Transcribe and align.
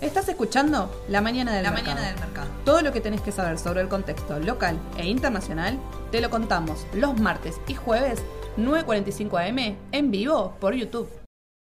Estás 0.00 0.28
escuchando 0.28 0.90
La 1.08 1.20
Mañana 1.20 1.52
del, 1.52 1.62
La 1.62 1.70
mercado. 1.70 1.94
Mañana 1.94 2.12
del 2.12 2.20
Mercado. 2.20 2.48
Todo 2.64 2.82
lo 2.82 2.92
que 2.92 3.00
tenés 3.00 3.20
que 3.20 3.32
saber 3.32 3.58
sobre 3.58 3.80
el 3.80 3.88
contexto 3.88 4.38
local 4.38 4.78
e 4.96 5.06
internacional 5.06 5.78
te 6.10 6.20
lo 6.20 6.30
contamos 6.30 6.86
los 6.92 7.18
martes 7.18 7.60
y 7.66 7.74
jueves 7.74 8.22
9.45 8.58 9.48
am 9.48 9.76
en 9.92 10.10
vivo 10.10 10.56
por 10.60 10.74
YouTube. 10.74 11.08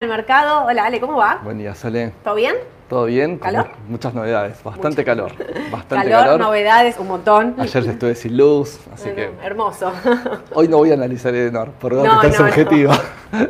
El 0.00 0.08
mercado, 0.08 0.64
hola 0.64 0.86
Ale, 0.86 1.00
¿cómo 1.00 1.16
va? 1.16 1.40
Buen 1.44 1.58
día, 1.58 1.74
Sole. 1.74 2.12
¿Todo 2.24 2.34
bien? 2.34 2.56
¿Todo 2.92 3.06
bien? 3.06 3.40
Muchas 3.88 4.12
novedades, 4.12 4.62
bastante 4.62 5.02
calor. 5.02 5.32
Bastante 5.70 6.10
calor, 6.10 6.24
calor. 6.26 6.40
novedades, 6.40 6.98
un 6.98 7.08
montón. 7.08 7.54
Ayer 7.58 7.86
estuve 7.88 8.14
sin 8.14 8.36
luz, 8.36 8.80
así 8.92 9.08
que 9.12 9.30
hermoso. 9.42 9.90
hoy 10.52 10.68
no 10.68 10.76
voy 10.76 10.90
a 10.90 10.94
analizar 10.94 11.34
Edenor, 11.34 11.70
por 11.70 11.94
No, 11.94 12.04
no, 12.04 12.22
no, 12.22 12.30
subjetivo. 12.30 12.92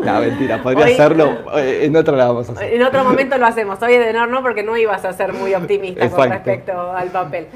No, 0.04 0.20
mentira, 0.20 0.62
podría 0.62 0.84
Hoy- 0.86 0.92
hacerlo, 0.92 1.38
eh, 1.56 1.80
en 1.86 1.96
otra 1.96 2.16
la 2.16 2.28
vamos 2.28 2.48
a 2.50 2.52
hacer. 2.52 2.72
en 2.72 2.84
otro 2.84 3.02
momento 3.02 3.36
lo 3.36 3.46
hacemos. 3.46 3.82
Hoy 3.82 3.96
de 3.98 4.10
honor 4.10 4.28
no, 4.28 4.40
porque 4.40 4.62
no 4.62 4.76
ibas 4.76 5.04
a 5.04 5.12
ser 5.12 5.32
muy 5.32 5.52
optimista 5.56 6.08
con 6.10 6.30
respecto 6.30 6.92
al 6.92 7.08
papel. 7.08 7.48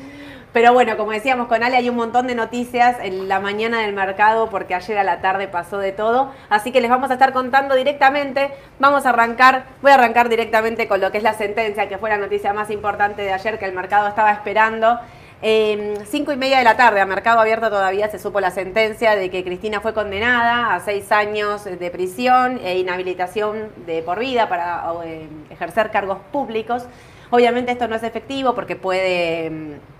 Pero 0.56 0.72
bueno, 0.72 0.96
como 0.96 1.12
decíamos 1.12 1.48
con 1.48 1.62
Ale, 1.62 1.76
hay 1.76 1.90
un 1.90 1.96
montón 1.96 2.26
de 2.26 2.34
noticias 2.34 2.96
en 3.02 3.28
la 3.28 3.40
mañana 3.40 3.82
del 3.82 3.92
mercado 3.92 4.48
porque 4.48 4.74
ayer 4.74 4.96
a 4.96 5.04
la 5.04 5.20
tarde 5.20 5.48
pasó 5.48 5.76
de 5.76 5.92
todo. 5.92 6.32
Así 6.48 6.72
que 6.72 6.80
les 6.80 6.88
vamos 6.88 7.10
a 7.10 7.12
estar 7.12 7.34
contando 7.34 7.74
directamente. 7.74 8.52
Vamos 8.78 9.04
a 9.04 9.10
arrancar, 9.10 9.66
voy 9.82 9.90
a 9.90 9.96
arrancar 9.96 10.30
directamente 10.30 10.88
con 10.88 11.02
lo 11.02 11.12
que 11.12 11.18
es 11.18 11.22
la 11.22 11.34
sentencia, 11.34 11.90
que 11.90 11.98
fue 11.98 12.08
la 12.08 12.16
noticia 12.16 12.54
más 12.54 12.70
importante 12.70 13.20
de 13.20 13.34
ayer 13.34 13.58
que 13.58 13.66
el 13.66 13.74
mercado 13.74 14.08
estaba 14.08 14.32
esperando. 14.32 14.98
Eh, 15.42 15.98
cinco 16.06 16.32
y 16.32 16.38
media 16.38 16.56
de 16.56 16.64
la 16.64 16.78
tarde, 16.78 17.02
a 17.02 17.04
mercado 17.04 17.38
abierto 17.40 17.68
todavía 17.68 18.08
se 18.08 18.18
supo 18.18 18.40
la 18.40 18.50
sentencia 18.50 19.14
de 19.14 19.28
que 19.28 19.44
Cristina 19.44 19.82
fue 19.82 19.92
condenada 19.92 20.74
a 20.74 20.80
seis 20.80 21.12
años 21.12 21.64
de 21.64 21.90
prisión 21.90 22.60
e 22.64 22.78
inhabilitación 22.78 23.72
de 23.84 24.00
por 24.00 24.20
vida 24.20 24.48
para 24.48 24.82
eh, 25.04 25.28
ejercer 25.50 25.90
cargos 25.90 26.16
públicos. 26.32 26.86
Obviamente 27.28 27.72
esto 27.72 27.88
no 27.88 27.96
es 27.96 28.02
efectivo 28.04 28.54
porque 28.54 28.76
puede 28.76 29.50
mm, 29.50 29.95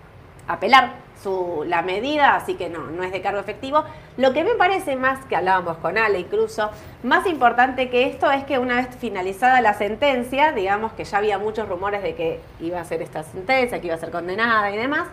apelar 0.49 1.07
su, 1.23 1.65
la 1.67 1.83
medida, 1.83 2.35
así 2.35 2.55
que 2.55 2.69
no, 2.69 2.87
no 2.91 3.03
es 3.03 3.13
de 3.13 3.21
cargo 3.21 3.41
efectivo. 3.41 3.85
Lo 4.17 4.33
que 4.33 4.45
me 4.45 4.55
parece 4.55 4.97
más, 4.97 5.25
que 5.27 5.37
hablábamos 5.37 5.79
con 5.79 5.99
Ale 5.99 6.21
incluso, 6.21 6.71
más 7.03 7.27
importante 7.27 7.89
que 7.91 8.07
esto 8.07 8.31
es 8.31 8.45
que 8.45 8.59
una 8.59 8.77
vez 8.77 8.89
finalizada 8.99 9.61
la 9.61 9.75
sentencia, 9.75 10.53
digamos 10.53 10.93
que 10.93 11.05
ya 11.05 11.19
había 11.19 11.39
muchos 11.39 11.69
rumores 11.69 12.03
de 12.03 12.15
que 12.15 12.41
iba 12.61 12.81
a 12.81 12.85
ser 12.85 13.03
esta 13.03 13.23
sentencia, 13.23 13.81
que 13.81 13.87
iba 13.87 13.97
a 13.97 13.99
ser 13.99 14.11
condenada 14.11 14.71
y 14.71 14.77
demás, 14.77 15.09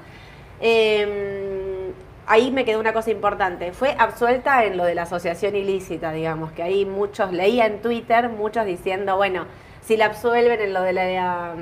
eh, 0.59 1.91
ahí 2.27 2.51
me 2.51 2.65
quedó 2.65 2.79
una 2.79 2.93
cosa 2.93 3.11
importante. 3.11 3.71
Fue 3.73 3.95
absuelta 3.97 4.63
en 4.65 4.77
lo 4.77 4.85
de 4.85 4.95
la 4.95 5.03
asociación 5.03 5.55
ilícita, 5.55 6.11
digamos, 6.11 6.51
que 6.51 6.63
ahí 6.63 6.85
muchos, 6.85 7.31
leía 7.31 7.65
en 7.65 7.81
Twitter, 7.81 8.29
muchos 8.29 8.65
diciendo, 8.65 9.15
bueno, 9.17 9.45
si 9.85 9.97
la 9.97 10.05
absuelven 10.05 10.61
en 10.61 10.73
lo 10.73 10.81
de 10.81 10.93
la 10.93 11.53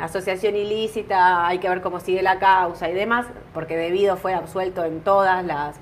asociación 0.00 0.56
ilícita, 0.56 1.46
hay 1.46 1.58
que 1.58 1.68
ver 1.68 1.80
cómo 1.82 2.00
sigue 2.00 2.22
la 2.22 2.38
causa 2.38 2.88
y 2.88 2.94
demás, 2.94 3.26
porque 3.52 3.76
debido 3.76 4.16
fue 4.16 4.32
absuelto 4.34 4.84
en 4.84 5.00
todas 5.00 5.44
las, 5.44 5.76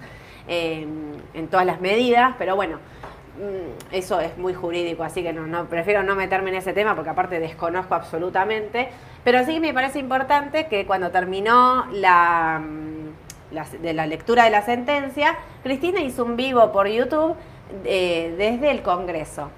eh, 0.48 0.86
en 1.34 1.48
todas 1.48 1.66
las 1.66 1.80
medidas, 1.80 2.34
pero 2.38 2.56
bueno. 2.56 2.78
mm, 3.38 3.94
Eso 3.94 4.20
es 4.20 4.36
muy 4.38 4.54
jurídico, 4.54 5.02
así 5.04 5.22
que 5.22 5.32
no, 5.32 5.46
no, 5.46 5.66
prefiero 5.66 6.02
no 6.02 6.14
meterme 6.16 6.50
en 6.50 6.56
ese 6.56 6.72
tema 6.72 6.94
porque 6.94 7.10
aparte 7.10 7.38
desconozco 7.40 7.94
absolutamente. 7.94 8.88
Pero 9.24 9.44
sí 9.44 9.58
me 9.60 9.72
parece 9.72 9.98
importante 9.98 10.66
que 10.66 10.86
cuando 10.86 11.10
terminó 11.10 11.86
la, 11.92 12.60
la- 13.52 13.64
de 13.80 13.92
la 13.94 14.06
lectura 14.06 14.44
de 14.44 14.50
la 14.50 14.62
sentencia, 14.62 15.36
Cristina 15.62 16.00
hizo 16.00 16.24
un 16.24 16.36
vivo 16.36 16.70
por 16.72 16.86
YouTube 16.88 17.34
eh, 17.84 18.34
desde 18.36 18.70
el 18.70 18.82
Congreso. 18.82 19.50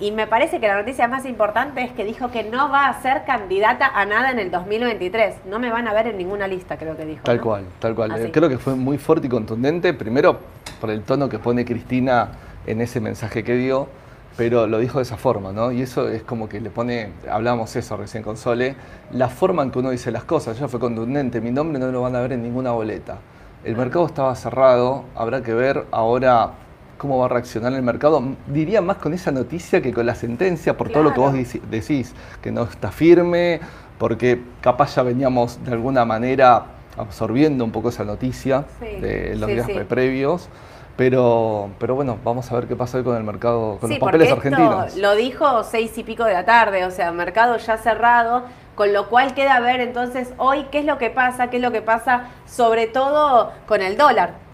Y 0.00 0.12
me 0.12 0.26
parece 0.28 0.60
que 0.60 0.68
la 0.68 0.76
noticia 0.76 1.08
más 1.08 1.24
importante 1.26 1.82
es 1.82 1.90
que 1.90 2.04
dijo 2.04 2.30
que 2.30 2.44
no 2.44 2.70
va 2.70 2.86
a 2.86 3.02
ser 3.02 3.24
candidata 3.24 3.86
a 3.86 4.06
nada 4.06 4.30
en 4.30 4.38
el 4.38 4.50
2023. 4.50 5.46
No 5.46 5.58
me 5.58 5.70
van 5.70 5.88
a 5.88 5.92
ver 5.92 6.06
en 6.06 6.18
ninguna 6.18 6.46
lista, 6.46 6.76
creo 6.76 6.96
que 6.96 7.04
dijo. 7.04 7.24
Tal 7.24 7.38
¿no? 7.38 7.42
cual, 7.42 7.64
tal 7.80 7.94
cual. 7.96 8.12
Así. 8.12 8.30
Creo 8.30 8.48
que 8.48 8.58
fue 8.58 8.76
muy 8.76 8.96
fuerte 8.96 9.26
y 9.26 9.30
contundente, 9.30 9.92
primero 9.94 10.38
por 10.80 10.90
el 10.90 11.02
tono 11.02 11.28
que 11.28 11.38
pone 11.38 11.64
Cristina 11.64 12.28
en 12.66 12.80
ese 12.80 13.00
mensaje 13.00 13.42
que 13.42 13.54
dio, 13.56 13.88
pero 14.36 14.66
lo 14.66 14.78
dijo 14.78 14.98
de 14.98 15.02
esa 15.02 15.16
forma, 15.16 15.52
¿no? 15.52 15.72
Y 15.72 15.82
eso 15.82 16.08
es 16.08 16.22
como 16.22 16.48
que 16.48 16.60
le 16.60 16.70
pone, 16.70 17.10
hablábamos 17.28 17.74
eso 17.74 17.96
recién 17.96 18.22
con 18.22 18.36
Sole, 18.36 18.76
la 19.12 19.28
forma 19.28 19.62
en 19.62 19.70
que 19.70 19.78
uno 19.80 19.90
dice 19.90 20.10
las 20.10 20.24
cosas, 20.24 20.58
ya 20.58 20.68
fue 20.68 20.78
contundente, 20.78 21.40
mi 21.40 21.50
nombre 21.50 21.78
no 21.78 21.90
lo 21.90 22.02
van 22.02 22.14
a 22.14 22.20
ver 22.20 22.32
en 22.32 22.42
ninguna 22.42 22.70
boleta. 22.70 23.18
El 23.64 23.76
mercado 23.76 24.06
estaba 24.06 24.34
cerrado, 24.36 25.04
habrá 25.16 25.42
que 25.42 25.52
ver 25.52 25.86
ahora 25.90 26.52
cómo 26.98 27.18
va 27.18 27.26
a 27.26 27.28
reaccionar 27.28 27.72
el 27.72 27.82
mercado. 27.82 28.22
Diría 28.46 28.82
más 28.82 28.98
con 28.98 29.14
esa 29.14 29.30
noticia 29.30 29.80
que 29.80 29.94
con 29.94 30.04
la 30.04 30.14
sentencia, 30.14 30.76
por 30.76 30.90
todo 30.90 31.04
lo 31.04 31.14
que 31.14 31.20
vos 31.20 31.32
decís, 31.32 32.12
que 32.42 32.50
no 32.52 32.64
está 32.64 32.90
firme, 32.90 33.60
porque 33.98 34.42
capaz 34.60 34.96
ya 34.96 35.02
veníamos 35.02 35.64
de 35.64 35.72
alguna 35.72 36.04
manera 36.04 36.64
absorbiendo 36.96 37.64
un 37.64 37.70
poco 37.70 37.88
esa 37.90 38.04
noticia 38.04 38.64
Sí, 38.80 39.00
de 39.00 39.36
los 39.36 39.48
sí, 39.48 39.54
días 39.54 39.66
sí. 39.66 39.80
previos. 39.88 40.48
Pero, 40.96 41.70
pero 41.78 41.94
bueno, 41.94 42.18
vamos 42.24 42.50
a 42.50 42.56
ver 42.56 42.66
qué 42.66 42.74
pasa 42.74 42.98
hoy 42.98 43.04
con 43.04 43.16
el 43.16 43.22
mercado, 43.22 43.78
con 43.80 43.88
los 43.88 44.00
papeles 44.00 44.28
porque 44.30 44.48
esto 44.48 44.60
argentinos. 44.60 44.96
Lo 44.96 45.14
dijo 45.14 45.62
seis 45.62 45.96
y 45.96 46.02
pico 46.02 46.24
de 46.24 46.32
la 46.32 46.44
tarde, 46.44 46.84
o 46.84 46.90
sea, 46.90 47.12
mercado 47.12 47.56
ya 47.56 47.76
cerrado, 47.76 48.42
con 48.74 48.92
lo 48.92 49.08
cual 49.08 49.32
queda 49.32 49.60
ver 49.60 49.78
entonces 49.80 50.32
hoy 50.38 50.66
qué 50.72 50.80
es 50.80 50.84
lo 50.84 50.98
que 50.98 51.10
pasa, 51.10 51.50
qué 51.50 51.58
es 51.58 51.62
lo 51.62 51.70
que 51.70 51.82
pasa 51.82 52.24
sobre 52.46 52.88
todo 52.88 53.52
con 53.68 53.80
el 53.80 53.96
dólar. 53.96 54.47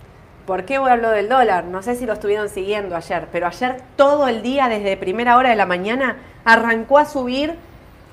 ¿Por 0.47 0.66
qué 0.66 0.77
hablar 0.77 1.00
del 1.00 1.31
dólar? 1.31 1.65
No 1.65 1.82
sé 1.82 1.94
si 1.94 2.05
lo 2.05 2.12
estuvieron 2.12 2.50
siguiendo 2.50 2.97
ayer, 2.97 3.28
pero 3.32 3.47
ayer 3.47 3.77
todo 3.97 4.28
el 4.28 4.43
día, 4.43 4.69
desde 4.69 4.99
primera 4.99 5.38
hora 5.38 5.49
de 5.49 5.56
la 5.56 5.65
mañana, 5.65 6.16
arrancó 6.44 6.99
a 6.99 7.06
subir 7.06 7.55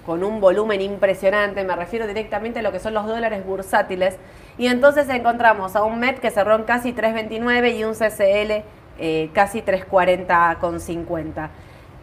con 0.06 0.24
un 0.24 0.40
volumen 0.40 0.80
impresionante, 0.80 1.64
me 1.66 1.76
refiero 1.76 2.08
directamente 2.08 2.60
a 2.60 2.62
lo 2.62 2.72
que 2.72 2.80
son 2.80 2.94
los 2.94 3.06
dólares 3.06 3.46
bursátiles, 3.46 4.16
y 4.58 4.68
entonces 4.68 5.10
encontramos 5.10 5.76
a 5.76 5.84
un 5.84 6.00
MEP 6.00 6.20
que 6.20 6.32
cerró 6.32 6.56
en 6.56 6.64
casi 6.64 6.94
3.29 6.94 7.76
y 7.76 7.84
un 7.84 7.94
CCL 7.94 8.64
eh, 8.98 9.30
casi 9.34 9.62
3.40 9.62 10.58
con 10.60 10.80
50. 10.80 11.50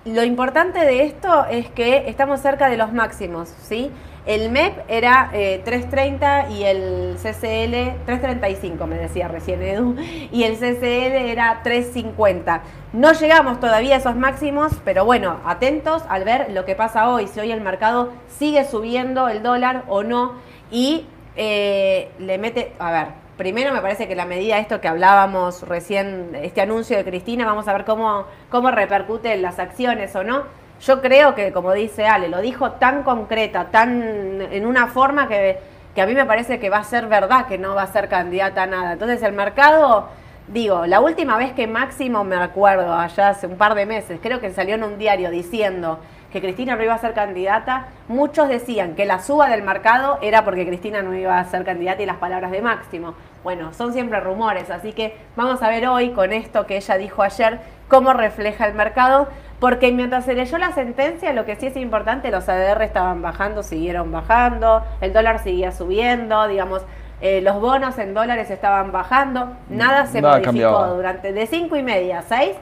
Lo 0.04 0.24
importante 0.24 0.80
de 0.80 1.04
esto 1.04 1.46
es 1.46 1.70
que 1.70 2.08
estamos 2.08 2.40
cerca 2.40 2.68
de 2.68 2.76
los 2.76 2.92
máximos, 2.92 3.48
¿sí? 3.62 3.90
El 4.28 4.50
MEP 4.50 4.84
era 4.88 5.30
eh, 5.32 5.62
3.30 5.64 6.50
y 6.50 6.62
el 6.64 7.16
CCL 7.16 8.04
3.35, 8.06 8.84
me 8.84 8.96
decía 8.96 9.26
recién 9.26 9.62
Edu, 9.62 9.96
y 10.30 10.42
el 10.42 10.56
CCL 10.56 11.16
era 11.30 11.62
3.50. 11.64 12.60
No 12.92 13.14
llegamos 13.14 13.58
todavía 13.58 13.94
a 13.94 13.98
esos 13.98 14.16
máximos, 14.16 14.72
pero 14.84 15.06
bueno, 15.06 15.40
atentos 15.46 16.02
al 16.10 16.24
ver 16.24 16.50
lo 16.50 16.66
que 16.66 16.74
pasa 16.74 17.08
hoy, 17.08 17.26
si 17.26 17.40
hoy 17.40 17.52
el 17.52 17.62
mercado 17.62 18.12
sigue 18.28 18.66
subiendo 18.66 19.28
el 19.30 19.42
dólar 19.42 19.84
o 19.88 20.02
no, 20.02 20.34
y 20.70 21.06
eh, 21.34 22.10
le 22.18 22.36
mete, 22.36 22.74
a 22.78 22.92
ver, 22.92 23.06
primero 23.38 23.72
me 23.72 23.80
parece 23.80 24.08
que 24.08 24.14
la 24.14 24.26
medida, 24.26 24.58
esto 24.58 24.82
que 24.82 24.88
hablábamos 24.88 25.66
recién, 25.66 26.32
este 26.34 26.60
anuncio 26.60 26.98
de 26.98 27.04
Cristina, 27.04 27.46
vamos 27.46 27.66
a 27.66 27.72
ver 27.72 27.86
cómo, 27.86 28.26
cómo 28.50 28.70
repercute 28.70 29.32
en 29.32 29.40
las 29.40 29.58
acciones 29.58 30.14
o 30.14 30.22
no. 30.22 30.67
Yo 30.80 31.00
creo 31.00 31.34
que, 31.34 31.52
como 31.52 31.72
dice 31.72 32.06
Ale, 32.06 32.28
lo 32.28 32.40
dijo 32.40 32.72
tan 32.72 33.02
concreta, 33.02 33.66
tan 33.66 34.40
en 34.40 34.64
una 34.64 34.86
forma 34.86 35.26
que, 35.26 35.58
que 35.94 36.02
a 36.02 36.06
mí 36.06 36.14
me 36.14 36.24
parece 36.24 36.60
que 36.60 36.70
va 36.70 36.78
a 36.78 36.84
ser 36.84 37.06
verdad 37.08 37.46
que 37.46 37.58
no 37.58 37.74
va 37.74 37.82
a 37.82 37.86
ser 37.88 38.08
candidata 38.08 38.62
a 38.62 38.66
nada. 38.66 38.92
Entonces 38.92 39.22
el 39.22 39.32
mercado, 39.32 40.08
digo, 40.46 40.86
la 40.86 41.00
última 41.00 41.36
vez 41.36 41.52
que 41.52 41.66
Máximo 41.66 42.22
me 42.22 42.36
acuerdo, 42.36 42.94
allá 42.94 43.30
hace 43.30 43.48
un 43.48 43.56
par 43.56 43.74
de 43.74 43.86
meses, 43.86 44.20
creo 44.22 44.40
que 44.40 44.50
salió 44.52 44.76
en 44.76 44.84
un 44.84 44.98
diario 44.98 45.30
diciendo 45.30 45.98
que 46.32 46.40
Cristina 46.40 46.76
no 46.76 46.84
iba 46.84 46.94
a 46.94 46.98
ser 46.98 47.14
candidata, 47.14 47.86
muchos 48.06 48.48
decían 48.48 48.94
que 48.94 49.06
la 49.06 49.18
suba 49.18 49.48
del 49.48 49.62
mercado 49.62 50.18
era 50.20 50.44
porque 50.44 50.66
Cristina 50.66 51.02
no 51.02 51.14
iba 51.14 51.38
a 51.38 51.44
ser 51.46 51.64
candidata 51.64 52.02
y 52.02 52.06
las 52.06 52.18
palabras 52.18 52.50
de 52.50 52.60
Máximo. 52.60 53.14
Bueno, 53.42 53.72
son 53.72 53.92
siempre 53.92 54.20
rumores, 54.20 54.70
así 54.70 54.92
que 54.92 55.16
vamos 55.36 55.62
a 55.62 55.68
ver 55.70 55.88
hoy 55.88 56.10
con 56.10 56.32
esto 56.32 56.66
que 56.66 56.76
ella 56.76 56.96
dijo 56.96 57.22
ayer, 57.22 57.60
cómo 57.88 58.12
refleja 58.12 58.66
el 58.66 58.74
mercado, 58.74 59.28
porque 59.60 59.91
mientras 59.92 60.24
se 60.24 60.34
leyó 60.34 60.56
la 60.58 60.72
sentencia, 60.72 61.32
lo 61.32 61.44
que 61.44 61.56
sí 61.56 61.66
es 61.66 61.76
importante, 61.76 62.31
los 62.31 62.49
ADR 62.49 62.82
estaban 62.82 63.22
bajando, 63.22 63.62
siguieron 63.62 64.12
bajando, 64.12 64.84
el 65.00 65.12
dólar 65.12 65.40
seguía 65.43 65.72
subiendo, 65.72 66.46
digamos, 66.46 66.82
eh, 67.20 67.40
los 67.40 67.60
bonos 67.60 67.99
en 67.99 68.14
dólares 68.14 68.50
estaban 68.50 68.93
bajando, 68.93 69.49
nada 69.69 70.06
se 70.06 70.20
Nada 70.22 70.34
modificó 70.34 70.44
cambiaba. 70.46 70.87
durante 70.88 71.32
de 71.32 71.46
cinco 71.49 71.75
y 71.76 71.82
media 71.82 72.20
a 72.20 72.22
6 72.22 72.52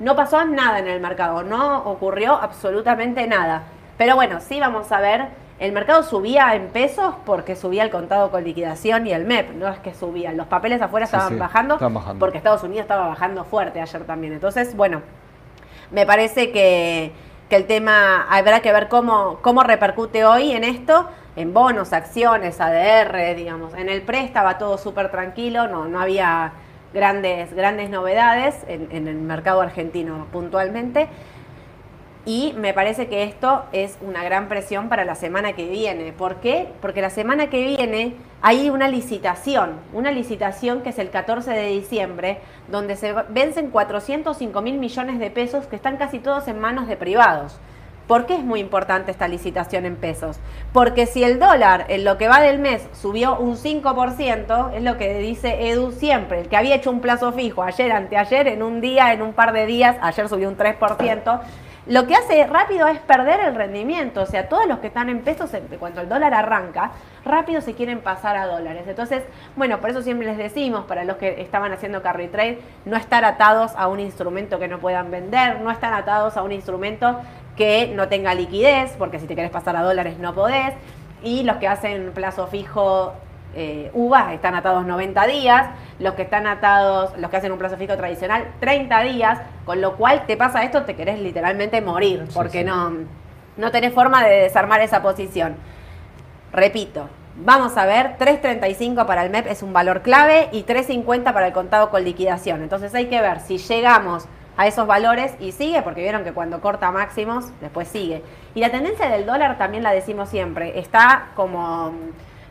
no 0.00 0.16
pasó 0.16 0.44
nada 0.46 0.78
en 0.78 0.88
el 0.88 1.00
mercado, 1.00 1.42
no 1.42 1.78
ocurrió 1.84 2.32
absolutamente 2.34 3.26
nada. 3.26 3.62
Pero 3.98 4.14
bueno, 4.14 4.40
sí 4.40 4.58
vamos 4.58 4.90
a 4.92 5.00
ver, 5.00 5.26
el 5.58 5.72
mercado 5.72 6.02
subía 6.02 6.54
en 6.54 6.68
pesos 6.68 7.14
porque 7.26 7.56
subía 7.56 7.82
el 7.82 7.90
contado 7.90 8.30
con 8.30 8.44
liquidación 8.44 9.06
y 9.06 9.12
el 9.12 9.24
MEP, 9.26 9.52
no 9.56 9.68
es 9.68 9.78
que 9.80 9.92
subían, 9.94 10.36
los 10.38 10.46
papeles 10.46 10.80
afuera 10.80 11.06
Sí, 11.06 11.14
estaban 11.14 11.34
sí, 11.34 11.38
bajando 11.38 11.74
estaban 11.74 11.94
bajando. 11.94 12.18
porque 12.18 12.38
Estados 12.38 12.62
Unidos 12.62 12.82
estaba 12.82 13.08
bajando 13.08 13.44
fuerte 13.44 13.80
ayer 13.82 14.04
también. 14.04 14.32
Entonces, 14.34 14.74
bueno, 14.76 15.02
me 15.90 16.06
parece 16.06 16.50
que, 16.50 17.12
que 17.48 17.56
el 17.56 17.66
tema 17.66 18.26
habrá 18.28 18.60
que 18.60 18.72
ver 18.72 18.88
cómo, 18.88 19.38
cómo 19.42 19.62
repercute 19.62 20.24
hoy 20.24 20.52
en 20.52 20.64
esto, 20.64 21.08
en 21.36 21.52
bonos, 21.52 21.92
acciones, 21.92 22.60
ADR, 22.60 23.36
digamos. 23.36 23.74
En 23.74 23.88
el 23.88 24.02
PRE 24.02 24.24
estaba 24.24 24.58
todo 24.58 24.78
súper 24.78 25.10
tranquilo, 25.10 25.68
no, 25.68 25.86
no 25.86 26.00
había 26.00 26.52
grandes, 26.94 27.52
grandes 27.54 27.90
novedades 27.90 28.56
en, 28.68 28.88
en 28.90 29.06
el 29.06 29.16
mercado 29.16 29.60
argentino 29.60 30.26
puntualmente. 30.32 31.08
Y 32.28 32.54
me 32.58 32.74
parece 32.74 33.06
que 33.06 33.22
esto 33.22 33.62
es 33.70 33.96
una 34.00 34.24
gran 34.24 34.48
presión 34.48 34.88
para 34.88 35.04
la 35.04 35.14
semana 35.14 35.52
que 35.52 35.68
viene. 35.68 36.10
¿Por 36.10 36.36
qué? 36.36 36.66
Porque 36.82 37.00
la 37.00 37.10
semana 37.10 37.50
que 37.50 37.64
viene 37.64 38.16
hay 38.42 38.68
una 38.68 38.88
licitación, 38.88 39.74
una 39.92 40.10
licitación 40.10 40.82
que 40.82 40.88
es 40.88 40.98
el 40.98 41.10
14 41.10 41.52
de 41.52 41.68
diciembre, 41.68 42.40
donde 42.66 42.96
se 42.96 43.14
vencen 43.28 43.70
405 43.70 44.60
mil 44.60 44.76
millones 44.78 45.20
de 45.20 45.30
pesos 45.30 45.68
que 45.68 45.76
están 45.76 45.98
casi 45.98 46.18
todos 46.18 46.48
en 46.48 46.58
manos 46.58 46.88
de 46.88 46.96
privados. 46.96 47.60
¿Por 48.08 48.26
qué 48.26 48.34
es 48.34 48.42
muy 48.42 48.58
importante 48.58 49.12
esta 49.12 49.28
licitación 49.28 49.84
en 49.84 49.94
pesos? 49.94 50.38
Porque 50.72 51.06
si 51.06 51.22
el 51.22 51.38
dólar 51.38 51.86
en 51.88 52.04
lo 52.04 52.18
que 52.18 52.26
va 52.28 52.40
del 52.40 52.58
mes 52.58 52.86
subió 52.92 53.36
un 53.36 53.56
5%, 53.56 54.74
es 54.74 54.82
lo 54.82 54.96
que 54.96 55.18
dice 55.18 55.68
Edu 55.70 55.92
siempre, 55.92 56.40
el 56.40 56.48
que 56.48 56.56
había 56.56 56.74
hecho 56.74 56.90
un 56.90 57.00
plazo 57.00 57.32
fijo 57.32 57.62
ayer, 57.62 57.90
anteayer, 57.90 58.48
en 58.48 58.64
un 58.64 58.80
día, 58.80 59.12
en 59.12 59.22
un 59.22 59.32
par 59.32 59.52
de 59.52 59.66
días, 59.66 59.96
ayer 60.00 60.28
subió 60.28 60.48
un 60.48 60.56
3%, 60.56 61.40
lo 61.86 62.06
que 62.06 62.16
hace 62.16 62.44
rápido 62.46 62.88
es 62.88 62.98
perder 62.98 63.40
el 63.40 63.54
rendimiento. 63.54 64.22
O 64.22 64.26
sea, 64.26 64.48
todos 64.48 64.66
los 64.66 64.80
que 64.80 64.88
están 64.88 65.08
en 65.08 65.20
pesos, 65.20 65.50
cuando 65.78 66.00
el 66.00 66.08
dólar 66.08 66.34
arranca, 66.34 66.90
rápido 67.24 67.60
se 67.60 67.74
quieren 67.74 68.00
pasar 68.00 68.36
a 68.36 68.46
dólares. 68.46 68.84
Entonces, 68.88 69.22
bueno, 69.54 69.80
por 69.80 69.90
eso 69.90 70.02
siempre 70.02 70.26
les 70.26 70.36
decimos, 70.36 70.84
para 70.86 71.04
los 71.04 71.16
que 71.16 71.40
estaban 71.40 71.72
haciendo 71.72 72.02
carry 72.02 72.28
trade, 72.28 72.58
no 72.84 72.96
estar 72.96 73.24
atados 73.24 73.72
a 73.76 73.86
un 73.88 74.00
instrumento 74.00 74.58
que 74.58 74.68
no 74.68 74.78
puedan 74.78 75.10
vender, 75.10 75.60
no 75.60 75.70
estar 75.70 75.94
atados 75.94 76.36
a 76.36 76.42
un 76.42 76.52
instrumento 76.52 77.20
que 77.56 77.92
no 77.94 78.08
tenga 78.08 78.34
liquidez, 78.34 78.94
porque 78.98 79.20
si 79.20 79.26
te 79.26 79.36
querés 79.36 79.50
pasar 79.50 79.76
a 79.76 79.82
dólares 79.82 80.18
no 80.18 80.34
podés. 80.34 80.74
Y 81.22 81.44
los 81.44 81.56
que 81.56 81.68
hacen 81.68 82.12
plazo 82.12 82.48
fijo 82.48 83.14
eh, 83.56 83.90
UVA 83.94 84.34
están 84.34 84.54
atados 84.54 84.86
90 84.86 85.26
días, 85.26 85.66
los 85.98 86.14
que 86.14 86.22
están 86.22 86.46
atados, 86.46 87.16
los 87.16 87.30
que 87.30 87.38
hacen 87.38 87.50
un 87.50 87.58
plazo 87.58 87.76
fijo 87.76 87.96
tradicional, 87.96 88.48
30 88.60 89.00
días, 89.02 89.38
con 89.64 89.80
lo 89.80 89.96
cual 89.96 90.24
te 90.26 90.36
pasa 90.36 90.62
esto, 90.62 90.84
te 90.84 90.94
querés 90.94 91.18
literalmente 91.18 91.80
morir, 91.80 92.28
porque 92.34 92.62
No, 92.62 92.92
no 93.56 93.70
tenés 93.70 93.94
forma 93.94 94.22
de 94.22 94.42
desarmar 94.42 94.82
esa 94.82 95.00
posición. 95.00 95.56
Repito, 96.52 97.08
vamos 97.36 97.76
a 97.78 97.86
ver, 97.86 98.16
3.35 98.18 99.06
para 99.06 99.24
el 99.24 99.30
MEP 99.30 99.46
es 99.46 99.62
un 99.62 99.72
valor 99.72 100.02
clave 100.02 100.50
y 100.52 100.64
3.50 100.64 101.32
para 101.32 101.46
el 101.46 101.52
contado 101.54 101.90
con 101.90 102.04
liquidación. 102.04 102.62
Entonces 102.62 102.94
hay 102.94 103.06
que 103.06 103.20
ver 103.22 103.40
si 103.40 103.56
llegamos 103.56 104.28
a 104.58 104.66
esos 104.66 104.86
valores 104.86 105.32
y 105.40 105.52
sigue, 105.52 105.82
porque 105.82 106.02
vieron 106.02 106.24
que 106.24 106.32
cuando 106.32 106.60
corta 106.60 106.90
máximos, 106.90 107.46
después 107.60 107.88
sigue. 107.88 108.22
Y 108.54 108.60
la 108.60 108.70
tendencia 108.70 109.08
del 109.08 109.26
dólar 109.26 109.58
también 109.58 109.82
la 109.82 109.92
decimos 109.92 110.28
siempre, 110.28 110.78
está 110.78 111.28
como 111.34 111.92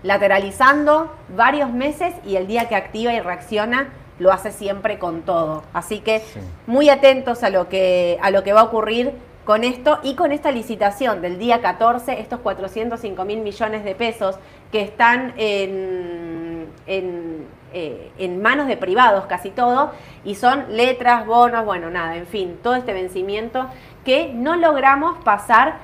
lateralizando 0.06 1.12
varios 1.36 1.72
meses 1.72 2.14
y 2.26 2.36
el 2.36 2.46
día 2.46 2.70
que 2.70 2.76
activa 2.76 3.12
y 3.14 3.20
reacciona 3.20 3.90
lo 4.20 4.32
hace 4.32 4.52
siempre 4.52 5.00
con 5.00 5.24
todo. 5.24 5.64
Así 5.74 6.00
que 6.00 6.22
muy 6.68 6.90
atentos 6.90 7.44
a 7.44 7.50
lo 7.50 7.68
que, 7.68 8.20
a 8.22 8.30
lo 8.30 8.44
que 8.44 8.54
va 8.54 8.62
a 8.62 8.64
ocurrir 8.66 9.14
con 9.46 9.64
esto 9.64 10.00
y 10.04 10.16
con 10.16 10.32
esta 10.32 10.52
licitación 10.52 11.22
del 11.22 11.40
día 11.40 11.60
14, 11.60 12.20
estos 12.20 12.40
405 12.40 13.26
mil 13.26 13.40
millones 13.40 13.84
de 13.84 13.96
pesos 13.96 14.38
que 14.72 14.82
están 14.82 15.34
en, 15.38 16.68
en, 16.86 17.48
eh, 17.74 18.12
en, 18.20 18.42
manos 18.42 18.68
de 18.68 18.78
privados 18.78 19.26
casi 19.26 19.50
todo, 19.50 19.92
y 20.24 20.36
son 20.36 20.66
letras, 20.70 21.26
bonos, 21.26 21.66
bueno, 21.66 21.90
nada, 21.90 22.16
en 22.16 22.28
fin, 22.28 22.58
todo 22.62 22.76
este 22.76 22.94
vencimiento 22.94 23.68
que 24.04 24.32
no 24.34 24.56
logramos 24.56 25.18
pasar 25.24 25.78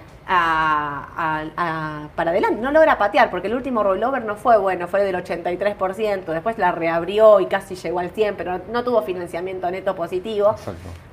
para 2.15 2.31
adelante, 2.31 2.61
no 2.61 2.71
logra 2.71 2.97
patear, 2.97 3.29
porque 3.29 3.47
el 3.47 3.55
último 3.55 3.83
rollover 3.83 4.23
no 4.23 4.35
fue 4.35 4.57
bueno, 4.57 4.87
fue 4.87 5.03
del 5.03 5.15
83%, 5.15 6.25
después 6.25 6.57
la 6.57 6.71
reabrió 6.71 7.39
y 7.39 7.47
casi 7.47 7.75
llegó 7.75 7.99
al 7.99 8.13
100%, 8.13 8.35
pero 8.37 8.61
no 8.71 8.83
tuvo 8.83 9.01
financiamiento 9.01 9.69
neto 9.69 9.95
positivo, 9.95 10.55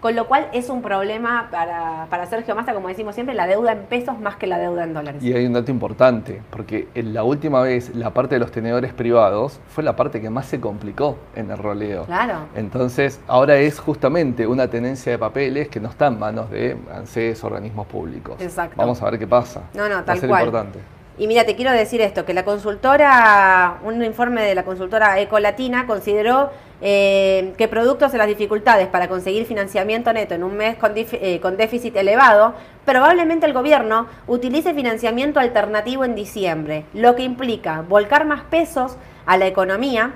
con 0.01 0.15
lo 0.15 0.27
cual 0.27 0.49
es 0.53 0.69
un 0.69 0.83
problema 0.83 1.49
para, 1.51 2.07
para 2.11 2.27
Sergio 2.27 2.55
Massa, 2.55 2.75
como 2.75 2.89
decimos 2.89 3.15
siempre, 3.15 3.35
la 3.35 3.47
deuda 3.47 3.73
en 3.73 3.83
pesos 3.85 4.19
más 4.21 4.37
que 4.37 4.47
la 4.47 4.59
deuda 4.59 4.85
en 4.85 4.95
dólares. 4.95 5.23
Y 5.23 5.33
hay 5.33 5.47
un 5.47 5.53
dato 5.55 5.71
importante, 5.71 6.41
porque 6.51 6.89
en 6.95 7.15
la 7.15 7.25
última 7.25 7.61
vez 7.61 7.95
la 7.95 8.11
parte 8.11 8.37
de 8.37 8.39
los 8.39 8.53
tenedores 8.53 8.93
privados 8.93 9.61
fue 9.69 9.83
la 9.83 9.97
parte 9.97 10.21
que 10.21 10.31
más 10.31 10.47
se 10.47 10.61
complicó 10.61 11.17
en 11.35 11.51
el 11.51 11.59
roleo. 11.59 12.05
Claro. 12.05 12.47
Entonces, 12.55 13.21
ahora 13.27 13.57
es 13.57 13.81
justamente 13.81 14.47
una 14.47 14.69
tenencia 14.69 15.13
de 15.13 15.19
papeles 15.19 15.69
que 15.69 15.81
no 15.81 15.89
está 15.89 16.07
en 16.07 16.19
manos 16.19 16.51
de 16.51 16.77
ANSES, 16.95 17.43
organismos 17.43 17.87
públicos. 17.87 18.41
Exacto. 18.41 18.77
Vamos 18.77 19.03
a 19.03 19.08
ver 19.11 19.19
qué 19.19 19.27
pasa. 19.27 19.63
No, 19.75 19.89
no, 19.89 20.05
tal 20.05 20.21
cual. 20.21 20.47
Importante. 20.47 20.79
Y 21.19 21.27
mira, 21.27 21.45
te 21.45 21.57
quiero 21.57 21.73
decir 21.73 22.01
esto, 22.01 22.25
que 22.25 22.33
la 22.33 22.45
consultora, 22.45 23.79
un 23.83 24.05
informe 24.05 24.43
de 24.43 24.55
la 24.55 24.65
consultora 24.65 25.19
Ecolatina 25.19 25.85
consideró 25.85 26.51
eh, 26.81 27.55
que 27.59 27.67
productos 27.67 28.13
de 28.13 28.19
las 28.19 28.29
dificultades 28.29 28.87
para 28.87 29.09
conseguir 29.09 29.45
financiamiento 29.45 30.13
neto 30.13 30.35
en 30.35 30.45
un 30.45 30.57
mes 30.57 30.77
con, 30.77 30.93
eh, 30.95 31.41
con, 31.43 31.57
déficit 31.57 31.97
elevado, 31.97 32.55
probablemente 32.85 33.47
el 33.47 33.53
gobierno 33.53 34.07
utilice 34.29 34.75
financiamiento 34.75 35.41
alternativo 35.41 36.05
en 36.05 36.15
diciembre, 36.15 36.85
lo 36.95 37.17
que 37.17 37.25
implica 37.25 37.83
volcar 37.89 38.25
más 38.25 38.43
pesos 38.45 38.97
a 39.27 39.37
la 39.37 39.49
economía. 39.49 40.13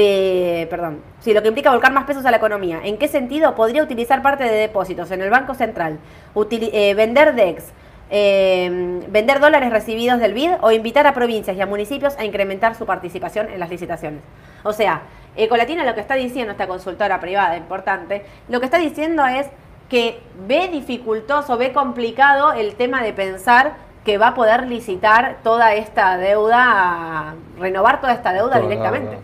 Eh, 0.00 0.68
perdón, 0.70 1.02
sí, 1.18 1.34
lo 1.34 1.42
que 1.42 1.48
implica 1.48 1.72
volcar 1.72 1.92
más 1.92 2.04
pesos 2.04 2.24
a 2.24 2.30
la 2.30 2.36
economía. 2.36 2.80
¿En 2.84 2.98
qué 2.98 3.08
sentido? 3.08 3.56
Podría 3.56 3.82
utilizar 3.82 4.22
parte 4.22 4.44
de 4.44 4.52
depósitos 4.52 5.10
en 5.10 5.22
el 5.22 5.28
Banco 5.28 5.54
Central, 5.54 5.98
vender 6.36 7.34
DEX, 7.34 7.72
eh, 8.08 9.02
vender 9.08 9.40
dólares 9.40 9.70
recibidos 9.70 10.20
del 10.20 10.34
BID 10.34 10.52
o 10.60 10.70
invitar 10.70 11.08
a 11.08 11.14
provincias 11.14 11.56
y 11.56 11.60
a 11.60 11.66
municipios 11.66 12.16
a 12.16 12.24
incrementar 12.24 12.76
su 12.76 12.86
participación 12.86 13.50
en 13.50 13.58
las 13.58 13.70
licitaciones. 13.70 14.20
O 14.62 14.72
sea, 14.72 15.02
Ecolatina 15.34 15.84
lo 15.84 15.96
que 15.96 16.00
está 16.00 16.14
diciendo 16.14 16.52
esta 16.52 16.68
consultora 16.68 17.18
privada 17.18 17.56
importante, 17.56 18.24
lo 18.48 18.60
que 18.60 18.66
está 18.66 18.78
diciendo 18.78 19.26
es 19.26 19.48
que 19.88 20.20
ve 20.46 20.68
dificultoso, 20.68 21.58
ve 21.58 21.72
complicado 21.72 22.52
el 22.52 22.76
tema 22.76 23.02
de 23.02 23.12
pensar 23.14 23.72
que 24.04 24.16
va 24.16 24.28
a 24.28 24.34
poder 24.36 24.68
licitar 24.68 25.38
toda 25.42 25.74
esta 25.74 26.16
deuda, 26.18 27.34
renovar 27.58 28.00
toda 28.00 28.12
esta 28.12 28.32
deuda 28.32 28.60
directamente. 28.60 29.18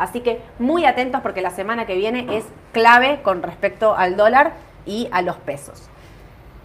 Así 0.00 0.20
que 0.20 0.40
muy 0.58 0.86
atentos 0.86 1.20
porque 1.20 1.42
la 1.42 1.50
semana 1.50 1.84
que 1.84 1.94
viene 1.94 2.38
es 2.38 2.44
clave 2.72 3.20
con 3.22 3.42
respecto 3.42 3.94
al 3.94 4.16
dólar 4.16 4.54
y 4.86 5.08
a 5.12 5.20
los 5.20 5.36
pesos. 5.36 5.90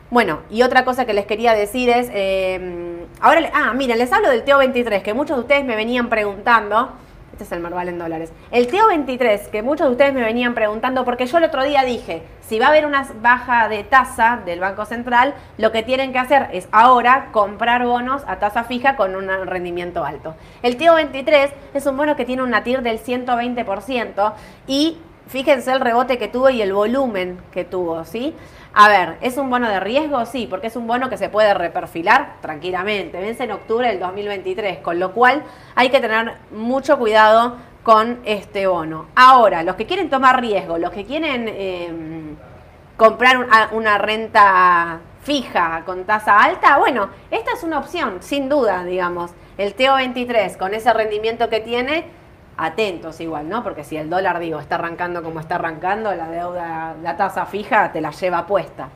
Bueno, 0.10 0.40
y 0.50 0.62
otra 0.62 0.86
cosa 0.86 1.06
que 1.06 1.14
les 1.14 1.26
quería 1.26 1.54
decir 1.54 1.90
es, 1.90 2.10
eh, 2.14 3.06
ahora, 3.20 3.52
ah, 3.54 3.74
miren, 3.74 3.98
les 3.98 4.14
hablo 4.14 4.30
del 4.30 4.46
TO23, 4.46 5.02
que 5.02 5.14
muchos 5.14 5.36
de 5.36 5.42
ustedes 5.42 5.66
me 5.66 5.76
venían 5.76 6.08
preguntando, 6.08 6.94
este 7.36 7.44
es 7.44 7.52
el 7.52 7.60
Marval 7.60 7.90
en 7.90 8.00
dólares, 8.00 8.32
el 8.50 8.72
TO23, 8.72 9.50
que 9.50 9.62
muchos 9.62 9.88
de 9.88 9.92
ustedes 9.92 10.14
me 10.14 10.22
venían 10.22 10.54
preguntando, 10.54 11.04
porque 11.04 11.26
yo 11.26 11.38
el 11.38 11.44
otro 11.44 11.66
día 11.66 11.84
dije, 11.84 12.24
si 12.40 12.60
va 12.60 12.68
a 12.68 12.70
haber 12.70 12.86
una 12.86 13.06
baja 13.22 13.68
de 13.68 13.84
tasa 13.84 14.40
del 14.46 14.62
Banco 14.62 14.86
Central, 14.86 15.34
lo 15.58 15.74
que 15.74 15.84
tienen 15.84 16.14
que 16.14 16.20
hacer 16.20 16.48
es 16.54 16.70
ahora 16.72 17.32
comprar 17.34 17.86
bonos 17.86 18.22
a 18.26 18.40
tasa 18.40 18.64
fija 18.64 18.96
con 18.96 19.18
un 19.18 19.28
rendimiento 19.48 20.06
alto. 20.06 20.36
El 20.64 20.78
TO23 20.78 21.50
es 21.74 21.86
un 21.86 21.98
bono 21.98 22.16
que 22.16 22.24
tiene 22.24 22.42
una 22.42 22.64
TIR 22.64 22.82
del 22.82 23.00
120% 23.00 24.34
y 24.68 24.98
fíjense 25.28 25.72
el 25.72 25.80
rebote 25.80 26.18
que 26.18 26.28
tuvo 26.28 26.50
y 26.50 26.62
el 26.62 26.74
volumen 26.74 27.40
que 27.52 27.66
tuvo, 27.66 28.04
¿sí? 28.06 28.36
A 28.78 28.90
ver, 28.90 29.16
¿es 29.22 29.38
un 29.38 29.50
bono 29.50 29.70
de 29.70 29.80
riesgo? 29.80 30.26
Sí, 30.26 30.48
porque 30.50 30.68
es 30.68 30.76
un 30.76 30.86
bono 30.86 31.10
que 31.10 31.18
se 31.18 31.30
puede 31.30 31.54
reperfilar 31.54 32.42
tranquilamente. 32.42 33.18
Vence 33.20 33.46
en 33.46 33.52
octubre 33.52 33.88
del 33.88 34.00
2023, 34.00 34.80
con 34.80 35.00
lo 35.00 35.14
cual 35.14 35.44
hay 35.76 35.90
que 35.90 36.02
tener 36.02 36.34
mucho 36.52 37.00
cuidado 37.00 37.56
con 37.84 38.20
este 38.26 38.68
bono. 38.68 39.06
Ahora, 39.16 39.64
los 39.64 39.76
que 39.78 39.86
quieren 39.86 40.10
tomar 40.10 40.42
riesgo, 40.42 40.78
los 40.78 40.92
que 40.92 41.06
quieren 41.06 41.48
em, 41.48 42.36
comprar 42.98 43.48
una 43.72 43.98
renta 43.98 45.00
fija 45.22 45.84
con 45.86 46.04
tasa 46.04 46.38
alta, 46.38 46.78
bueno, 46.78 47.10
esta 47.32 47.54
es 47.54 47.64
una 47.64 47.80
opción, 47.80 48.18
sin 48.20 48.50
duda, 48.50 48.84
digamos. 48.84 49.32
El 49.58 49.74
TO23, 49.76 50.58
con 50.58 50.74
ese 50.74 50.92
rendimiento 50.92 51.48
que 51.48 51.62
tiene, 51.62 52.06
atentos 52.58 53.20
igual, 53.20 53.50
¿no? 53.50 53.64
Porque 53.64 53.84
si 53.84 53.98
el 53.98 54.10
dólar, 54.10 54.40
digo, 54.40 54.60
está 54.60 54.76
arrancando 54.76 55.24
como 55.24 55.40
está 55.40 55.56
arrancando, 55.56 56.14
la 56.14 56.30
deuda, 56.30 56.96
la 57.02 57.18
tasa 57.18 57.46
fija 57.46 57.92
te 57.92 58.02
la 58.02 58.12
lleva 58.12 58.46
puesta. 58.48 58.90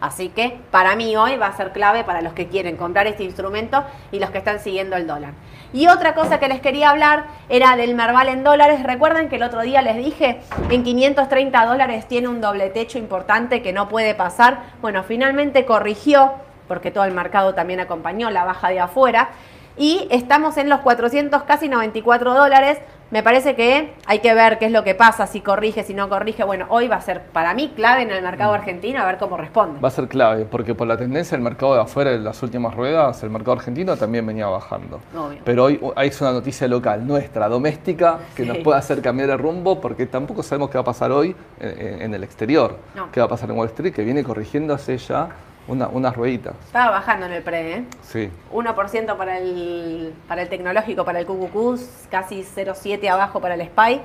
Así 0.00 0.28
que 0.28 0.58
para 0.70 0.96
mí 0.96 1.16
hoy 1.16 1.36
va 1.36 1.46
a 1.46 1.56
ser 1.56 1.72
clave 1.72 2.04
para 2.04 2.20
los 2.20 2.34
que 2.34 2.48
quieren 2.48 2.76
comprar 2.76 3.06
este 3.06 3.24
instrumento 3.24 3.84
y 4.12 4.18
los 4.18 4.30
que 4.30 4.38
están 4.38 4.58
siguiendo 4.58 4.96
el 4.96 5.06
dólar. 5.06 5.32
Y 5.72 5.88
otra 5.88 6.14
cosa 6.14 6.38
que 6.38 6.48
les 6.48 6.60
quería 6.60 6.90
hablar 6.90 7.24
era 7.48 7.74
del 7.76 7.94
Merval 7.94 8.28
en 8.28 8.44
dólares. 8.44 8.82
Recuerden 8.82 9.28
que 9.28 9.36
el 9.36 9.42
otro 9.42 9.62
día 9.62 9.82
les 9.82 9.96
dije, 9.96 10.40
en 10.70 10.84
530 10.84 11.66
dólares 11.66 12.06
tiene 12.06 12.28
un 12.28 12.40
doble 12.40 12.68
techo 12.70 12.98
importante 12.98 13.62
que 13.62 13.72
no 13.72 13.88
puede 13.88 14.14
pasar. 14.14 14.58
Bueno, 14.82 15.02
finalmente 15.04 15.64
corrigió, 15.64 16.34
porque 16.68 16.90
todo 16.90 17.04
el 17.04 17.12
mercado 17.12 17.54
también 17.54 17.80
acompañó 17.80 18.30
la 18.30 18.44
baja 18.44 18.68
de 18.68 18.80
afuera. 18.80 19.30
Y 19.76 20.06
estamos 20.10 20.56
en 20.58 20.68
los 20.68 20.80
400, 20.80 21.42
casi 21.42 21.68
94 21.68 22.34
dólares. 22.34 22.78
Me 23.14 23.22
parece 23.22 23.54
que 23.54 23.92
hay 24.06 24.18
que 24.18 24.34
ver 24.34 24.58
qué 24.58 24.66
es 24.66 24.72
lo 24.72 24.82
que 24.82 24.96
pasa, 24.96 25.28
si 25.28 25.40
corrige, 25.40 25.84
si 25.84 25.94
no 25.94 26.08
corrige. 26.08 26.42
Bueno, 26.42 26.66
hoy 26.68 26.88
va 26.88 26.96
a 26.96 27.00
ser 27.00 27.22
para 27.22 27.54
mí 27.54 27.72
clave 27.76 28.02
en 28.02 28.10
el 28.10 28.20
mercado 28.24 28.50
mm. 28.50 28.54
argentino, 28.56 29.00
a 29.00 29.06
ver 29.06 29.18
cómo 29.18 29.36
responde. 29.36 29.78
Va 29.78 29.86
a 29.86 29.92
ser 29.92 30.08
clave, 30.08 30.46
porque 30.46 30.74
por 30.74 30.88
la 30.88 30.96
tendencia 30.96 31.36
del 31.36 31.44
mercado 31.44 31.76
de 31.76 31.82
afuera 31.82 32.10
en 32.10 32.24
las 32.24 32.42
últimas 32.42 32.74
ruedas, 32.74 33.22
el 33.22 33.30
mercado 33.30 33.52
argentino 33.52 33.96
también 33.96 34.26
venía 34.26 34.48
bajando. 34.48 35.00
Pero 35.44 35.62
hoy 35.62 35.80
hay 35.94 36.10
una 36.20 36.32
noticia 36.32 36.66
local, 36.66 37.06
nuestra, 37.06 37.48
doméstica, 37.48 38.18
que 38.34 38.44
nos 38.44 38.58
puede 38.58 38.78
hacer 38.78 39.00
cambiar 39.00 39.30
el 39.30 39.38
rumbo, 39.38 39.80
porque 39.80 40.06
tampoco 40.06 40.42
sabemos 40.42 40.70
qué 40.70 40.78
va 40.78 40.82
a 40.82 40.86
pasar 40.86 41.12
hoy 41.12 41.36
en, 41.60 42.12
el 42.14 42.24
exterior. 42.24 42.78
¿Qué 43.12 43.20
va 43.20 43.26
a 43.26 43.28
pasar 43.28 43.48
en 43.48 43.56
Wall 43.56 43.68
Street? 43.68 43.94
Que 43.94 44.02
viene 44.02 44.24
corrigiéndose 44.24 44.98
ya 44.98 45.28
una- 45.68 45.88
unas 45.88 46.14
rueditas. 46.16 46.54
Estaba 46.66 46.90
bajando 46.90 47.26
en 47.26 47.32
el 47.32 47.42
pre, 47.42 47.72
¿eh? 47.74 47.84
Sí. 48.02 48.30
1% 48.52 49.16
para 49.16 49.38
el, 49.38 50.12
para 50.28 50.42
el 50.42 50.48
tecnológico, 50.48 51.04
para 51.04 51.20
el 51.20 51.26
QQQ, 51.26 51.78
casi 52.10 52.42
0,7 52.44 53.08
abajo 53.08 53.40
para 53.40 53.54
el 53.54 53.62
SPY. 53.62 54.00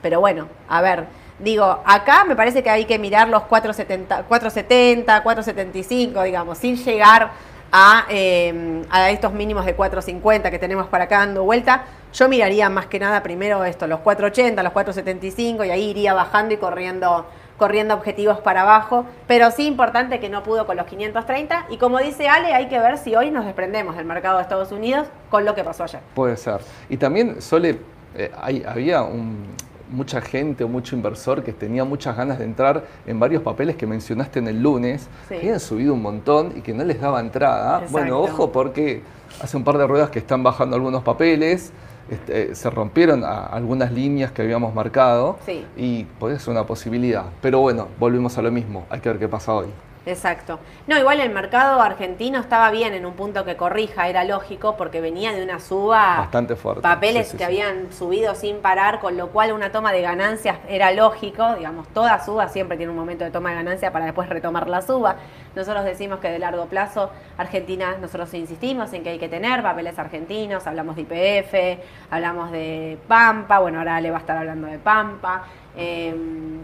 Pero 0.00 0.20
bueno, 0.20 0.48
a 0.68 0.80
ver, 0.80 1.04
digo, 1.38 1.80
acá 1.84 2.24
me 2.24 2.34
parece 2.34 2.62
que 2.62 2.70
hay 2.70 2.84
que 2.86 2.98
mirar 2.98 3.28
los 3.28 3.42
4,70, 3.42 4.24
4,70, 4.28 5.22
4,75, 5.22 6.22
digamos, 6.24 6.58
sin 6.58 6.76
llegar 6.76 7.30
a, 7.70 8.04
eh, 8.10 8.82
a 8.90 9.10
estos 9.10 9.32
mínimos 9.32 9.64
de 9.64 9.76
4,50 9.76 10.50
que 10.50 10.58
tenemos 10.58 10.86
para 10.88 11.04
acá 11.04 11.18
dando 11.18 11.44
vuelta. 11.44 11.84
Yo 12.12 12.28
miraría 12.28 12.68
más 12.68 12.86
que 12.86 12.98
nada 12.98 13.22
primero 13.22 13.64
esto, 13.64 13.86
los 13.86 14.00
4,80, 14.00 14.62
los 14.62 14.72
4,75 14.72 15.64
y 15.66 15.70
ahí 15.70 15.90
iría 15.90 16.12
bajando 16.14 16.52
y 16.52 16.58
corriendo 16.58 17.26
corriendo 17.62 17.94
objetivos 17.94 18.40
para 18.40 18.62
abajo, 18.62 19.04
pero 19.28 19.52
sí 19.52 19.68
importante 19.68 20.18
que 20.18 20.28
no 20.28 20.42
pudo 20.42 20.66
con 20.66 20.76
los 20.76 20.84
530 20.86 21.66
y 21.70 21.76
como 21.76 22.00
dice 22.00 22.26
Ale, 22.28 22.52
hay 22.54 22.66
que 22.66 22.76
ver 22.80 22.98
si 22.98 23.14
hoy 23.14 23.30
nos 23.30 23.44
desprendemos 23.44 23.94
del 23.96 24.04
mercado 24.04 24.38
de 24.38 24.42
Estados 24.42 24.72
Unidos 24.72 25.06
con 25.30 25.44
lo 25.44 25.54
que 25.54 25.62
pasó 25.62 25.84
ayer. 25.84 26.00
Puede 26.12 26.36
ser. 26.36 26.58
Y 26.88 26.96
también, 26.96 27.40
Sole, 27.40 27.78
eh, 28.16 28.32
hay- 28.42 28.64
había 28.66 29.02
un- 29.02 29.46
mucha 29.92 30.20
gente 30.20 30.64
o 30.64 30.68
mucho 30.68 30.96
inversor 30.96 31.44
que 31.44 31.52
tenía 31.52 31.84
muchas 31.84 32.16
ganas 32.16 32.40
de 32.40 32.46
entrar 32.46 32.82
en 33.06 33.20
varios 33.20 33.44
papeles 33.44 33.76
que 33.76 33.86
mencionaste 33.86 34.40
en 34.40 34.48
el 34.48 34.60
lunes, 34.60 35.02
Sí. 35.28 35.34
que 35.36 35.40
habían 35.42 35.60
subido 35.60 35.94
un 35.94 36.02
montón 36.02 36.54
y 36.56 36.62
que 36.62 36.72
no 36.74 36.82
les 36.82 37.00
daba 37.00 37.20
entrada. 37.20 37.74
Exacto. 37.76 37.92
Bueno, 37.92 38.18
ojo 38.18 38.50
porque 38.50 39.04
hace 39.40 39.56
un 39.56 39.62
par 39.62 39.78
de 39.78 39.86
ruedas 39.86 40.10
que 40.10 40.18
están 40.18 40.42
bajando 40.42 40.74
algunos 40.74 41.04
papeles, 41.04 41.72
este, 42.10 42.54
se 42.54 42.70
rompieron 42.70 43.24
algunas 43.24 43.92
líneas 43.92 44.32
que 44.32 44.42
habíamos 44.42 44.74
marcado 44.74 45.38
Sí. 45.46 45.64
y 45.76 46.04
puede 46.04 46.38
ser 46.38 46.50
una 46.52 46.66
posibilidad. 46.66 47.24
Pero 47.40 47.60
bueno, 47.60 47.88
volvemos 47.98 48.36
a 48.38 48.42
lo 48.42 48.50
mismo, 48.50 48.84
hay 48.90 49.00
que 49.00 49.08
ver 49.08 49.18
qué 49.18 49.28
pasa 49.28 49.52
hoy. 49.54 49.66
Exacto. 50.04 50.58
No, 50.88 50.98
igual 50.98 51.20
el 51.20 51.30
mercado 51.30 51.80
argentino 51.80 52.40
estaba 52.40 52.70
bien 52.72 52.92
en 52.92 53.06
un 53.06 53.12
punto 53.14 53.44
que 53.44 53.56
corrija, 53.56 54.08
era 54.08 54.24
lógico, 54.24 54.76
porque 54.76 55.00
venía 55.00 55.32
de 55.32 55.44
una 55.44 55.60
suba. 55.60 56.16
Bastante 56.18 56.56
fuerte. 56.56 56.82
Papeles 56.82 57.26
Sí, 57.26 57.32
sí, 57.32 57.36
que 57.38 57.44
sí. 57.44 57.44
habían 57.44 57.92
subido 57.92 58.34
sin 58.34 58.56
parar, 58.58 58.98
con 58.98 59.16
lo 59.16 59.28
cual 59.28 59.52
una 59.52 59.70
toma 59.70 59.92
de 59.92 60.02
ganancias 60.02 60.58
era 60.68 60.90
lógico. 60.92 61.54
Digamos, 61.54 61.86
toda 61.88 62.18
suba 62.24 62.48
siempre 62.48 62.76
tiene 62.76 62.90
un 62.90 62.98
momento 62.98 63.24
de 63.24 63.30
toma 63.30 63.50
de 63.50 63.56
ganancia 63.56 63.92
para 63.92 64.06
después 64.06 64.28
retomar 64.28 64.68
la 64.68 64.82
suba. 64.82 65.16
Nosotros 65.54 65.84
decimos 65.84 66.18
que 66.18 66.30
de 66.30 66.38
largo 66.38 66.66
plazo, 66.66 67.10
Argentina, 67.38 67.96
nosotros 68.00 68.32
insistimos 68.34 68.92
en 68.94 69.04
que 69.04 69.10
hay 69.10 69.18
que 69.18 69.28
tener 69.28 69.62
papeles 69.62 69.98
argentinos, 69.98 70.66
hablamos 70.66 70.96
de 70.96 71.02
IPF, 71.02 71.80
hablamos 72.10 72.50
de 72.50 72.98
Pampa, 73.06 73.58
bueno, 73.60 73.78
ahora 73.78 74.00
le 74.00 74.10
va 74.10 74.16
a 74.16 74.20
estar 74.20 74.36
hablando 74.36 74.66
de 74.66 74.78
Pampa. 74.78 75.44
Eh, 75.76 76.14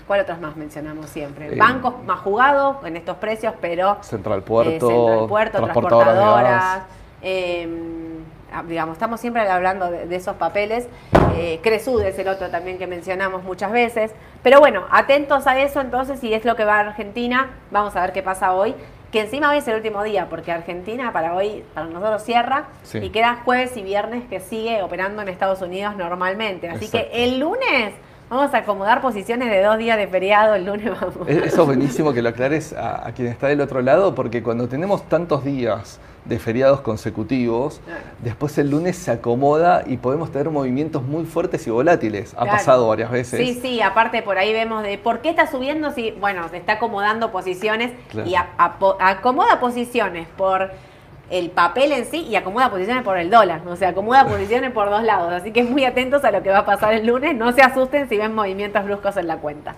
¿Cuál 0.07 0.21
otros 0.21 0.41
más 0.41 0.57
mencionamos 0.57 1.07
siempre? 1.11 1.55
Eh, 1.55 1.57
Bancos 1.57 1.95
más 2.05 2.21
jugados 2.21 2.77
en 2.85 2.97
estos 2.97 3.17
precios, 3.17 3.55
pero 3.61 3.99
Central 4.03 4.41
eh, 4.41 4.43
Puerto, 4.43 4.89
Central 4.89 5.29
Puerto, 5.29 5.59
transportadoras 5.59 6.83
eh, 7.23 7.69
ah, 8.53 8.63
digamos, 8.67 8.95
estamos 8.95 9.21
siempre 9.21 9.43
hablando 9.49 9.91
de, 9.91 10.07
de 10.07 10.17
esos 10.17 10.37
papeles. 10.37 10.89
Eh, 11.35 11.61
Cresud 11.63 12.01
es 12.03 12.19
el 12.19 12.29
otro 12.29 12.49
también 12.49 12.79
que 12.79 12.87
mencionamos 12.87 13.43
muchas 13.45 13.73
veces. 13.73 14.13
Pero 14.43 14.61
bueno, 14.61 14.85
atentos 14.91 15.47
a 15.47 15.59
eso 15.59 15.81
entonces, 15.81 16.21
si 16.21 16.33
es 16.33 16.45
lo 16.45 16.57
que 16.57 16.65
va 16.65 16.77
a 16.77 16.81
Argentina, 16.81 17.51
vamos 17.71 17.97
a 17.97 18.01
ver 18.03 18.13
qué 18.13 18.23
pasa 18.23 18.53
hoy. 18.55 18.75
Que 19.11 19.21
encima 19.21 19.51
hoy 19.51 19.59
es 19.59 19.69
el 19.69 19.75
último 19.77 20.03
día, 20.03 20.27
porque 20.29 20.53
Argentina 20.53 21.13
para 21.13 21.35
hoy, 21.35 21.65
para 21.75 21.87
nosotros 21.87 22.23
cierra, 22.23 22.65
Sí. 22.83 22.99
y 22.99 23.09
queda 23.09 23.39
jueves 23.45 23.75
y 23.77 23.83
viernes 23.83 24.25
que 24.29 24.39
sigue 24.39 24.83
operando 24.83 25.23
en 25.23 25.29
Estados 25.29 25.63
Unidos 25.63 25.97
normalmente. 25.97 26.69
Así 26.69 26.85
Exacto. 26.85 27.09
que 27.11 27.25
el 27.25 27.39
lunes 27.41 27.95
vamos 28.29 28.53
a 28.55 28.59
acomodar 28.59 29.01
posiciones 29.01 29.51
de 29.51 29.63
dos 29.63 29.79
días 29.79 29.97
de 29.97 30.07
feriado, 30.07 30.55
el 30.55 30.67
lunes 30.67 30.91
vamos. 31.01 31.27
E- 31.29 31.45
Eso 31.47 31.63
es 31.63 31.67
buenísimo 31.67 32.13
que 32.13 32.23
lo 32.23 32.29
aclares 32.31 32.73
a, 32.73 33.07
a 33.09 33.13
quien 33.13 33.29
está 33.29 33.49
del 33.49 33.61
otro 33.61 33.81
lado, 33.83 34.15
porque 34.15 34.43
cuando 34.43 34.69
tenemos 34.69 35.03
tantos 35.09 35.45
días 35.45 35.99
de 36.25 36.39
feriados 36.39 36.83
consecutivos, 36.83 37.81
Claro. 37.87 38.01
después 38.23 38.59
el 38.59 38.71
lunes 38.71 38.97
se 38.97 39.11
acomoda 39.11 39.83
y 39.87 39.97
podemos 39.97 40.31
tener 40.31 40.51
movimientos 40.51 41.03
muy 41.03 41.25
fuertes 41.25 41.67
y 41.67 41.71
volátiles. 41.71 42.35
Ha 42.35 42.43
Claro. 42.43 42.51
pasado 42.51 42.89
varias 42.89 43.11
veces. 43.11 43.41
Sí, 43.41 43.59
sí, 43.63 43.81
aparte 43.81 44.21
por 44.23 44.37
ahí 44.37 44.53
vemos 44.53 44.83
de 44.83 44.99
por 44.99 45.21
qué 45.21 45.31
está 45.31 45.47
subiendo 45.51 45.91
si, 45.93 46.11
bueno, 46.13 46.47
se 46.51 46.59
está 46.59 46.75
acomodando 46.75 47.31
posiciones 47.33 47.93
Claro. 48.11 48.29
y 48.29 48.35
a- 48.35 48.49
acomoda 49.01 49.59
posiciones 49.59 50.29
por 50.37 50.71
el 51.31 51.51
papel 51.51 51.93
en 51.93 52.07
sí 52.07 52.27
y 52.29 52.37
acomoda 52.37 52.71
posiciones 52.71 53.03
por 53.03 53.19
el 53.19 53.31
dólar, 53.31 53.63
o 53.67 53.77
sea, 53.77 53.91
acomoda 53.91 54.25
posiciones 54.29 54.73
por 54.73 54.91
dos 54.91 55.03
lados, 55.03 55.33
así 55.33 55.53
que 55.53 55.63
muy 55.63 55.85
atentos 55.85 56.25
a 56.25 56.31
lo 56.31 56.43
que 56.43 56.51
va 56.51 56.59
a 56.59 56.67
pasar 56.67 56.95
el 56.95 57.07
lunes, 57.07 57.35
no 57.35 57.53
se 57.53 57.63
asusten 57.63 58.09
si 58.09 58.17
ven 58.17 58.35
movimientos 58.35 58.85
bruscos 58.85 59.17
en 59.17 59.27
la 59.27 59.39
cuenta. 59.39 59.77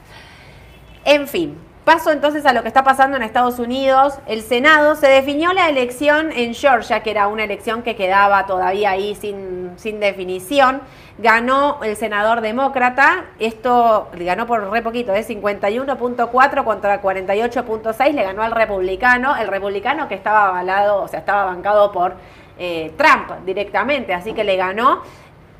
En 1.04 1.26
fin, 1.26 1.57
paso 1.91 2.13
entonces 2.13 2.47
a 2.47 2.53
lo 2.53 2.63
que 2.63 2.69
está 2.69 2.85
pasando 2.85 3.17
en 3.17 3.25
Estados 3.25 3.59
Unidos. 3.59 4.21
El 4.27 4.43
Senado 4.43 4.95
se 4.95 5.09
definió 5.09 5.53
la 5.53 5.69
elección 5.69 6.31
en 6.31 6.55
Georgia, 6.55 7.03
que 7.03 7.11
era 7.11 7.27
una 7.27 7.43
elección 7.43 7.83
que 7.83 7.97
quedaba 7.97 8.47
todavía 8.47 8.91
ahí 8.91 9.17
sin, 9.17 9.73
sin 9.75 9.99
definición. 9.99 10.83
Ganó 11.19 11.81
el 11.83 11.97
senador 11.97 12.43
demócrata, 12.43 13.25
esto 13.41 14.09
le 14.17 14.25
ganó 14.25 14.47
por 14.47 14.71
re 14.71 14.83
poquito, 14.83 15.13
es 15.13 15.29
51.4 15.29 16.63
contra 16.63 17.03
48.6, 17.03 18.13
le 18.13 18.23
ganó 18.23 18.43
al 18.45 18.53
republicano, 18.53 19.37
el 19.37 19.49
republicano 19.49 20.07
que 20.07 20.15
estaba 20.15 20.47
avalado, 20.47 21.03
o 21.03 21.09
sea, 21.09 21.19
estaba 21.19 21.45
bancado 21.47 21.91
por 21.91 22.15
eh, 22.57 22.95
Trump 22.97 23.45
directamente, 23.45 24.15
así 24.15 24.33
que 24.33 24.45
le 24.45 24.55
ganó. 24.55 25.03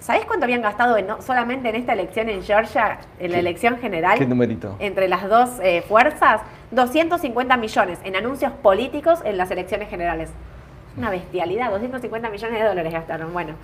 ¿Sabés 0.01 0.25
cuánto 0.25 0.45
habían 0.45 0.63
gastado 0.63 0.97
en- 0.97 1.07
no- 1.07 1.21
solamente 1.23 1.69
en 1.69 1.77
esta 1.77 1.93
elección 1.93 2.29
en 2.29 2.43
Georgia, 2.43 2.99
en 3.19 3.31
la 3.31 3.35
¿Qué- 3.37 3.41
elección 3.41 3.79
general? 3.79 4.19
¿Qué 4.19 4.27
numerito? 4.27 4.75
entre 4.79 5.09
las 5.09 5.29
dos 5.29 5.51
eh, 5.63 5.83
fuerzas 5.87 6.41
250 6.71 7.57
millones 7.57 7.99
en 8.05 8.17
anuncios 8.17 8.53
políticos 8.53 9.21
en 9.25 9.37
las 9.37 9.51
elecciones 9.51 9.89
generales. 9.91 10.31
Una 10.97 11.11
bestialidad, 11.11 11.71
250 11.71 12.31
millones 12.31 12.61
de 12.61 12.67
dólares 12.67 12.93
gastaron. 12.93 13.33
Bueno, 13.33 13.55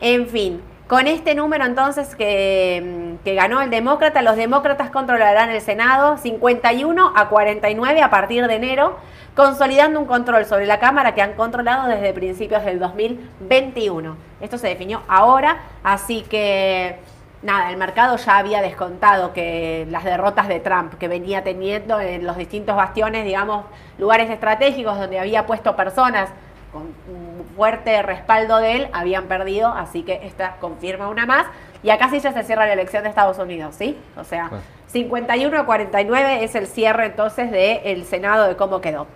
en 0.00 0.26
fin, 0.26 0.60
con 0.86 1.08
este 1.08 1.34
número 1.34 1.64
entonces 1.64 2.14
que, 2.14 2.82
mm, 2.84 3.24
que 3.24 3.34
ganó 3.34 3.60
el 3.60 3.70
demócrata, 3.70 4.22
los 4.22 4.36
demócratas 4.36 4.90
controlarán 4.90 5.50
el 5.50 5.60
Senado 5.60 6.16
51 6.16 7.12
a 7.16 7.28
49 7.28 8.02
a 8.02 8.10
partir 8.10 8.46
de 8.46 8.54
enero, 8.54 8.96
consolidando 9.34 9.98
un 9.98 10.06
control 10.06 10.44
sobre 10.46 10.66
la 10.66 10.78
Cámara 10.78 11.14
que 11.14 11.22
han 11.22 11.32
controlado 11.34 11.88
desde 11.88 12.12
principios 12.12 12.64
del 12.64 12.78
2021. 12.78 14.16
Esto 14.40 14.58
se 14.58 14.68
definió 14.68 15.02
ahora, 15.08 15.58
así 15.82 16.22
que 16.22 16.98
nada, 17.42 17.70
el 17.70 17.76
mercado 17.76 18.16
ya 18.16 18.38
había 18.38 18.62
descontado 18.62 19.32
que 19.32 19.86
las 19.90 20.04
derrotas 20.04 20.46
de 20.46 20.60
Trump 20.60 20.94
que 20.94 21.08
venía 21.08 21.42
teniendo 21.42 22.00
en 22.00 22.24
los 22.24 22.36
distintos 22.36 22.76
bastiones, 22.76 23.24
digamos, 23.24 23.64
lugares 23.98 24.30
estratégicos 24.30 24.98
donde 24.98 25.18
había 25.18 25.46
puesto 25.46 25.74
personas 25.74 26.30
con 26.72 27.35
fuerte 27.54 28.02
respaldo 28.02 28.58
de 28.58 28.76
él, 28.76 28.88
habían 28.92 29.24
perdido, 29.24 29.68
así 29.68 30.02
que 30.02 30.20
esta 30.24 30.56
confirma 30.56 31.08
una 31.08 31.26
más. 31.26 31.46
Y 31.82 31.90
acá 31.90 32.08
sí 32.10 32.18
ya 32.20 32.32
se 32.32 32.42
cierra 32.42 32.66
la 32.66 32.72
elección 32.72 33.02
de 33.04 33.10
Estados 33.10 33.38
Unidos, 33.38 33.74
¿sí? 33.76 33.98
O 34.16 34.24
sea, 34.24 34.48
Bueno. 34.48 34.64
51 34.88 35.58
a 35.58 35.66
49 35.66 36.44
es 36.44 36.54
el 36.54 36.66
cierre 36.66 37.06
entonces 37.06 37.50
del 37.50 38.04
Senado 38.04 38.48
de 38.48 38.56
cómo 38.56 38.80
quedó. 38.80 39.06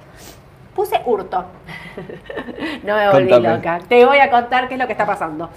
Puse 0.75 1.01
hurto. 1.05 1.47
no 2.85 2.97
me 2.97 3.11
volví 3.11 3.31
Contame. 3.31 3.57
loca. 3.57 3.81
Te 3.89 4.05
voy 4.05 4.19
a 4.19 4.31
contar 4.31 4.69
qué 4.69 4.75
es 4.75 4.81
lo 4.81 4.87
que 4.87 4.93
está 4.93 5.07
pasando. 5.07 5.49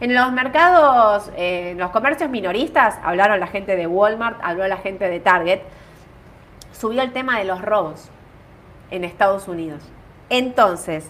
En 0.00 0.14
los 0.14 0.32
mercados, 0.32 1.30
eh, 1.36 1.70
en 1.72 1.78
los 1.78 1.90
comercios 1.90 2.30
minoristas, 2.30 2.96
hablaron 3.04 3.38
la 3.40 3.46
gente 3.46 3.76
de 3.76 3.86
Walmart, 3.86 4.38
habló 4.42 4.66
la 4.66 4.78
gente 4.78 5.08
de 5.08 5.20
Target, 5.20 5.60
subió 6.72 7.02
el 7.02 7.12
tema 7.12 7.38
de 7.38 7.44
los 7.44 7.62
robos 7.62 8.08
en 8.90 9.04
Estados 9.04 9.46
Unidos. 9.48 9.82
Entonces, 10.28 11.08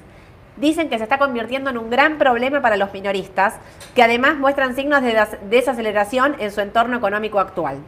dicen 0.56 0.88
que 0.88 0.98
se 0.98 1.04
está 1.04 1.18
convirtiendo 1.18 1.70
en 1.70 1.78
un 1.78 1.90
gran 1.90 2.18
problema 2.18 2.60
para 2.60 2.76
los 2.76 2.92
minoristas, 2.92 3.54
que 3.94 4.02
además 4.02 4.36
muestran 4.36 4.74
signos 4.74 5.02
de 5.02 5.14
des- 5.14 5.38
desaceleración 5.48 6.36
en 6.38 6.50
su 6.52 6.60
entorno 6.60 6.96
económico 6.96 7.40
actual. 7.40 7.78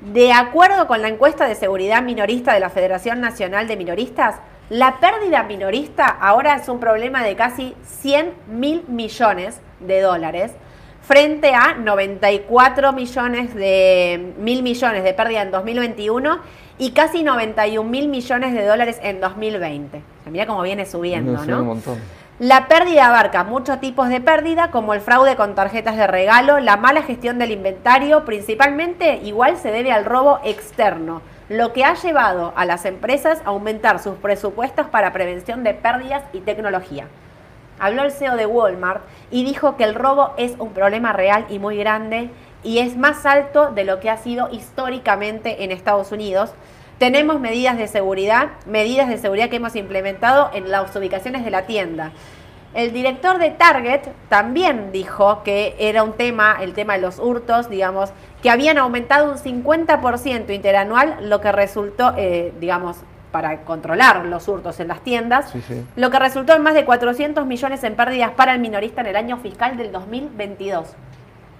De 0.00 0.32
acuerdo 0.32 0.86
con 0.86 1.02
la 1.02 1.08
encuesta 1.08 1.46
de 1.48 1.54
seguridad 1.54 2.02
minorista 2.02 2.52
de 2.54 2.60
la 2.60 2.70
Federación 2.70 3.20
Nacional 3.20 3.66
de 3.66 3.76
Minoristas, 3.76 4.36
la 4.70 5.00
pérdida 5.00 5.42
minorista 5.42 6.06
ahora 6.06 6.54
es 6.56 6.68
un 6.68 6.78
problema 6.78 7.24
de 7.24 7.34
casi 7.36 7.74
100 8.00 8.32
mil 8.48 8.84
millones 8.86 9.60
de 9.80 10.00
dólares 10.02 10.52
frente 11.02 11.54
a 11.54 11.74
94 11.74 12.92
millones 12.92 13.54
de 13.54 14.34
mil 14.38 14.62
millones 14.62 15.04
de 15.04 15.14
pérdida 15.14 15.42
en 15.42 15.50
2021 15.50 16.38
y 16.78 16.92
casi 16.92 17.22
91 17.22 17.88
mil 17.88 18.08
millones 18.08 18.54
de 18.54 18.64
dólares 18.64 18.98
en 19.02 19.20
2020. 19.20 19.98
O 19.98 20.22
sea, 20.22 20.32
mira 20.32 20.46
cómo 20.46 20.62
viene 20.62 20.86
subiendo, 20.86 21.44
¿no? 21.44 21.60
un 21.60 21.66
montón. 21.66 21.98
La 22.38 22.68
pérdida 22.68 23.08
abarca 23.08 23.42
muchos 23.42 23.80
tipos 23.80 24.08
de 24.08 24.20
pérdida, 24.20 24.70
como 24.70 24.94
el 24.94 25.00
fraude 25.00 25.34
con 25.34 25.56
tarjetas 25.56 25.96
de 25.96 26.06
regalo, 26.06 26.60
la 26.60 26.76
mala 26.76 27.02
gestión 27.02 27.36
del 27.40 27.50
inventario, 27.50 28.24
principalmente 28.24 29.16
igual 29.24 29.56
se 29.56 29.72
debe 29.72 29.90
al 29.90 30.04
robo 30.04 30.38
externo, 30.44 31.20
lo 31.48 31.72
que 31.72 31.84
ha 31.84 31.94
llevado 31.94 32.52
a 32.54 32.64
las 32.64 32.84
empresas 32.84 33.40
a 33.44 33.48
aumentar 33.48 33.98
sus 33.98 34.14
presupuestos 34.18 34.86
para 34.86 35.12
prevención 35.12 35.64
de 35.64 35.74
pérdidas 35.74 36.22
y 36.32 36.38
tecnología. 36.38 37.08
Habló 37.80 38.04
el 38.04 38.12
CEO 38.12 38.36
de 38.36 38.46
Walmart 38.46 39.02
y 39.32 39.44
dijo 39.44 39.76
que 39.76 39.82
el 39.82 39.96
robo 39.96 40.34
es 40.36 40.54
un 40.60 40.72
problema 40.72 41.12
real 41.12 41.44
y 41.48 41.58
muy 41.58 41.76
grande 41.76 42.30
y 42.62 42.78
es 42.78 42.96
más 42.96 43.26
alto 43.26 43.70
de 43.70 43.84
lo 43.84 44.00
que 44.00 44.10
ha 44.10 44.16
sido 44.16 44.48
históricamente 44.50 45.64
en 45.64 45.70
Estados 45.70 46.12
Unidos. 46.12 46.50
Tenemos 46.98 47.38
medidas 47.40 47.78
de 47.78 47.86
seguridad, 47.86 48.48
medidas 48.66 49.08
de 49.08 49.18
seguridad 49.18 49.48
que 49.48 49.56
hemos 49.56 49.76
implementado 49.76 50.50
en 50.52 50.70
las 50.70 50.94
ubicaciones 50.96 51.44
de 51.44 51.50
la 51.50 51.66
tienda. 51.66 52.12
El 52.74 52.92
director 52.92 53.38
de 53.38 53.50
Target 53.50 54.02
también 54.28 54.92
dijo 54.92 55.42
que 55.42 55.74
era 55.78 56.02
un 56.02 56.12
tema, 56.12 56.58
el 56.60 56.74
tema 56.74 56.94
de 56.94 57.00
los 57.00 57.18
hurtos, 57.18 57.70
digamos, 57.70 58.10
que 58.42 58.50
habían 58.50 58.78
aumentado 58.78 59.30
un 59.30 59.38
50% 59.38 60.54
interanual, 60.54 61.16
lo 61.28 61.40
que 61.40 61.50
resultó, 61.50 62.12
eh, 62.16 62.52
digamos, 62.60 62.98
para 63.30 63.62
controlar 63.62 64.24
los 64.26 64.48
hurtos 64.48 64.80
en 64.80 64.88
las 64.88 65.00
tiendas, 65.02 65.52
lo 65.96 66.10
que 66.10 66.18
resultó 66.18 66.54
en 66.54 66.62
más 66.62 66.74
de 66.74 66.84
400 66.84 67.46
millones 67.46 67.84
en 67.84 67.94
pérdidas 67.94 68.32
para 68.32 68.52
el 68.54 68.60
minorista 68.60 69.00
en 69.00 69.06
el 69.08 69.16
año 69.16 69.38
fiscal 69.38 69.76
del 69.76 69.92
2022. 69.92 70.88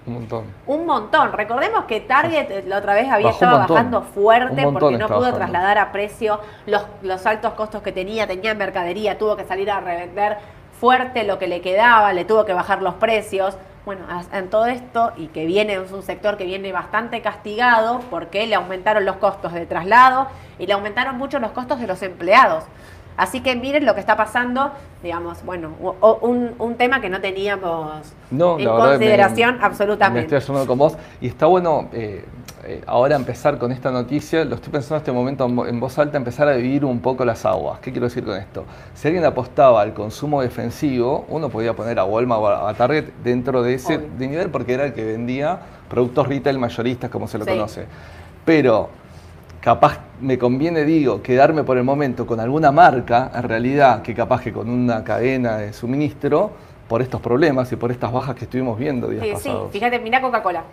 Un 0.09 0.15
montón. 0.15 0.43
Un 0.65 0.85
montón. 0.87 1.33
Recordemos 1.33 1.85
que 1.85 2.01
Target 2.01 2.65
la 2.65 2.79
otra 2.79 2.95
vez 2.95 3.07
había 3.09 3.29
estado 3.29 3.59
bajando 3.59 4.01
fuerte 4.01 4.63
porque 4.63 4.97
no 4.97 5.07
pudo 5.07 5.31
trasladar 5.33 5.77
a 5.77 5.91
precio 5.91 6.39
los, 6.65 6.83
los 7.03 7.25
altos 7.27 7.53
costos 7.53 7.83
que 7.83 7.91
tenía, 7.91 8.25
tenía 8.25 8.55
mercadería, 8.55 9.19
tuvo 9.19 9.35
que 9.35 9.45
salir 9.45 9.69
a 9.69 9.79
revender 9.79 10.37
fuerte 10.79 11.23
lo 11.25 11.37
que 11.37 11.47
le 11.47 11.61
quedaba, 11.61 12.11
le 12.13 12.25
tuvo 12.25 12.43
que 12.45 12.53
bajar 12.53 12.81
los 12.81 12.95
precios. 12.95 13.55
Bueno, 13.85 14.01
en 14.33 14.49
todo 14.49 14.65
esto, 14.65 15.13
y 15.15 15.27
que 15.27 15.45
viene, 15.45 15.73
es 15.75 15.91
un 15.91 16.03
sector 16.03 16.37
que 16.37 16.45
viene 16.45 16.71
bastante 16.71 17.21
castigado 17.21 18.01
porque 18.09 18.47
le 18.47 18.55
aumentaron 18.55 19.05
los 19.05 19.17
costos 19.17 19.53
de 19.53 19.65
traslado 19.67 20.27
y 20.57 20.65
le 20.65 20.73
aumentaron 20.73 21.17
mucho 21.17 21.39
los 21.39 21.51
costos 21.51 21.79
de 21.79 21.87
los 21.87 22.01
empleados. 22.01 22.63
Así 23.19 23.41
que 23.41 23.53
miren 23.53 23.85
lo 23.85 23.93
que 23.93 23.99
está 23.99 24.15
pasando, 24.15 24.71
digamos, 25.03 25.43
bueno, 25.43 25.73
un, 26.21 26.51
un 26.57 26.75
tema 26.75 27.01
que 27.01 27.09
no 27.09 27.19
teníamos 27.19 28.13
en 28.31 28.65
consideración 28.65 29.57
absolutamente. 29.61 30.21
Me 30.21 30.37
estoy 30.37 30.37
ayudando 30.37 30.67
con 30.67 30.77
vos 30.77 30.97
y 31.19 31.27
está 31.27 31.45
bueno 31.45 31.89
eh, 31.91 32.23
eh, 32.63 32.81
ahora 32.87 33.17
empezar 33.17 33.57
con 33.57 33.73
esta 33.73 33.91
noticia, 33.91 34.45
lo 34.45 34.55
estoy 34.55 34.71
pensando 34.71 34.95
en 34.95 34.99
este 34.99 35.11
momento 35.11 35.45
en 35.67 35.79
voz 35.81 35.99
alta, 35.99 36.15
empezar 36.15 36.47
a 36.47 36.53
vivir 36.53 36.85
un 36.85 37.01
poco 37.01 37.25
las 37.25 37.45
aguas. 37.45 37.79
¿Qué 37.81 37.91
quiero 37.91 38.07
decir 38.07 38.23
con 38.23 38.37
esto? 38.37 38.63
Si 38.93 39.09
alguien 39.09 39.25
apostaba 39.25 39.81
al 39.81 39.93
consumo 39.93 40.41
defensivo, 40.41 41.25
uno 41.27 41.49
podía 41.49 41.73
poner 41.73 41.99
a 41.99 42.05
Walmart 42.05 42.41
o 42.41 42.67
a 42.67 42.73
Target 42.73 43.05
dentro 43.21 43.63
de 43.63 43.73
ese 43.73 43.99
nivel 44.17 44.49
porque 44.49 44.75
era 44.75 44.85
el 44.85 44.93
que 44.93 45.03
vendía 45.03 45.59
productos 45.89 46.25
retail 46.25 46.57
mayoristas, 46.57 47.09
como 47.09 47.27
se 47.27 47.37
lo 47.37 47.45
conoce. 47.45 47.85
Pero 48.45 48.89
capaz 49.61 49.99
me 50.21 50.37
conviene, 50.37 50.83
digo, 50.85 51.21
quedarme 51.21 51.63
por 51.63 51.77
el 51.77 51.83
momento 51.83 52.25
con 52.25 52.39
alguna 52.39 52.71
marca, 52.71 53.31
en 53.33 53.43
realidad, 53.43 54.01
que 54.01 54.13
capaz 54.13 54.41
que 54.41 54.53
con 54.53 54.69
una 54.69 55.03
cadena 55.03 55.57
de 55.57 55.73
suministro, 55.73 56.51
por 56.87 57.01
estos 57.01 57.21
problemas 57.21 57.71
y 57.71 57.75
por 57.75 57.91
estas 57.91 58.11
bajas 58.11 58.35
que 58.35 58.45
estuvimos 58.45 58.77
viendo 58.77 59.07
días 59.07 59.23
sí, 59.23 59.33
pasados. 59.33 59.71
Sí, 59.71 59.79
fíjate, 59.79 59.99
mira 59.99 60.21
Coca-Cola. 60.21 60.63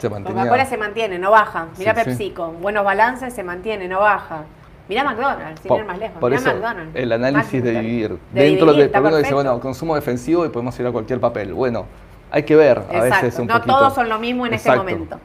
Coca-Cola 0.00 0.64
se 0.66 0.76
mantiene, 0.76 1.18
no 1.18 1.30
baja. 1.30 1.68
Mira 1.78 1.94
PepsiCo, 1.94 2.52
buenos 2.52 2.84
balances, 2.84 3.34
se 3.34 3.42
mantiene, 3.42 3.88
no 3.88 4.00
baja. 4.00 4.44
Mira 4.88 5.04
McDonald's, 5.04 5.60
sin 5.60 5.72
ir 5.74 5.84
más 5.84 5.98
lejos. 5.98 6.18
Por 6.18 6.32
eso, 6.32 6.50
McDonald's. 6.50 6.94
el 6.94 7.12
análisis 7.12 7.62
de 7.62 7.80
vivir. 7.80 8.18
Dentro 8.32 8.72
de, 8.72 8.90
uno 8.94 9.16
dice, 9.16 9.34
bueno, 9.34 9.58
consumo 9.60 9.94
defensivo 9.94 10.44
y 10.44 10.48
podemos 10.48 10.78
ir 10.78 10.86
a 10.86 10.92
cualquier 10.92 11.20
papel. 11.20 11.52
Bueno, 11.54 11.86
hay 12.30 12.42
que 12.42 12.56
ver 12.56 12.82
a 12.92 13.00
veces 13.02 13.38
un 13.38 13.46
no 13.46 13.60
todos 13.60 13.94
son 13.94 14.08
lo 14.08 14.18
mismo 14.18 14.46
en 14.46 14.54
este 14.54 14.74
momento. 14.74 15.18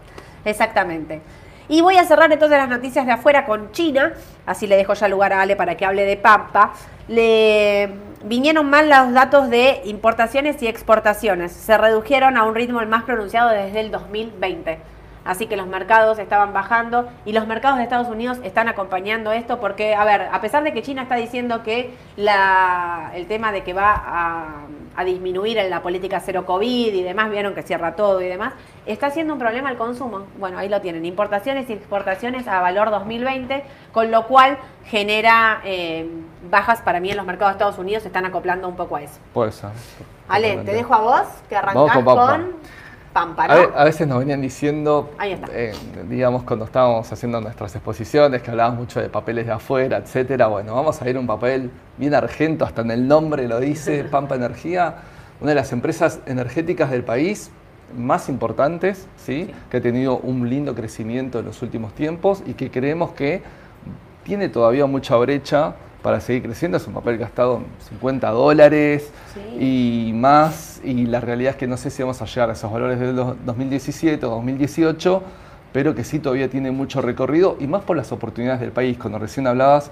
Exactamente. 0.46 1.22
Y 1.70 1.82
voy 1.82 1.98
a 1.98 2.06
cerrar 2.06 2.32
entonces 2.32 2.58
las 2.58 2.70
noticias 2.70 3.06
de 3.06 3.12
afuera 3.12 3.46
con 3.46 3.72
China, 3.72 4.14
así 4.46 4.68
le 4.68 4.78
dejo 4.78 4.94
ya 4.94 5.08
lugar 5.08 5.34
a 5.34 5.42
Ale 5.42 5.56
para 5.56 5.76
que 5.76 5.86
hable 5.86 6.06
de 6.06 6.16
Pampa. 6.16 6.72
Le 7.08 7.90
vinieron 8.24 8.70
mal 8.70 8.90
los 8.90 9.14
datos 9.14 9.50
de 9.50 9.82
importaciones 9.86 10.62
y 10.62 10.68
exportaciones, 10.68 11.52
se 11.52 11.78
redujeron 11.78 12.38
a 12.38 12.44
un 12.44 12.56
ritmo 12.56 12.82
el 12.82 12.88
más 12.88 13.04
pronunciado 13.04 13.50
desde 13.50 13.80
el 13.82 13.92
2020. 13.92 14.80
Así 15.26 15.48
que 15.48 15.58
los 15.58 15.68
mercados 15.68 16.20
estaban 16.20 16.54
bajando 16.54 17.10
y 17.26 17.34
los 17.34 17.48
mercados 17.48 17.78
de 17.78 17.84
Estados 17.84 18.08
Unidos 18.08 18.40
están 18.46 18.70
acompañando 18.70 19.34
esto 19.34 19.60
porque, 19.60 19.94
a 19.94 20.06
ver, 20.06 20.30
a 20.32 20.40
pesar 20.40 20.64
de 20.64 20.72
que 20.72 20.82
China 20.82 21.02
está 21.02 21.16
diciendo 21.16 21.64
que 21.64 21.94
la, 22.16 23.12
el 23.14 23.28
tema 23.28 23.52
de 23.52 23.64
que 23.64 23.74
va 23.74 23.94
a, 23.94 24.52
a 24.98 25.04
disminuir 25.04 25.60
en 25.60 25.70
la 25.70 25.84
política 25.84 26.20
cero 26.20 26.44
COVID 26.46 26.92
y 26.92 27.04
demás, 27.04 27.30
vieron 27.30 27.54
que 27.54 27.62
cierra 27.62 27.96
todo 27.96 28.20
y 28.20 28.28
demás, 28.28 28.54
está 28.88 29.12
siendo 29.12 29.34
un 29.34 29.40
problema 29.40 29.70
el 29.70 29.78
consumo. 29.78 30.24
Bueno, 30.40 30.58
ahí 30.58 30.70
lo 30.70 30.82
tienen, 30.82 31.06
importaciones 31.06 31.70
y 31.70 31.74
exportaciones 31.74 32.48
a 32.48 32.62
valor 32.62 32.90
2020, 32.90 33.64
con 33.94 34.10
lo 34.10 34.26
cual 34.26 34.58
genera 34.86 35.62
eh, 35.64 36.10
bajas 36.50 36.82
para 36.82 37.00
mí 37.00 37.12
en 37.12 37.18
los 37.18 37.28
mercados 37.28 37.54
de 37.54 37.58
Estados 37.58 37.78
Unidos, 37.78 38.02
se 38.02 38.10
están 38.10 38.26
acoplando 38.26 38.68
un 38.68 38.76
poco 38.76 38.96
a 38.96 39.04
eso. 39.04 39.20
Puede 39.34 39.52
ser. 39.52 39.70
Ale, 40.28 40.58
te 40.58 40.74
dejo 40.74 40.96
a 40.96 41.00
vos, 41.00 41.28
que 41.48 41.56
arrancás 41.56 42.04
con, 42.04 42.56
Pampa. 43.18 43.48
¿no? 43.48 43.54
A, 43.76 43.84
veces 43.84 44.08
nos 44.08 44.20
venían 44.20 44.42
diciendo, 44.42 45.10
eh, 45.52 45.74
digamos, 46.08 46.44
cuando 46.44 46.66
estábamos 46.66 47.12
haciendo 47.12 47.42
nuestras 47.42 47.76
exposiciones, 47.76 48.44
que 48.44 48.52
hablábamos 48.52 48.82
mucho 48.82 49.02
de 49.02 49.10
papeles 49.10 49.48
de 49.48 49.54
afuera, 49.54 49.98
etcétera. 49.98 50.46
Bueno, 50.46 50.76
vamos 50.76 51.02
a 51.02 51.10
ir 51.10 51.16
a 51.18 51.20
un 51.20 51.26
papel 51.26 51.72
bien 51.98 52.14
argento, 52.14 52.64
hasta 52.64 52.82
en 52.84 52.92
el 52.92 53.08
nombre 53.08 53.48
lo 53.48 53.60
dice, 53.60 54.04
Pampa 54.12 54.36
Energía, 54.36 54.98
una 55.42 55.50
de 55.50 55.56
las 55.56 55.72
empresas 55.72 56.20
energéticas 56.28 56.92
del 56.92 57.04
país 57.04 57.50
más 57.98 58.30
importantes, 58.30 59.08
¿sí? 59.16 59.50
que 59.72 59.78
ha 59.78 59.82
tenido 59.82 60.18
un 60.18 60.48
lindo 60.48 60.76
crecimiento 60.76 61.40
en 61.40 61.46
los 61.46 61.64
últimos 61.64 61.94
tiempos 61.94 62.44
y 62.46 62.54
que 62.54 62.70
creemos 62.70 63.14
que 63.14 63.42
tiene 64.26 64.48
todavía 64.48 64.86
mucha 64.86 65.16
brecha 65.16 65.74
para 66.02 66.20
seguir 66.22 66.44
creciendo. 66.44 66.78
Es 66.78 66.88
un 66.88 66.94
papel 66.94 67.18
gastado 67.18 67.62
50 67.90 68.30
dólares 68.30 69.12
y 69.60 70.12
más. 70.14 70.80
Y 70.84 71.06
la 71.06 71.20
realidad 71.20 71.52
es 71.52 71.58
que 71.58 71.68
no 71.68 71.78
sé 71.78 71.90
si 71.90 72.02
vamos 72.04 72.22
a 72.22 72.26
llegar 72.26 72.50
a 72.50 72.54
esos 72.54 72.72
valores 72.72 73.00
del 73.00 73.16
2017 73.16 74.26
o 74.26 74.30
2018, 74.30 75.24
pero 75.74 75.96
que 75.96 76.04
sí 76.04 76.20
todavía 76.20 76.50
tiene 76.50 76.72
mucho 76.72 77.02
recorrido 77.02 77.58
y 77.60 77.68
más 77.68 77.84
por 77.84 77.98
las 77.98 78.12
oportunidades 78.12 78.62
del 78.62 78.72
país. 78.72 78.98
Cuando 78.98 79.20
recién 79.20 79.48
hablabas, 79.48 79.92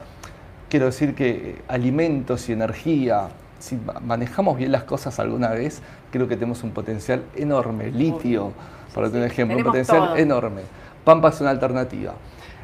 quiero 0.69 0.85
decir 0.85 1.15
que 1.15 1.61
alimentos 1.67 2.49
y 2.49 2.53
energía, 2.53 3.29
si 3.59 3.79
manejamos 4.01 4.57
bien 4.57 4.71
las 4.71 4.83
cosas 4.83 5.19
alguna 5.19 5.49
vez, 5.49 5.81
creo 6.11 6.27
que 6.27 6.35
tenemos 6.35 6.63
un 6.63 6.71
potencial 6.71 7.23
enorme. 7.35 7.91
Litio, 7.91 8.53
para 8.93 9.09
tener 9.09 9.31
ejemplo, 9.31 9.57
un 9.57 9.63
potencial 9.63 10.17
enorme. 10.17 10.61
Pampa 11.03 11.29
es 11.29 11.41
una 11.41 11.49
alternativa. 11.49 12.13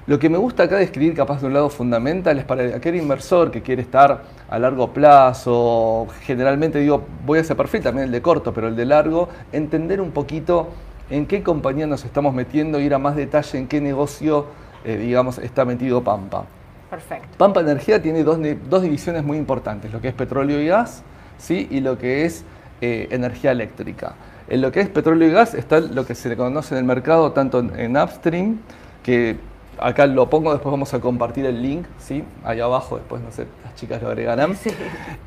Lo 0.08 0.18
que 0.18 0.30
me 0.30 0.38
gusta 0.38 0.64
acá 0.64 0.78
describir, 0.78 1.14
capaz 1.14 1.42
de 1.42 1.48
un 1.48 1.54
lado 1.54 1.70
fundamental, 1.70 2.40
es 2.40 2.46
para 2.46 2.76
aquel 2.76 2.96
inversor 2.96 3.52
que 3.52 3.62
quiere 3.62 3.84
estar 3.84 4.24
a 4.50 4.60
largo 4.60 4.92
plazo, 4.92 6.08
generalmente 6.24 6.80
digo, 6.80 7.04
voy 7.24 7.38
a 7.38 7.42
hacer 7.42 7.56
perfil 7.56 7.82
también 7.82 8.06
el 8.06 8.12
de 8.12 8.22
corto, 8.22 8.52
pero 8.52 8.68
el 8.68 8.76
de 8.76 8.86
largo, 8.86 9.30
entender 9.52 10.02
un 10.02 10.10
poquito 10.10 10.70
en 11.12 11.28
qué 11.28 11.44
compañía 11.44 11.86
nos 11.86 12.04
estamos 12.04 12.34
metiendo, 12.34 12.80
ir 12.80 12.96
a 12.96 12.98
más 12.98 13.16
detalle 13.16 13.60
en 13.60 13.68
qué 13.68 13.80
negocio, 13.80 14.48
eh, 14.84 14.98
digamos, 14.98 15.38
está 15.38 15.66
metido 15.66 16.04
Pampa. 16.04 16.46
Perfecto. 16.90 17.28
Pampa 17.38 17.62
Energía 17.62 18.02
tiene 18.02 18.24
dos, 18.24 18.40
dos, 18.70 18.82
divisiones 18.82 19.24
muy 19.24 19.38
importantes, 19.38 19.94
lo 19.94 20.02
que 20.02 20.08
es 20.08 20.14
petróleo 20.16 20.60
y 20.60 20.68
gas 20.68 21.04
¿sí? 21.38 21.68
y 21.70 21.80
lo 21.80 21.98
que 21.98 22.26
es 22.26 22.44
eh, 22.82 23.08
energía 23.12 23.52
eléctrica. 23.52 24.16
En 24.50 24.62
lo 24.62 24.72
que 24.72 24.82
es 24.82 24.90
petróleo 24.90 25.30
y 25.30 25.32
gas 25.32 25.54
está 25.54 25.80
lo 25.80 26.06
que 26.06 26.16
se 26.16 26.28
le 26.28 26.36
conoce 26.36 26.74
en 26.74 26.80
el 26.80 26.86
mercado 26.86 27.32
tanto 27.34 27.60
en 27.60 27.96
upstream, 27.96 28.60
que 29.04 29.38
acá 29.82 30.06
lo 30.06 30.30
pongo, 30.30 30.52
después 30.54 30.72
vamos 30.72 30.94
a 30.94 31.00
compartir 31.00 31.46
el 31.48 31.62
link, 31.62 31.86
¿sí? 31.98 32.24
ahí 32.44 32.60
abajo, 32.60 32.98
después 32.98 33.22
no 33.22 33.32
sé, 33.32 33.48
las 33.64 33.76
chicas 33.76 34.02
lo 34.02 34.10
agregarán. 34.10 34.56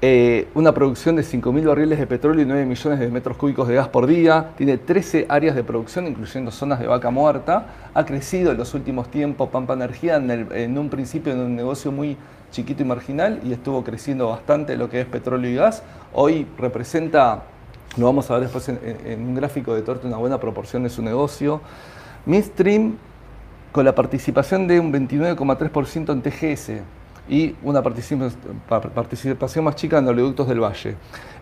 Eh, 0.00 0.48
una 0.54 0.72
producción 0.72 1.16
de 1.16 1.22
5.000 1.22 1.66
barriles 1.66 1.98
de 1.98 2.06
petróleo 2.06 2.42
y 2.42 2.46
9 2.46 2.64
millones 2.64 3.00
de 3.00 3.08
metros 3.08 3.36
cúbicos 3.36 3.66
de 3.66 3.74
gas 3.74 3.88
por 3.88 4.06
día, 4.06 4.50
tiene 4.56 4.78
13 4.78 5.26
áreas 5.28 5.56
de 5.56 5.64
producción, 5.64 6.06
incluyendo 6.06 6.52
zonas 6.52 6.78
de 6.78 6.86
vaca 6.86 7.10
muerta, 7.10 7.66
ha 7.92 8.04
crecido 8.06 8.52
en 8.52 8.58
los 8.58 8.74
últimos 8.74 9.10
tiempos 9.10 9.48
Pampa 9.48 9.74
Energía 9.74 10.16
en, 10.16 10.78
un 10.78 10.88
principio 10.88 11.32
en 11.32 11.40
un 11.40 11.56
negocio 11.56 11.90
muy 11.90 12.16
chiquito 12.52 12.82
y 12.82 12.86
marginal 12.86 13.40
y 13.44 13.52
estuvo 13.52 13.82
creciendo 13.82 14.28
bastante 14.28 14.76
lo 14.76 14.88
que 14.88 15.00
es 15.00 15.06
petróleo 15.06 15.50
y 15.50 15.56
gas. 15.56 15.82
Hoy 16.12 16.46
representa, 16.58 17.42
lo 17.96 18.06
vamos 18.06 18.30
a 18.30 18.34
ver 18.34 18.44
después 18.44 18.68
en, 18.68 18.78
en 19.04 19.20
un 19.20 19.34
gráfico 19.34 19.74
de 19.74 19.82
torta, 19.82 20.06
una 20.06 20.18
buena 20.18 20.38
proporción 20.38 20.84
de 20.84 20.90
su 20.90 21.02
negocio. 21.02 21.60
Midstream 22.26 22.96
con 23.74 23.84
la 23.84 23.92
participación 23.92 24.68
de 24.68 24.78
un 24.78 24.92
29,3% 24.92 26.12
en 26.12 26.22
TGS 26.22 26.80
y 27.28 27.56
una 27.64 27.82
participación 27.82 29.64
más 29.64 29.74
chica 29.74 29.98
en 29.98 30.06
oleoductos 30.06 30.46
del 30.46 30.60
Valle. 30.60 30.94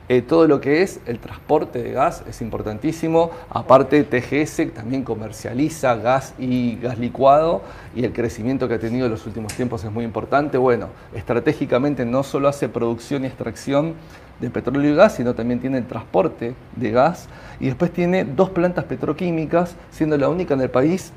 Eh, 0.08 0.22
todo 0.22 0.48
lo 0.48 0.58
que 0.58 0.80
es 0.80 0.98
el 1.04 1.18
transporte 1.18 1.82
de 1.82 1.92
gas 1.92 2.24
es 2.26 2.40
importantísimo. 2.40 3.32
Aparte, 3.50 4.02
TGS 4.04 4.72
también 4.72 5.02
comercializa 5.02 5.94
gas 5.96 6.32
y 6.38 6.76
gas 6.76 6.98
licuado 6.98 7.60
y 7.94 8.04
el 8.04 8.14
crecimiento 8.14 8.66
que 8.66 8.74
ha 8.74 8.78
tenido 8.78 9.04
en 9.04 9.12
los 9.12 9.26
últimos 9.26 9.52
tiempos 9.52 9.84
es 9.84 9.92
muy 9.92 10.06
importante. 10.06 10.56
Bueno, 10.56 10.88
estratégicamente 11.14 12.06
no 12.06 12.22
solo 12.22 12.48
hace 12.48 12.66
producción 12.66 13.24
y 13.24 13.26
extracción 13.26 13.92
de 14.40 14.48
petróleo 14.48 14.90
y 14.90 14.96
gas, 14.96 15.16
sino 15.16 15.34
también 15.34 15.60
tiene 15.60 15.76
el 15.76 15.86
transporte 15.86 16.54
de 16.76 16.90
gas 16.92 17.28
y 17.60 17.66
después 17.66 17.92
tiene 17.92 18.24
dos 18.24 18.48
plantas 18.48 18.86
petroquímicas, 18.86 19.76
siendo 19.90 20.16
la 20.16 20.30
única 20.30 20.54
en 20.54 20.62
el 20.62 20.70
país 20.70 21.12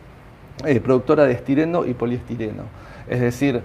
eh, 0.63 0.79
productora 0.79 1.25
de 1.25 1.33
estireno 1.33 1.85
y 1.85 1.93
poliestireno. 1.93 2.63
Es 3.07 3.19
decir, 3.19 3.61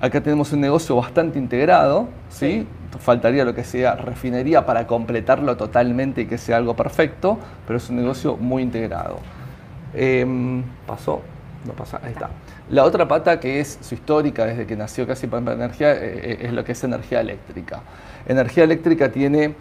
acá 0.00 0.20
tenemos 0.20 0.52
un 0.52 0.60
negocio 0.60 0.96
bastante 0.96 1.38
integrado, 1.38 2.08
¿sí? 2.28 2.66
Faltaría 2.98 3.44
lo 3.44 3.54
que 3.54 3.64
sea 3.64 3.94
refinería 3.94 4.66
para 4.66 4.86
completarlo 4.86 5.56
totalmente 5.56 6.22
y 6.22 6.26
que 6.26 6.38
sea 6.38 6.56
algo 6.56 6.74
perfecto, 6.74 7.38
pero 7.66 7.76
es 7.76 7.88
un 7.88 7.96
negocio 7.96 8.36
muy 8.36 8.62
integrado. 8.62 9.18
Em, 9.94 10.62
¿Pasó? 10.86 11.22
No 11.64 11.72
pasa, 11.74 12.00
ahí 12.02 12.12
está. 12.12 12.30
La 12.70 12.84
otra 12.84 13.06
pata 13.06 13.38
que 13.38 13.60
es 13.60 13.78
su 13.80 13.94
histórica, 13.94 14.44
desde 14.44 14.66
que 14.66 14.74
nació 14.74 15.06
casi 15.06 15.28
Pampa 15.28 15.52
Energía, 15.52 15.94
eh, 15.94 16.38
es 16.42 16.52
lo 16.52 16.64
que 16.64 16.72
es 16.72 16.82
energía 16.82 17.20
eléctrica. 17.20 17.82
Energía 18.26 18.64
eléctrica 18.64 19.12
tiene 19.12 19.54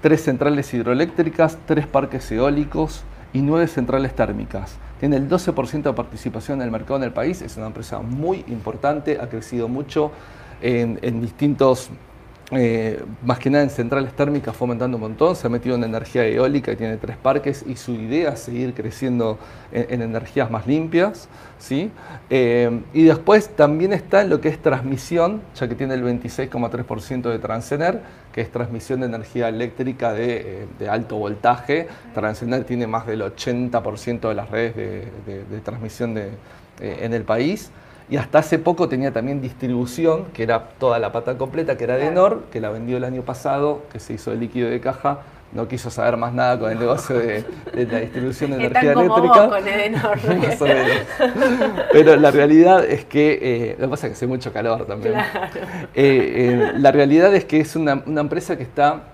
tres 0.00 0.24
centrales 0.24 0.74
hidroeléctricas, 0.74 1.58
tres 1.66 1.86
parques 1.86 2.30
eólicos 2.32 3.04
y 3.34 3.42
nueve 3.42 3.66
centrales 3.66 4.14
térmicas. 4.14 4.76
Tiene 5.00 5.16
el 5.16 5.28
12% 5.28 5.82
de 5.82 5.92
participación 5.92 6.60
en 6.60 6.66
el 6.66 6.70
mercado 6.70 6.96
en 6.96 7.02
el 7.02 7.12
país, 7.12 7.42
es 7.42 7.58
una 7.58 7.66
empresa 7.66 8.00
muy 8.00 8.44
importante, 8.46 9.18
ha 9.20 9.28
crecido 9.28 9.68
mucho 9.68 10.12
en, 10.62 10.98
en 11.02 11.20
distintos 11.20 11.90
eh, 12.50 13.02
más 13.24 13.38
que 13.38 13.48
nada 13.48 13.64
en 13.64 13.70
centrales 13.70 14.12
térmicas 14.12 14.54
fomentando 14.54 14.98
un 14.98 15.00
montón, 15.00 15.34
se 15.34 15.46
ha 15.46 15.50
metido 15.50 15.76
en 15.76 15.84
energía 15.84 16.26
eólica 16.26 16.72
y 16.72 16.76
tiene 16.76 16.98
tres 16.98 17.16
parques 17.16 17.64
y 17.66 17.76
su 17.76 17.92
idea 17.92 18.32
es 18.32 18.40
seguir 18.40 18.74
creciendo 18.74 19.38
en, 19.72 20.02
energías 20.02 20.50
más 20.50 20.66
limpias. 20.66 21.28
¿sí? 21.58 21.90
Eh, 22.28 22.82
y 22.92 23.04
después 23.04 23.48
también 23.56 23.94
está 23.94 24.20
en 24.22 24.28
lo 24.28 24.42
que 24.42 24.50
es 24.50 24.60
transmisión, 24.60 25.40
ya 25.54 25.68
que 25.68 25.74
tiene 25.74 25.94
el 25.94 26.04
26,3% 26.04 27.30
de 27.30 27.38
Transener, 27.38 28.02
que 28.30 28.42
es 28.42 28.50
transmisión 28.50 29.00
de 29.00 29.06
energía 29.06 29.48
eléctrica 29.48 30.12
de, 30.12 30.66
eh, 30.80 30.88
alto 30.88 31.16
voltaje. 31.16 31.88
Transener 32.12 32.64
tiene 32.64 32.86
más 32.86 33.06
del 33.06 33.22
80% 33.22 34.28
de 34.28 34.34
las 34.34 34.50
redes 34.50 34.76
de, 34.76 35.60
transmisión 35.64 36.18
en 36.80 37.14
el 37.14 37.22
país. 37.22 37.70
Y 38.10 38.16
hasta 38.16 38.38
hace 38.38 38.58
poco 38.58 38.88
tenía 38.88 39.12
también 39.12 39.40
distribución, 39.40 40.26
que 40.34 40.42
era 40.42 40.68
toda 40.78 40.98
la 40.98 41.10
pata 41.10 41.38
completa, 41.38 41.76
que 41.76 41.84
era 41.84 41.96
de 41.96 42.10
Nor, 42.10 42.44
que 42.52 42.60
la 42.60 42.70
vendió 42.70 42.98
el 42.98 43.04
año 43.04 43.22
pasado, 43.22 43.82
que 43.92 43.98
se 43.98 44.14
hizo 44.14 44.32
el 44.32 44.40
líquido 44.40 44.68
de 44.68 44.80
caja. 44.80 45.20
No 45.52 45.68
quiso 45.68 45.88
saber 45.88 46.16
más 46.16 46.34
nada 46.34 46.58
con 46.58 46.72
el 46.72 46.78
negocio 46.80 47.16
de, 47.16 47.44
la 47.72 48.00
distribución 48.00 48.50
de 48.50 48.56
energía 48.66 48.92
eléctrica. 48.92 49.48
con 49.48 49.68
Edenor. 49.68 50.18
Pero 51.92 52.16
la 52.16 52.30
realidad 52.32 52.84
es 52.84 53.04
que, 53.04 53.38
eh, 53.40 53.76
lo 53.78 53.86
que 53.86 53.90
pasa 53.90 54.06
es 54.06 54.10
que 54.10 54.16
hace 54.16 54.26
mucho 54.26 54.52
calor 54.52 54.84
también. 54.84 55.14
Eh, 55.16 55.22
eh, 55.94 56.72
la 56.76 56.90
realidad 56.90 57.34
es 57.34 57.44
que 57.44 57.60
es 57.60 57.76
una, 57.76 58.02
una 58.04 58.20
empresa 58.20 58.56
que 58.56 58.64
está 58.64 59.13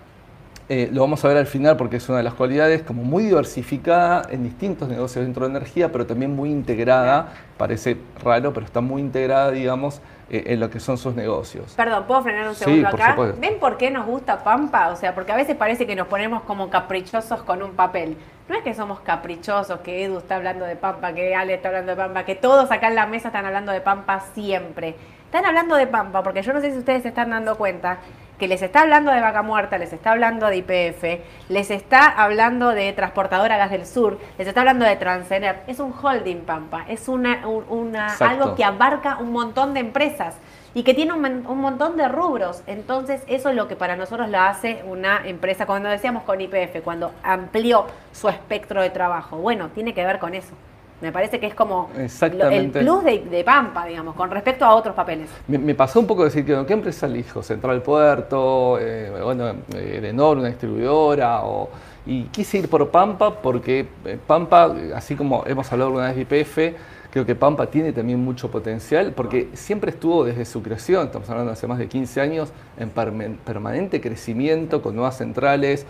eh, 0.73 0.89
lo 0.93 1.01
vamos 1.01 1.25
a 1.25 1.27
ver 1.27 1.37
al 1.37 1.49
final 1.49 1.77
porque 1.77 1.97
es 1.97 2.09
una 2.09 2.19
de 2.19 2.23
las 2.23 2.35
cualidades, 2.35 2.83
como 2.85 3.03
muy 3.03 3.25
diversificada 3.25 4.23
en 4.31 4.45
distintos 4.45 4.89
negocios 4.89 5.25
dentro 5.25 5.45
de 5.45 5.51
energía, 5.51 5.91
pero 5.91 6.07
también 6.07 6.37
muy 6.37 6.49
integrada, 6.49 7.33
parece 7.57 7.97
raro, 8.23 8.53
pero 8.53 8.67
está 8.67 8.81
muy 8.81 9.03
integrada, 9.03 9.51
digamos, 9.51 10.01
eh, 10.31 10.45
en 10.47 10.61
lo 10.61 10.71
que 10.71 10.79
son 10.79 10.97
sus 10.97 11.17
negocios. 11.17 11.75
Perdón, 11.77 12.05
¿puedo 12.07 12.23
frenar 12.23 12.47
un 12.47 12.55
segundo 12.55 12.87
acá? 12.87 13.17
¿Ven 13.41 13.59
por 13.59 13.79
qué 13.79 13.91
nos 13.91 14.07
gusta 14.07 14.45
Pampa? 14.45 14.91
O 14.91 14.97
sea, 14.97 15.13
porque 15.13 15.33
a 15.33 15.37
veces 15.37 15.57
parece 15.57 15.89
que 15.89 15.97
nos 15.97 16.07
ponemos 16.07 16.43
como 16.43 16.71
caprichosos 16.71 17.43
con 17.43 17.65
un 17.65 17.73
papel. 17.73 18.17
No 18.49 18.55
es 18.55 18.63
que 18.63 18.73
somos 18.73 19.01
caprichosos, 19.01 19.81
que 19.81 20.05
Edu 20.05 20.19
está 20.19 20.37
hablando 20.37 20.67
de 20.67 20.77
Pampa, 20.77 21.13
que 21.13 21.35
Ale 21.35 21.55
está 21.55 21.71
hablando 21.71 21.91
de 21.91 21.97
Pampa, 21.97 22.25
que 22.25 22.37
todos 22.37 22.71
acá 22.71 22.87
en 22.87 22.95
la 22.95 23.07
mesa 23.07 23.27
están 23.27 23.45
hablando 23.45 23.73
de 23.73 23.81
Pampa 23.81 24.21
siempre. 24.35 24.95
Están 25.25 25.47
hablando 25.47 25.75
de 25.75 25.89
Pampa 25.89 26.23
porque 26.23 26.43
yo 26.43 26.53
no 26.53 26.61
sé 26.61 26.71
si 26.71 26.79
ustedes 26.79 27.03
se 27.03 27.09
están 27.09 27.31
dando 27.31 27.57
cuenta 27.57 27.99
que 28.41 28.49
les 28.49 28.63
está 28.63 28.81
hablando 28.81 29.13
de 29.13 29.21
Vaca 29.21 29.43
Muerta, 29.43 29.77
les 29.77 29.93
está 29.93 30.13
hablando 30.13 30.47
de 30.47 30.57
IPF, 30.57 31.23
les 31.51 31.71
está 31.71 32.09
hablando 32.09 32.71
de 32.71 32.91
Transportadora 32.95 33.59
Gas 33.59 33.71
del 33.71 33.87
Sur, 33.87 34.19
les 34.39 34.49
está 34.49 34.61
hablando 34.61 34.87
de 34.87 34.97
Transener. 34.97 35.63
Es 35.67 35.79
un 35.79 35.93
holding 35.93 36.41
Pampa, 36.47 36.87
es 36.89 37.07
una, 37.07 37.47
una 37.47 38.15
algo 38.15 38.55
que 38.55 38.65
abarca 38.65 39.19
un 39.19 39.31
montón 39.31 39.75
de 39.75 39.81
empresas 39.81 40.37
y 40.73 40.85
que 40.85 40.95
tiene 40.95 41.13
un, 41.13 41.25
un, 41.47 41.59
montón 41.59 41.99
de 41.99 42.09
rubros. 42.09 42.63
Entonces, 42.67 43.23
eso 43.27 43.51
es 43.51 43.57
lo 43.57 43.69
que 43.69 43.77
para 43.77 43.95
nosotros 43.95 44.31
la 44.31 44.49
hace 44.49 44.83
una 44.87 45.21
empresa, 45.27 45.67
cuando 45.67 45.91
decíamos 45.91 46.23
con 46.23 46.41
IPF, 46.41 46.83
cuando 46.83 47.13
amplió 47.23 47.87
su 48.13 48.31
espectro 48.31 48.81
de 48.81 48.89
trabajo. 48.89 49.37
Bueno, 49.37 49.69
tiene 49.69 49.93
que 49.93 50.05
ver 50.05 50.19
con 50.19 50.35
eso. 50.35 50.55
Me 51.01 51.13
parece 51.13 51.41
que 51.41 51.47
es 51.47 51.55
como 51.55 51.91
el 51.97 52.71
plus 52.71 53.05
de, 53.05 53.43
Pampa, 53.45 53.87
digamos, 53.87 54.15
con 54.15 54.31
respecto 54.31 54.65
a 54.65 54.75
otros 54.75 54.95
papeles. 54.95 55.31
Me, 55.49 55.75
pasó 55.75 56.01
un 56.01 56.07
poco 56.07 56.25
decir 56.25 56.45
que 56.45 56.65
¿qué 56.67 56.73
empresa 56.73 57.07
elijo? 57.07 57.43
Central 57.43 57.83
Puerto, 57.83 58.79
eh, 58.79 59.11
bueno, 59.23 59.55
eh, 59.75 60.01
de 60.03 60.13
Nor, 60.13 60.39
una 60.39 60.49
distribuidora, 60.49 61.43
o, 61.45 61.71
y 62.07 62.25
quise 62.25 62.59
ir 62.59 62.69
por 62.69 62.91
Pampa 62.91 63.41
porque 63.41 63.87
eh, 64.05 64.19
Pampa, 64.27 64.75
así 64.95 65.15
como 65.17 65.45
hemos 65.47 65.71
hablado 65.73 65.89
alguna 65.89 66.13
vez 66.13 66.17
de 66.17 66.41
IPF, 66.41 66.77
creo 67.11 67.27
que 67.27 67.35
Pampa 67.35 67.67
tiene 67.67 67.93
también 67.93 68.23
mucho 68.23 68.51
potencial 68.51 69.13
porque 69.13 69.49
siempre 69.55 69.91
estuvo 69.91 70.25
desde 70.25 70.45
su 70.45 70.63
creación, 70.63 71.07
estamos 71.07 71.29
hablando 71.29 71.51
de 71.51 71.55
hace 71.55 71.67
más 71.67 71.79
de 71.79 71.89
15 71.89 72.21
años, 72.21 72.53
en 72.79 72.91
permanente 72.91 74.01
crecimiento 74.01 74.81
con 74.81 74.95
nuevas 74.95 75.19
centrales, 75.19 75.87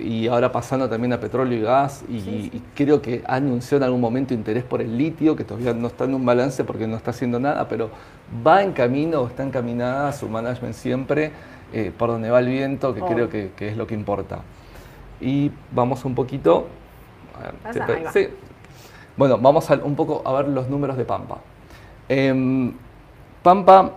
y 0.00 0.28
ahora 0.28 0.52
pasando 0.52 0.88
también 0.88 1.12
a 1.12 1.20
petróleo 1.20 1.58
y 1.58 1.62
gas, 1.62 2.04
y, 2.08 2.62
creo 2.74 3.02
que 3.02 3.22
ha 3.26 3.36
anunciado 3.36 3.78
en 3.78 3.82
algún 3.84 4.00
momento 4.00 4.34
interés 4.34 4.64
por 4.64 4.80
el 4.80 4.96
litio, 4.96 5.34
que 5.34 5.44
todavía 5.44 5.74
no 5.74 5.88
está 5.88 6.04
en 6.04 6.14
un 6.14 6.24
balance 6.24 6.64
porque 6.64 6.86
no 6.86 6.96
está 6.96 7.10
haciendo 7.10 7.40
nada, 7.40 7.66
pero 7.68 7.90
va 8.46 8.62
en 8.62 8.72
camino, 8.72 9.26
está 9.26 9.42
encaminada 9.42 10.12
su 10.12 10.28
management 10.28 10.74
siempre 10.74 11.32
eh, 11.72 11.92
por 11.96 12.08
donde 12.08 12.30
va 12.30 12.40
el 12.40 12.46
viento, 12.46 12.94
que 12.94 13.02
oh. 13.02 13.06
creo 13.06 13.28
que, 13.28 13.52
es 13.58 13.76
lo 13.76 13.86
que 13.86 13.94
importa. 13.94 14.40
Y 15.20 15.50
vamos 15.72 16.04
un 16.04 16.14
poquito... 16.14 16.68
Bueno, 19.16 19.38
vamos 19.38 19.68
un 19.82 19.96
poco 19.96 20.22
a 20.24 20.32
ver 20.34 20.48
los 20.48 20.68
números 20.68 20.96
de 20.96 21.04
Pampa. 21.04 21.38
Em, 22.08 22.72
Pampa 23.42 23.92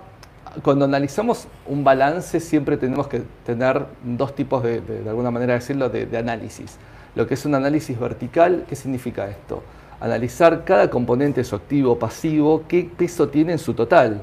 cuando 0.64 0.86
analizamos 0.86 1.48
un 1.66 1.84
balance 1.84 2.40
siempre 2.40 2.78
tenemos 2.78 3.08
que 3.08 3.24
tener 3.46 3.86
dos 4.04 4.36
tipos 4.36 4.64
de, 4.64 4.82
de, 4.82 5.10
alguna 5.10 5.32
manera 5.32 5.54
decirlo, 5.54 5.90
de, 5.90 6.18
análisis. 6.18 6.78
Lo 7.16 7.28
que 7.28 7.36
es 7.36 7.46
un 7.46 7.56
análisis 7.56 8.00
vertical, 8.00 8.66
¿qué 8.68 8.76
significa 8.76 9.30
esto? 9.30 9.64
Analizar 10.00 10.64
cada 10.64 10.90
componente 10.90 11.42
de 11.42 11.46
su 11.46 11.56
activo 11.56 11.98
pasivo, 11.98 12.64
qué 12.68 12.90
peso 12.98 13.30
tiene 13.30 13.54
en 13.54 13.60
su 13.60 13.74
total. 13.74 14.22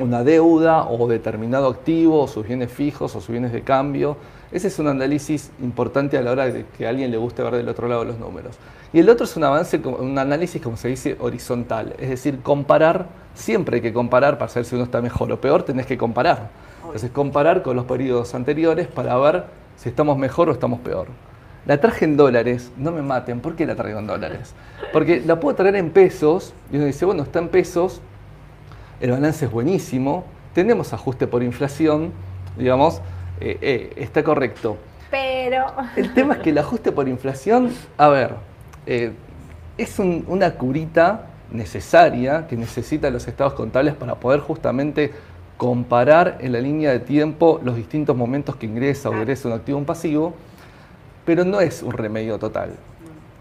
Una 0.00 0.24
deuda 0.24 0.88
o 0.88 1.06
determinado 1.06 1.68
activo, 1.68 2.22
o 2.22 2.28
sus 2.28 2.46
bienes 2.46 2.70
fijos 2.70 3.14
o 3.14 3.20
sus 3.20 3.30
bienes 3.30 3.52
de 3.52 3.62
cambio. 3.62 4.16
Ese 4.50 4.68
es 4.68 4.78
un 4.78 4.88
análisis 4.88 5.50
importante 5.60 6.16
a 6.16 6.22
la 6.22 6.32
hora 6.32 6.46
de 6.46 6.64
que 6.76 6.86
a 6.86 6.90
alguien 6.90 7.10
le 7.10 7.18
guste 7.18 7.42
ver 7.42 7.56
del 7.56 7.68
otro 7.68 7.86
lado 7.86 8.04
los 8.04 8.18
números. 8.18 8.56
Y 8.92 9.00
el 9.00 9.10
otro 9.10 9.24
es 9.24 9.36
un 9.36 9.44
avance, 9.44 9.76
un 9.76 10.18
análisis, 10.18 10.62
como 10.62 10.78
se 10.78 10.88
dice, 10.88 11.16
horizontal, 11.20 11.94
es 11.98 12.08
decir, 12.08 12.40
comparar, 12.40 13.06
siempre 13.34 13.76
hay 13.76 13.82
que 13.82 13.92
comparar 13.92 14.38
para 14.38 14.48
saber 14.48 14.64
si 14.64 14.74
uno 14.74 14.84
está 14.84 15.02
mejor 15.02 15.30
o 15.30 15.38
peor, 15.38 15.64
tenés 15.64 15.84
que 15.84 15.98
comparar. 15.98 16.48
Entonces, 16.82 17.10
comparar 17.10 17.62
con 17.62 17.76
los 17.76 17.84
periodos 17.84 18.34
anteriores 18.34 18.86
para 18.86 19.16
ver 19.18 19.44
si 19.76 19.90
estamos 19.90 20.16
mejor 20.16 20.48
o 20.48 20.52
estamos 20.52 20.80
peor. 20.80 21.08
La 21.66 21.78
traje 21.78 22.06
en 22.06 22.16
dólares, 22.16 22.72
no 22.78 22.90
me 22.92 23.02
maten, 23.02 23.40
¿por 23.40 23.54
qué 23.54 23.66
la 23.66 23.76
traigo 23.76 23.98
en 23.98 24.06
dólares? 24.06 24.54
Porque 24.94 25.20
la 25.20 25.38
puedo 25.38 25.54
traer 25.54 25.76
en 25.76 25.90
pesos, 25.90 26.54
y 26.72 26.76
uno 26.76 26.86
dice, 26.86 27.04
bueno, 27.04 27.24
está 27.24 27.40
en 27.40 27.48
pesos, 27.48 28.00
el 29.00 29.10
balance 29.10 29.44
es 29.44 29.50
buenísimo, 29.50 30.24
tenemos 30.54 30.94
ajuste 30.94 31.26
por 31.26 31.42
inflación, 31.42 32.12
digamos, 32.56 33.02
eh, 33.40 33.58
eh, 33.60 33.92
está 33.96 34.22
correcto. 34.22 34.76
Pero... 35.10 35.66
El 35.96 36.12
tema 36.14 36.34
es 36.34 36.40
que 36.40 36.50
el 36.50 36.58
ajuste 36.58 36.92
por 36.92 37.08
inflación, 37.08 37.72
a 37.96 38.08
ver, 38.08 38.34
eh, 38.86 39.12
es 39.76 39.98
una 39.98 40.54
curita 40.54 41.26
necesaria 41.50 42.46
que 42.46 42.56
necesitan 42.56 43.12
los 43.12 43.26
estados 43.26 43.54
contables 43.54 43.94
para 43.94 44.16
poder 44.16 44.40
justamente 44.40 45.12
comparar 45.56 46.38
en 46.40 46.52
la 46.52 46.60
línea 46.60 46.92
de 46.92 47.00
tiempo 47.00 47.60
los 47.64 47.76
distintos 47.76 48.16
momentos 48.16 48.56
que 48.56 48.66
ingresa 48.66 49.08
o 49.10 49.14
egresa 49.14 49.48
un 49.48 49.54
activo 49.54 49.76
o 49.76 49.80
un 49.80 49.86
pasivo, 49.86 50.34
pero 51.24 51.44
no 51.44 51.60
es 51.60 51.82
un 51.82 51.92
remedio 51.92 52.38
total. 52.38 52.70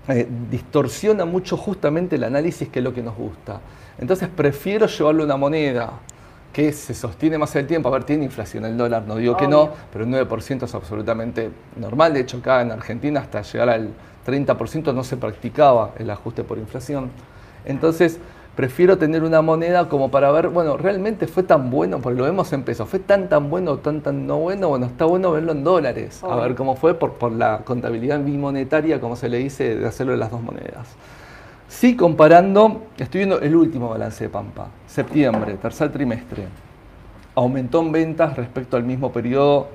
Eh, 0.07 0.27
distorsiona 0.49 1.25
mucho 1.25 1.57
justamente 1.57 2.15
el 2.15 2.23
análisis 2.23 2.69
que 2.69 2.79
es 2.79 2.83
lo 2.83 2.93
que 2.93 3.03
nos 3.03 3.15
gusta. 3.15 3.59
Entonces 3.99 4.29
prefiero 4.29 4.87
llevarle 4.87 5.23
una 5.23 5.37
moneda 5.37 5.91
que 6.53 6.71
se 6.71 6.93
sostiene 6.93 7.37
más 7.37 7.55
en 7.55 7.61
el 7.61 7.67
tiempo. 7.67 7.89
A 7.89 7.91
ver, 7.91 8.03
tiene 8.03 8.25
inflación 8.25 8.65
el 8.65 8.77
dólar, 8.77 9.03
no 9.07 9.15
digo 9.15 9.37
que 9.37 9.47
no, 9.47 9.69
pero 9.91 10.05
el 10.05 10.11
9% 10.11 10.63
es 10.63 10.75
absolutamente 10.75 11.51
normal. 11.75 12.13
De 12.13 12.21
hecho, 12.21 12.37
acá 12.37 12.61
en 12.61 12.71
Argentina 12.71 13.19
hasta 13.19 13.41
llegar 13.41 13.69
al 13.69 13.89
30% 14.25 14.93
no 14.93 15.03
se 15.03 15.17
practicaba 15.17 15.91
el 15.97 16.09
ajuste 16.09 16.43
por 16.43 16.57
inflación. 16.57 17.11
Entonces, 17.65 18.19
prefiero 18.57 18.97
tener 18.97 19.23
una 19.23 19.43
moneda 19.43 19.87
como 19.87 20.09
para 20.09 20.31
ver, 20.31 20.49
bueno, 20.49 20.77
realmente 20.77 21.27
fue 21.27 21.43
tan 21.43 21.69
bueno, 21.69 21.99
porque 21.99 22.17
lo 22.17 22.23
vemos 22.23 22.51
en 22.53 22.63
pesos, 22.63 22.89
fue 22.89 22.97
tan 22.97 23.29
tan 23.29 23.51
bueno, 23.51 23.77
tan 23.77 24.01
tan 24.01 24.25
no 24.25 24.39
bueno, 24.39 24.69
bueno, 24.69 24.87
está 24.87 25.05
bueno 25.05 25.31
verlo 25.31 25.51
en 25.51 25.63
dólares, 25.63 26.23
a 26.23 26.35
ver 26.37 26.55
cómo 26.55 26.75
fue 26.75 26.95
por, 26.95 27.13
por 27.13 27.31
la 27.31 27.59
contabilidad 27.59 28.19
bimonetaria, 28.19 28.99
como 28.99 29.15
se 29.15 29.29
le 29.29 29.37
dice, 29.37 29.75
de 29.75 29.87
hacerlo 29.87 30.13
de 30.13 30.17
las 30.17 30.31
dos 30.31 30.41
monedas. 30.41 30.87
Sí, 31.67 31.97
comparando, 31.97 32.87
estoy 32.97 33.19
viendo 33.19 33.41
el 33.41 33.53
último 33.53 33.89
balance 33.89 34.23
de 34.23 34.29
Pampa, 34.29 34.67
septiembre, 34.87 35.55
tercer 35.55 35.91
trimestre. 35.91 36.45
Aumentó 37.35 37.81
en 37.81 37.91
ventas 37.91 38.37
respecto 38.37 38.77
al 38.77 38.83
mismo 38.83 39.11
periodo 39.11 39.67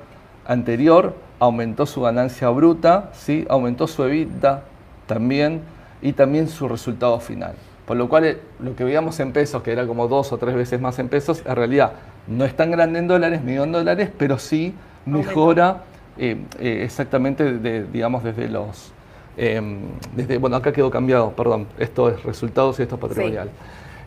anterior, 0.46 1.14
aumentó 1.38 1.84
su 1.84 2.00
ganancia 2.00 2.48
bruta, 2.48 3.10
¿sí? 3.12 3.44
aumentó 3.48 3.86
su 3.86 4.04
EBITDA 4.04 4.62
también 5.06 5.60
y 6.00 6.14
también 6.14 6.48
su 6.48 6.66
resultado 6.66 7.20
final. 7.20 7.54
Por 7.86 7.98
lo 7.98 8.08
cual 8.08 8.24
eh, 8.24 8.38
lo 8.60 8.74
que 8.74 8.84
veíamos 8.84 9.20
en 9.20 9.32
pesos, 9.32 9.62
que 9.62 9.72
era 9.72 9.86
como 9.86 10.08
dos 10.08 10.32
o 10.32 10.38
tres 10.38 10.54
veces 10.54 10.80
más 10.80 10.98
en 10.98 11.08
pesos, 11.08 11.42
en 11.44 11.54
realidad 11.54 11.92
no 12.26 12.44
es 12.44 12.56
tan 12.56 12.70
grande 12.70 13.00
en 13.00 13.06
dólares, 13.06 13.42
medio 13.44 13.64
en 13.64 13.72
dólares, 13.72 14.10
pero 14.16 14.38
sí 14.38 14.74
mejora 15.04 15.82
eh, 16.16 16.38
eh, 16.58 16.80
exactamente 16.84 17.84
digamos 17.84 18.24
desde 18.24 18.48
los... 18.48 18.92
Em, 19.36 19.80
desde, 20.14 20.38
bueno, 20.38 20.56
acá 20.56 20.72
quedó 20.72 20.90
cambiado, 20.90 21.32
perdón, 21.32 21.66
esto 21.78 22.08
es 22.10 22.22
resultados 22.22 22.78
y 22.78 22.82
esto 22.82 22.96
es 22.96 23.00
patrimonial. 23.00 23.50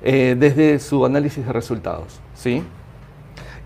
eh, 0.04 0.36
desde 0.38 0.80
su 0.80 1.06
análisis 1.06 1.46
de 1.46 1.52
resultados. 1.52 2.20
¿sí? 2.36 2.64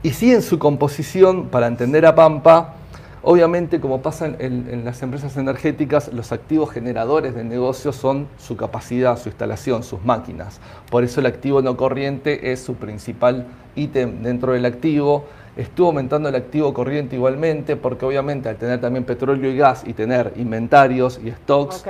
Y 0.02 0.12
sí 0.12 0.32
en 0.32 0.41
su 0.41 0.58
composición, 0.58 1.48
para 1.48 1.67
entender 1.67 2.06
a 2.06 2.15
Pampa, 2.15 2.76
obviamente 3.22 3.82
como 3.82 4.02
pasa 4.02 4.28
en, 4.28 4.67
en, 4.69 4.86
las 4.86 5.02
empresas 5.04 5.36
energéticas, 5.36 6.13
los 6.13 6.32
activos 6.32 6.72
generadores 6.72 7.36
del 7.36 7.50
negocio 7.50 7.91
son 7.91 8.28
su 8.38 8.56
capacidad, 8.56 9.17
su 9.17 9.28
instalación, 9.28 9.84
sus 9.84 10.04
máquinas. 10.06 10.62
Por 10.89 11.04
eso 11.04 11.19
el 11.19 11.26
activo 11.26 11.62
no 11.62 11.76
corriente 11.76 12.54
es 12.54 12.62
su 12.62 12.76
principal 12.76 13.48
ítem 13.76 14.24
dentro 14.24 14.54
del 14.54 14.65
activo. 14.65 15.26
Estuvo 15.60 15.88
aumentando 15.88 16.30
el 16.30 16.36
activo 16.36 16.74
corriente 16.74 17.17
igualmente 17.17 17.76
porque 17.76 18.06
obviamente 18.06 18.48
al 18.48 18.56
tener 18.56 18.80
también 18.80 19.04
petróleo 19.04 19.52
y 19.52 19.58
gas 19.58 19.84
y 19.86 19.91
tener 19.91 20.32
inventarios 20.38 21.19
y 21.22 21.32
stocks, 21.32 21.84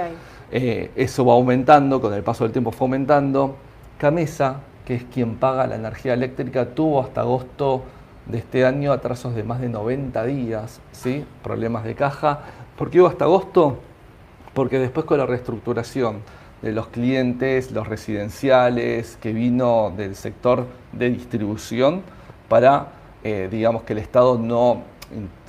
eh, 0.51 0.89
eso 0.95 1.23
va 1.23 1.33
aumentando, 1.33 2.01
con 2.01 2.11
el 2.15 2.23
paso 2.23 2.45
del 2.45 2.51
tiempo 2.51 2.71
fue 2.71 2.85
aumentando. 2.85 3.57
Camesa, 3.99 4.61
que 4.83 4.95
es 4.95 5.03
quien 5.03 5.35
paga 5.35 5.67
la 5.67 5.75
energía 5.75 6.15
eléctrica, 6.15 6.65
tuvo 6.73 6.99
hasta 6.99 7.21
agosto 7.21 7.83
de 8.25 8.39
este 8.39 8.65
año 8.65 8.91
atrasos 8.91 9.35
de 9.35 9.43
más 9.43 9.61
de 9.61 9.69
90 9.69 10.25
días, 10.25 10.81
¿sí? 10.91 11.23
problemas 11.43 11.83
de 11.83 11.93
caja. 11.93 12.39
¿Por 12.75 12.89
qué 12.89 13.01
hubo 13.01 13.07
hasta 13.07 13.25
agosto? 13.25 13.77
Porque 14.55 14.79
después 14.79 15.05
con 15.05 15.19
la 15.19 15.27
reestructuración 15.27 16.21
de 16.63 16.71
los 16.71 16.87
clientes, 16.87 17.69
los 17.69 17.87
residenciales, 17.87 19.15
que 19.21 19.31
vino 19.31 19.93
del 19.95 20.15
sector 20.15 20.65
de 20.91 21.11
distribución, 21.11 22.01
para, 22.47 22.87
eh, 23.23 23.47
digamos, 23.51 23.83
que 23.83 23.93
el 23.93 23.99
Estado 23.99 24.37
no, 24.37 24.83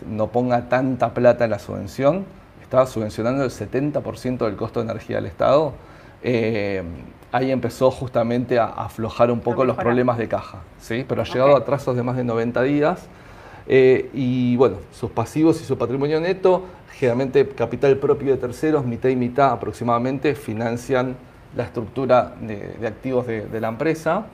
no 0.09 0.29
ponga 0.29 0.69
tanta 0.69 1.15
plata 1.15 1.45
en 1.45 1.51
la 1.51 1.59
subvención, 1.59 2.25
estaba 2.63 2.87
subvencionando 2.87 3.45
el 3.45 3.51
70% 3.51 4.39
del 4.39 4.57
costo 4.57 4.81
de 4.81 4.91
energía 4.91 5.17
del 5.17 5.27
Estado, 5.27 5.73
eh, 6.23 6.83
ahí 7.33 7.51
empezó 7.51 7.91
justamente 7.91 8.59
a 8.59 8.67
aflojar 8.67 9.31
un 9.31 9.41
poco 9.41 9.65
los 9.65 9.77
problemas 9.77 10.19
de 10.19 10.29
caja, 10.29 10.61
¿sí? 10.79 11.05
pero 11.09 11.23
ha 11.23 11.25
llegado 11.25 11.57
a 11.57 11.65
trazos 11.65 11.97
de 11.97 12.03
más 12.03 12.17
de 12.17 12.25
90 12.25 12.63
días. 12.63 13.09
eh, 13.67 14.11
y 14.15 14.57
bueno, 14.57 14.77
sus 14.93 15.11
pasivos 15.11 15.61
y 15.61 15.65
su 15.65 15.79
patrimonio 15.79 16.21
neto, 16.21 16.65
generalmente 16.93 17.47
capital 17.49 17.97
propio 17.99 18.33
de 18.33 18.39
terceros, 18.39 18.85
mitad 18.85 19.09
y 19.11 19.17
mitad 19.17 19.53
aproximadamente, 19.53 20.35
financian 20.35 21.17
la 21.57 21.65
estructura 21.65 22.35
de, 22.41 22.75
de 22.81 22.87
activos 22.87 23.27
de, 23.27 23.47
de 23.47 23.61
la 23.61 23.69
empresa. 23.69 24.27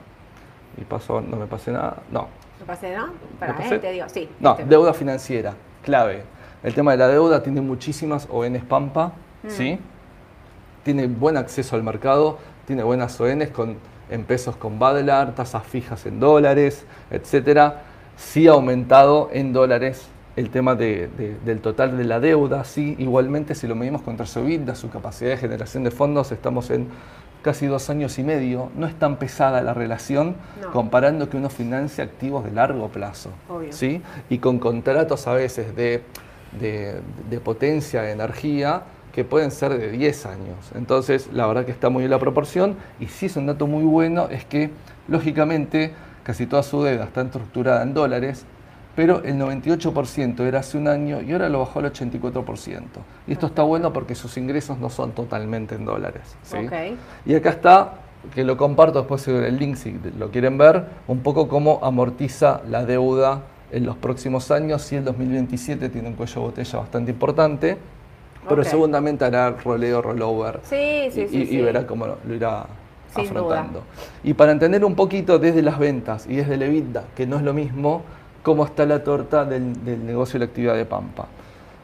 Y 0.79 0.83
paso, 0.85 1.21
no 1.21 1.37
me 1.37 1.47
pasé 1.47 1.71
nada, 1.71 1.97
no, 2.11 2.27
¿Me 2.59 2.65
pasé, 2.65 2.95
no? 2.95 3.07
Para, 3.39 3.55
pasé? 3.55 3.79
te 3.79 3.91
digo, 3.91 4.05
sí. 4.09 4.29
no, 4.39 4.51
este. 4.51 4.65
deuda 4.65 4.93
financiera, 4.93 5.53
clave. 5.83 6.23
El 6.63 6.73
tema 6.73 6.91
de 6.91 6.97
la 6.97 7.07
deuda 7.07 7.43
tiene 7.43 7.61
muchísimas 7.61 8.27
ONs 8.31 8.63
Pampa, 8.63 9.13
Mm. 9.43 9.49
¿sí? 9.49 9.79
Tiene 10.83 11.07
buen 11.07 11.37
acceso 11.37 11.75
al 11.75 11.83
mercado, 11.83 12.39
tiene 12.65 12.81
buenas 12.83 13.19
ONs 13.21 13.49
con, 13.49 13.75
en 14.09 14.23
pesos 14.23 14.55
con 14.55 14.79
Badlar, 14.79 15.35
tasas 15.35 15.63
fijas 15.63 16.05
en 16.05 16.19
dólares, 16.19 16.85
etcétera. 17.11 17.81
Sí 18.15 18.47
ha 18.47 18.51
aumentado 18.53 19.29
en 19.31 19.53
dólares 19.53 20.07
el 20.35 20.49
tema 20.49 20.75
de- 20.75 21.07
de- 21.17 21.35
del 21.45 21.61
total 21.61 21.97
de 21.97 22.03
la 22.05 22.19
deuda, 22.19 22.63
sí, 22.63 22.95
igualmente 22.99 23.53
si 23.53 23.67
lo 23.67 23.75
medimos 23.75 24.01
contra 24.01 24.25
su 24.25 24.39
EBITDA, 24.39 24.75
su 24.75 24.89
capacidad 24.89 25.31
de 25.31 25.37
generación 25.37 25.83
de 25.83 25.91
fondos, 25.91 26.31
estamos 26.31 26.69
en 26.71 26.87
casi 27.41 27.65
dos 27.67 27.89
años 27.89 28.17
y 28.19 28.23
medio. 28.23 28.69
No 28.75 28.87
es 28.87 28.95
tan 28.97 29.17
pesada 29.17 29.61
la 29.61 29.73
relación 29.73 30.35
No. 30.61 30.71
comparando 30.71 31.29
que 31.29 31.37
uno 31.37 31.49
financia 31.49 32.03
activos 32.03 32.43
de 32.43 32.51
largo 32.51 32.89
plazo. 32.89 33.29
Obvio. 33.49 33.71
¿sí? 33.71 34.01
Y 34.29 34.39
con 34.39 34.59
contratos 34.59 35.27
a 35.27 35.33
veces 35.33 35.75
de, 35.75 36.03
de- 36.59 37.01
de 37.29 37.39
potencia 37.39 38.01
de 38.01 38.11
energía 38.11 38.81
que 39.13 39.23
pueden 39.23 39.49
ser 39.51 39.77
de 39.77 39.89
10 39.91 40.25
años. 40.27 40.57
Entonces, 40.75 41.29
la 41.33 41.47
verdad 41.47 41.65
que 41.65 41.71
está 41.71 41.89
muy 41.89 42.01
bien 42.01 42.11
la 42.11 42.19
proporción. 42.19 42.75
Y 42.99 43.07
sí 43.07 43.25
es 43.27 43.35
un 43.35 43.47
dato 43.47 43.65
muy 43.65 43.83
bueno, 43.83 44.27
es 44.29 44.45
que, 44.45 44.69
lógicamente, 45.07 45.93
casi 46.23 46.45
toda 46.45 46.61
su 46.61 46.83
deuda 46.83 47.05
está 47.05 47.21
estructurada 47.21 47.81
en 47.83 47.93
dólares, 47.95 48.45
pero 48.97 49.21
el 49.23 49.35
98% 49.35 50.39
era 50.39 50.57
hace 50.61 50.75
un 50.75 50.87
año 50.87 51.21
y 51.21 51.31
ahora 51.31 51.49
lo 51.49 51.59
bajó 51.59 51.77
al 51.77 51.93
84%. 51.93 52.81
Y 53.27 53.33
esto 53.33 53.45
está 53.45 53.61
bueno 53.61 53.93
porque 53.93 54.15
sus 54.15 54.35
ingresos 54.37 54.79
no 54.79 54.89
son 54.89 55.11
totalmente 55.11 55.75
en 55.75 55.85
dólares. 55.85 56.35
Y 57.23 57.35
acá 57.35 57.51
está, 57.51 57.93
que 58.33 58.43
lo 58.43 58.57
comparto 58.57 58.97
después 58.97 59.27
en 59.27 59.43
el 59.43 59.59
link 59.59 59.75
si 59.75 59.99
lo 60.17 60.31
quieren 60.31 60.57
ver, 60.57 60.83
un 61.07 61.19
poco 61.19 61.47
cómo 61.47 61.79
amortiza 61.83 62.61
la 62.67 62.85
deuda 62.85 63.43
en 63.71 63.85
los 63.85 63.95
próximos 63.97 64.49
años. 64.49 64.81
Si 64.81 64.95
el 64.95 65.05
2027 65.05 65.89
tiene 65.89 66.07
un 66.07 66.15
cuello 66.15 66.33
de 66.33 66.47
botella 66.47 66.79
bastante 66.79 67.11
importante, 67.11 67.77
pero 68.49 68.63
Ok. 68.63 68.67
seguramente 68.67 69.25
hará 69.25 69.51
roleo, 69.51 70.01
rollover. 70.01 70.61
Sí, 70.63 71.09
sí, 71.11 71.21
y, 71.31 71.45
sí. 71.45 71.55
y- 71.57 71.61
verá 71.61 71.85
cómo 71.85 72.07
lo, 72.07 72.17
irá 72.33 72.65
Sin 73.13 73.25
afrontando. 73.25 73.83
Y 74.23 74.33
para 74.33 74.53
entender 74.53 74.83
un 74.83 74.95
poquito 74.95 75.37
desde 75.37 75.61
las 75.61 75.77
ventas 75.77 76.25
y 76.27 76.37
desde 76.37 76.55
el 76.55 76.63
EBITDA, 76.63 77.03
que 77.15 77.27
no 77.27 77.37
es 77.37 77.43
lo 77.43 77.53
mismo, 77.53 78.01
cómo 78.47 78.63
está 78.63 78.85
la 78.85 79.03
torta 79.03 79.43
del, 79.43 79.83
del 79.83 80.05
negocio 80.05 80.37
y 80.37 80.39
la 80.39 80.45
actividad 80.45 80.73
de 80.73 80.85
Pampa. 80.85 81.27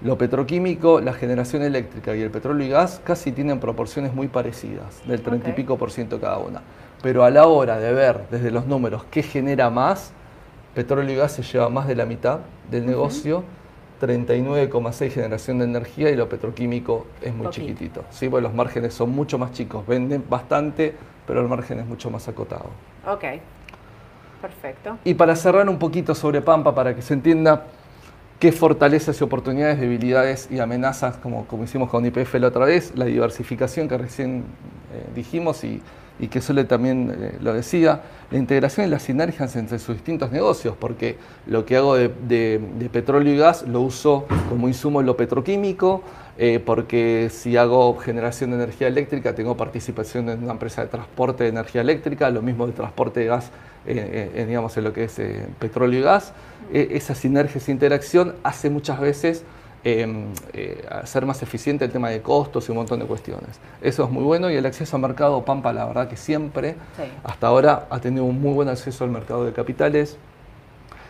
Lo 0.02 0.17
petroquímico, 0.17 1.02
la 1.02 1.12
generación 1.12 1.62
eléctrica 1.62 2.15
y 2.15 2.21
el 2.21 2.32
petróleo 2.32 2.65
y 2.65 2.69
gas 2.69 3.02
casi 3.04 3.34
tienen 3.34 3.60
proporciones 3.60 4.13
muy 4.13 4.30
parecidas, 4.30 5.06
del 5.06 5.21
30 5.21 5.49
y 5.49 5.52
pico 5.52 5.78
por 5.78 5.91
ciento 5.91 6.21
cada 6.21 6.38
una. 6.38 6.62
Pero 7.02 7.26
a 7.26 7.30
la 7.32 7.47
hora 7.47 7.80
de 7.80 7.91
ver 7.91 8.28
desde 8.32 8.49
los 8.49 8.65
números 8.65 9.04
qué 9.12 9.23
genera 9.23 9.69
más, 9.69 10.13
petróleo 10.73 11.13
y 11.13 11.17
gas 11.17 11.34
se 11.34 11.43
lleva 11.43 11.67
más 11.67 11.86
de 11.86 11.97
la 11.97 12.06
mitad 12.06 12.39
del 12.71 12.86
negocio, 12.86 13.43
39,6 14.02 15.12
generación 15.12 15.60
de 15.60 15.65
energía 15.65 16.12
y 16.12 16.15
lo 16.15 16.30
petroquímico 16.30 17.08
es 17.21 17.36
muy 17.36 17.47
Poquito. 17.47 17.67
chiquitito. 17.67 18.04
¿sí? 18.10 18.30
Porque 18.30 18.43
los 18.43 18.54
márgenes 18.54 18.93
son 18.93 19.10
mucho 19.10 19.38
más 19.38 19.52
chicos, 19.52 19.86
venden 19.86 20.23
bastante, 20.30 20.95
pero 21.28 21.41
el 21.41 21.49
margen 21.49 21.82
es 21.82 21.86
mucho 21.86 22.10
más 22.10 22.26
acotado. 22.30 22.67
Ok. 23.06 23.26
Perfecto. 24.43 24.97
Y 25.06 25.13
para 25.13 25.38
cerrar 25.38 25.69
un 25.69 25.79
poquito 25.79 26.13
sobre 26.13 26.41
Pampa, 26.41 26.75
para 26.75 26.93
que 26.93 27.01
se 27.01 27.13
entienda 27.13 27.63
qué 28.39 28.51
fortalezas 28.51 29.19
y 29.21 29.23
oportunidades, 29.23 29.79
debilidades 29.79 30.49
y 30.51 30.60
amenazas, 30.60 31.15
como, 31.15 31.47
como 31.47 31.63
hicimos 31.63 31.89
con 31.89 32.06
IPF 32.06 32.36
la 32.36 32.47
otra 32.49 32.65
vez, 32.65 32.91
la 32.95 33.06
diversificación 33.06 33.88
que 33.88 33.97
recién 33.97 34.43
eh, 34.93 35.06
dijimos 35.15 35.63
y, 35.63 35.82
y 36.19 36.27
que 36.27 36.41
Sole 36.41 36.65
también 36.65 37.15
eh, 37.17 37.38
lo 37.41 37.53
decía, 37.53 38.01
la 38.32 38.38
integración 38.38 38.86
y 38.88 38.89
las 38.89 39.03
sinergias 39.03 39.56
entre 39.56 39.79
sus 39.79 39.95
distintos 39.95 40.29
negocios, 40.34 40.75
porque 40.77 41.17
lo 41.47 41.65
que 41.65 41.77
hago 41.77 41.95
de, 41.95 42.10
de- 42.27 42.60
de 42.79 42.89
petróleo 42.89 43.34
y 43.34 43.38
gas 43.38 43.63
lo 43.65 43.79
uso 43.79 44.25
como 44.49 44.67
insumo 44.67 44.99
en 44.99 45.06
lo 45.06 45.15
petroquímico, 45.15 46.01
eh, 46.37 46.59
porque 46.65 47.29
si 47.31 47.57
hago 47.57 47.95
generación 47.97 48.51
de 48.51 48.57
energía 48.57 48.87
eléctrica 48.87 49.35
tengo 49.35 49.55
participación 49.55 50.29
en 50.29 50.43
una 50.43 50.53
empresa 50.53 50.81
de 50.81 50.87
transporte 50.87 51.43
de 51.43 51.49
energía 51.49 51.81
eléctrica, 51.81 52.29
lo 52.29 52.41
mismo 52.41 52.65
de 52.67 52.73
transporte 52.73 53.19
de 53.19 53.25
gas, 53.27 53.51
eh, 53.85 54.31
eh, 54.33 54.45
digamos, 54.47 54.75
en 54.77 54.83
lo 54.85 54.93
que 54.93 55.03
es 55.05 55.21
petróleo 55.59 55.99
y 55.99 56.03
gas. 56.03 56.33
Eh, 56.71 56.89
esa 56.91 57.13
sinergia, 57.15 57.57
esa 57.59 57.71
interacción 57.71 58.35
hace 58.43 58.69
muchas 58.69 58.99
veces 58.99 59.43
eh, 59.85 60.85
hacer 60.89 61.25
más 61.25 61.43
eficiente 61.43 61.83
el 61.83 61.91
tema 61.91 62.09
de 62.09 62.21
costos 62.21 62.67
y 62.67 62.71
un 62.71 62.77
montón 62.77 62.99
de 62.99 63.05
cuestiones. 63.05 63.59
Eso 63.81 64.05
es 64.05 64.09
muy 64.09 64.23
bueno 64.23 64.49
y 64.49 64.55
el 64.55 64.65
acceso 64.65 64.95
al 64.95 65.01
mercado 65.01 65.43
Pampa, 65.43 65.73
la 65.73 65.85
verdad 65.85 66.07
que 66.07 66.15
siempre, 66.15 66.75
Sí. 66.95 67.03
hasta 67.23 67.47
ahora, 67.47 67.87
ha 67.89 67.99
tenido 67.99 68.23
un 68.23 68.39
muy 68.41 68.53
buen 68.53 68.69
acceso 68.69 69.03
al 69.03 69.09
mercado 69.11 69.43
de 69.45 69.51
capitales. 69.51 70.17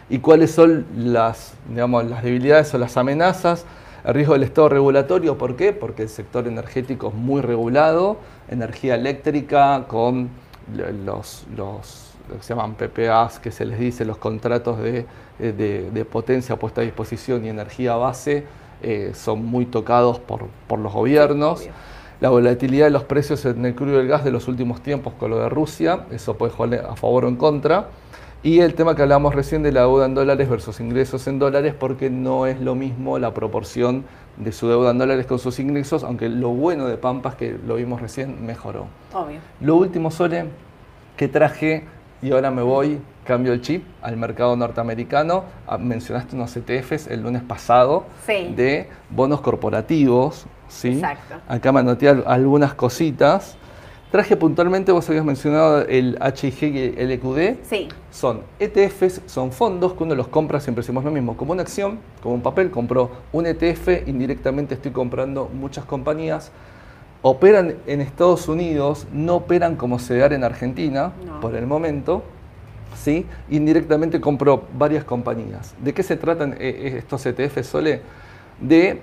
¿Y 0.10 0.20
cuáles 0.20 0.52
son 0.52 0.86
las, 0.96 1.54
digamos, 1.70 2.06
las 2.06 2.24
debilidades 2.24 2.74
o 2.74 2.78
las 2.80 2.98
amenazas? 2.98 3.64
El 4.06 4.14
riesgo 4.16 4.34
del 4.34 4.44
estado 4.44 4.68
regulatorio, 4.70 5.38
¿por 5.38 5.56
qué? 5.56 5.72
Porque 5.72 6.04
el 6.04 6.10
sector 6.10 6.48
energético 6.48 7.08
es 7.10 7.14
muy 7.14 7.42
regulado, 7.42 8.18
energía 8.50 8.96
eléctrica 8.96 9.86
con 9.88 10.30
lo- 10.76 10.92
los, 10.92 11.46
los 11.56 12.10
lo 12.30 12.38
que 12.38 12.44
se 12.44 12.54
llaman 12.56 12.76
PPAs, 12.76 13.40
que 13.40 13.52
se 13.52 13.66
les 13.66 13.78
dice 13.78 14.06
los 14.06 14.18
contratos 14.18 14.80
de, 14.80 15.06
eh, 15.40 15.52
de- 15.52 15.92
de 15.92 16.06
potencia 16.06 16.56
puesta 16.58 16.80
a 16.80 16.84
disposición 16.86 17.44
y 17.46 17.50
energía 17.50 17.96
base, 17.96 18.46
eh, 18.82 19.12
son 19.14 19.46
muy 19.46 19.66
tocados 19.66 20.20
por, 20.20 20.46
por 20.68 20.80
los 20.80 20.94
gobiernos. 20.94 21.68
La 22.22 22.30
volatilidad 22.30 22.86
de 22.86 22.92
los 22.92 23.04
precios 23.04 23.44
en 23.46 23.66
el 23.66 23.76
crudo 23.76 23.98
y 23.98 24.02
el 24.04 24.08
gas 24.08 24.24
de 24.24 24.32
los 24.32 24.48
últimos 24.48 24.82
tiempos 24.82 25.14
con 25.20 25.32
lo 25.32 25.40
de 25.40 25.50
Rusia, 25.50 26.06
eso 26.12 26.38
puede 26.38 26.54
jugarle 26.54 26.80
a 26.80 26.96
favor 26.96 27.26
o 27.26 27.28
en 27.28 27.36
contra. 27.36 27.88
Y 28.44 28.60
el 28.60 28.74
tema 28.76 28.94
que 28.94 29.02
hablábamos 29.02 29.34
recién 29.34 29.64
de 29.64 29.72
la 29.72 29.82
deuda 29.82 30.06
en 30.06 30.16
dólares 30.16 30.50
versus 30.50 30.82
ingresos 30.82 31.28
en 31.28 31.40
dólares, 31.40 31.74
porque 31.80 32.10
no 32.10 32.46
es 32.46 32.60
lo 32.60 32.76
mismo 32.76 33.18
la 33.18 33.34
proporción 33.34 34.04
de 34.36 34.52
su 34.52 34.68
deuda 34.68 34.92
en 34.92 34.98
dólares 34.98 35.26
con 35.28 35.40
sus 35.40 35.60
ingresos, 35.60 36.04
aunque 36.04 36.28
lo 36.28 36.50
bueno 36.50 36.86
de 36.88 36.98
Pampa 36.98 37.30
es 37.30 37.36
que 37.36 37.58
lo 37.66 37.76
vimos 37.76 38.02
recién, 38.02 38.46
mejoró. 38.46 38.88
Obvio. 39.14 39.40
Lo 39.62 39.78
último, 39.78 40.12
Sole, 40.12 40.46
que 41.16 41.30
traje, 41.30 41.86
y 42.22 42.32
ahora 42.34 42.52
me 42.52 42.62
voy, 42.64 43.00
cambio 43.24 43.54
el 43.54 43.62
chip 43.62 43.86
al 44.02 44.18
mercado 44.18 44.58
norteamericano. 44.58 45.46
Ah, 45.66 45.78
Mencionaste 45.78 46.36
unos 46.36 46.54
ETFs 46.58 47.08
el 47.08 47.22
lunes 47.22 47.44
pasado 47.44 48.06
Sí. 48.26 48.54
de 48.58 48.90
bonos 49.10 49.40
corporativos. 49.40 50.46
¿sí? 50.68 50.90
Exacto. 50.96 51.36
Acá 51.48 51.72
me 51.72 51.80
anoté 51.80 52.10
al- 52.10 52.24
algunas 52.28 52.74
cositas. 52.74 53.58
Traje 54.14 54.38
puntualmente, 54.38 54.92
vos 54.92 55.10
habías 55.10 55.26
mencionado 55.26 55.88
el 55.88 56.20
HIG 56.22 56.64
y 56.66 56.94
el 57.00 57.10
LQD. 57.14 57.64
Sí. 57.64 57.88
Son 58.12 58.42
ETFs, 58.60 59.22
son 59.26 59.52
fondos 59.52 59.94
que 59.94 60.04
uno 60.04 60.14
los 60.14 60.28
compra, 60.28 60.60
siempre 60.60 60.84
decimos 60.84 61.04
lo 61.04 61.10
mismo, 61.10 61.36
como 61.36 61.52
una 61.52 61.64
acción, 61.64 61.98
como 62.22 62.36
un 62.36 62.44
papel, 62.44 62.70
compró 62.70 63.10
un 63.32 63.48
ETF, 63.48 64.08
indirectamente 64.08 64.76
estoy 64.76 64.92
comprando 64.92 65.50
muchas 65.52 65.86
compañías. 65.86 66.52
operan 67.24 67.78
en 67.88 68.02
Estados 68.02 68.48
Unidos, 68.48 69.08
no 69.12 69.38
operan 69.38 69.78
como 69.78 69.98
CEDAR 69.98 70.34
en 70.34 70.44
Argentina 70.44 71.14
No. 71.26 71.40
por 71.40 71.56
el 71.56 71.66
momento. 71.66 72.22
¿sí? 72.96 73.26
Indirectamente 73.50 74.22
compró 74.22 74.66
varias 74.78 75.06
compañías. 75.06 75.74
¿De 75.84 75.92
qué 75.92 76.04
se 76.04 76.18
tratan 76.18 76.56
eh, 76.60 76.98
estos 77.00 77.26
ETF 77.26 77.64
Sole? 77.64 78.02
De 78.62 79.02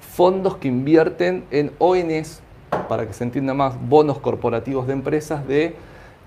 fondos 0.00 0.56
que 0.56 0.68
invierten 0.68 1.44
en 1.50 1.70
ONs, 1.78 2.40
para 2.88 3.06
que 3.06 3.12
se 3.12 3.24
entienda 3.24 3.54
más, 3.54 3.74
bonos 3.88 4.18
corporativos 4.18 4.86
de 4.86 4.92
empresas 4.92 5.46
de 5.46 5.74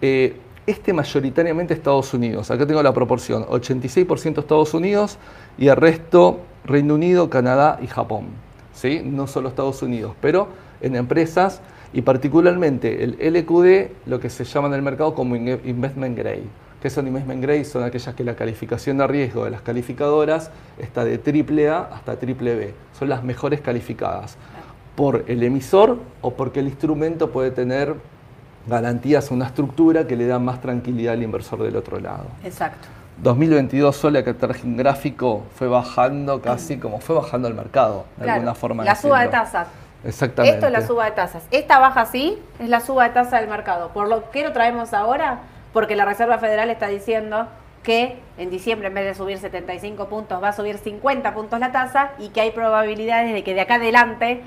eh, 0.01 0.35
este 0.67 0.93
mayoritariamente 0.93 1.73
Estados 1.73 2.13
Unidos. 2.13 2.51
Acá 2.51 2.65
tengo 2.65 2.81
la 2.83 2.93
proporción, 2.93 3.45
86% 3.45 4.39
Estados 4.39 4.73
Unidos 4.73 5.17
y 5.57 5.67
el 5.67 5.75
resto 5.75 6.39
Reino 6.65 6.95
Unido, 6.95 7.29
Canadá 7.29 7.79
y 7.81 7.87
Japón. 7.87 8.27
¿sí? 8.73 9.01
No 9.03 9.27
solo 9.27 9.49
Estados 9.49 9.81
Unidos, 9.81 10.13
pero 10.21 10.47
en 10.81 10.95
empresas 10.95 11.61
y 11.93 12.03
particularmente 12.03 13.03
el 13.03 13.17
LQD, 13.33 14.07
lo 14.07 14.19
que 14.19 14.29
se 14.29 14.43
llama 14.45 14.67
en 14.69 14.75
el 14.75 14.81
mercado 14.81 15.13
como 15.13 15.35
in- 15.35 15.59
investment 15.65 16.17
grade. 16.17 16.43
¿Qué 16.81 16.89
son 16.89 17.05
investment 17.05 17.43
grade? 17.43 17.63
Son 17.65 17.83
aquellas 17.83 18.15
que 18.15 18.23
la 18.23 18.35
calificación 18.35 18.97
de 18.97 19.05
riesgo 19.05 19.45
de 19.45 19.51
las 19.51 19.61
calificadoras 19.61 20.49
está 20.79 21.03
de 21.05 21.19
AAA 21.19 21.89
hasta 21.93 22.15
BBB. 22.15 22.73
Son 22.97 23.07
las 23.09 23.23
mejores 23.23 23.61
calificadas 23.61 24.37
por 24.95 25.23
el 25.27 25.43
emisor 25.43 25.97
o 26.21 26.31
porque 26.31 26.59
el 26.59 26.67
instrumento 26.67 27.31
puede 27.31 27.51
tener 27.51 27.95
garantías 28.67 29.31
una 29.31 29.45
estructura 29.47 30.05
que 30.05 30.15
le 30.15 30.27
da 30.27 30.39
más 30.39 30.61
tranquilidad 30.61 31.13
al 31.13 31.23
inversor 31.23 31.63
del 31.63 31.75
otro 31.75 31.99
lado. 31.99 32.25
Exacto. 32.43 32.87
2022 33.17 33.95
solo 33.95 34.19
acá 34.19 34.33
traje 34.33 34.65
un 34.65 34.77
gráfico 34.77 35.43
fue 35.55 35.67
bajando 35.67 36.41
casi 36.41 36.77
como 36.77 36.99
fue 36.99 37.15
bajando 37.15 37.47
el 37.47 37.53
mercado, 37.53 38.05
de 38.17 38.23
Claro, 38.23 38.33
alguna 38.33 38.55
forma. 38.55 38.83
La 38.83 38.95
suba 38.95 39.21
de 39.21 39.27
tasas. 39.27 39.67
Exactamente. 40.03 40.55
Esto 40.55 40.67
es 40.67 40.73
la 40.73 40.81
suba 40.81 41.05
de 41.05 41.11
tasas. 41.11 41.43
Esta 41.51 41.79
baja 41.79 42.05
sí 42.05 42.39
es 42.59 42.69
la 42.69 42.79
suba 42.79 43.03
de 43.03 43.11
tasa 43.11 43.39
del 43.39 43.49
mercado. 43.49 43.89
Por 43.89 44.07
lo 44.07 44.31
que 44.31 44.43
lo 44.43 44.51
traemos 44.51 44.93
ahora, 44.93 45.39
porque 45.73 45.95
la 45.95 46.05
Reserva 46.05 46.39
Federal 46.39 46.69
está 46.71 46.87
diciendo 46.87 47.47
que 47.83 48.17
en 48.37 48.49
diciembre 48.49 48.87
en 48.87 48.93
vez 48.93 49.05
de 49.05 49.15
subir 49.15 49.37
75 49.37 50.07
puntos 50.07 50.41
va 50.41 50.49
a 50.49 50.53
subir 50.53 50.77
50 50.77 51.33
puntos 51.33 51.59
la 51.59 51.71
tasa 51.71 52.11
y 52.19 52.29
que 52.29 52.41
hay 52.41 52.51
probabilidades 52.51 53.33
de 53.33 53.43
que 53.43 53.53
de 53.53 53.61
acá 53.61 53.75
adelante, 53.75 54.41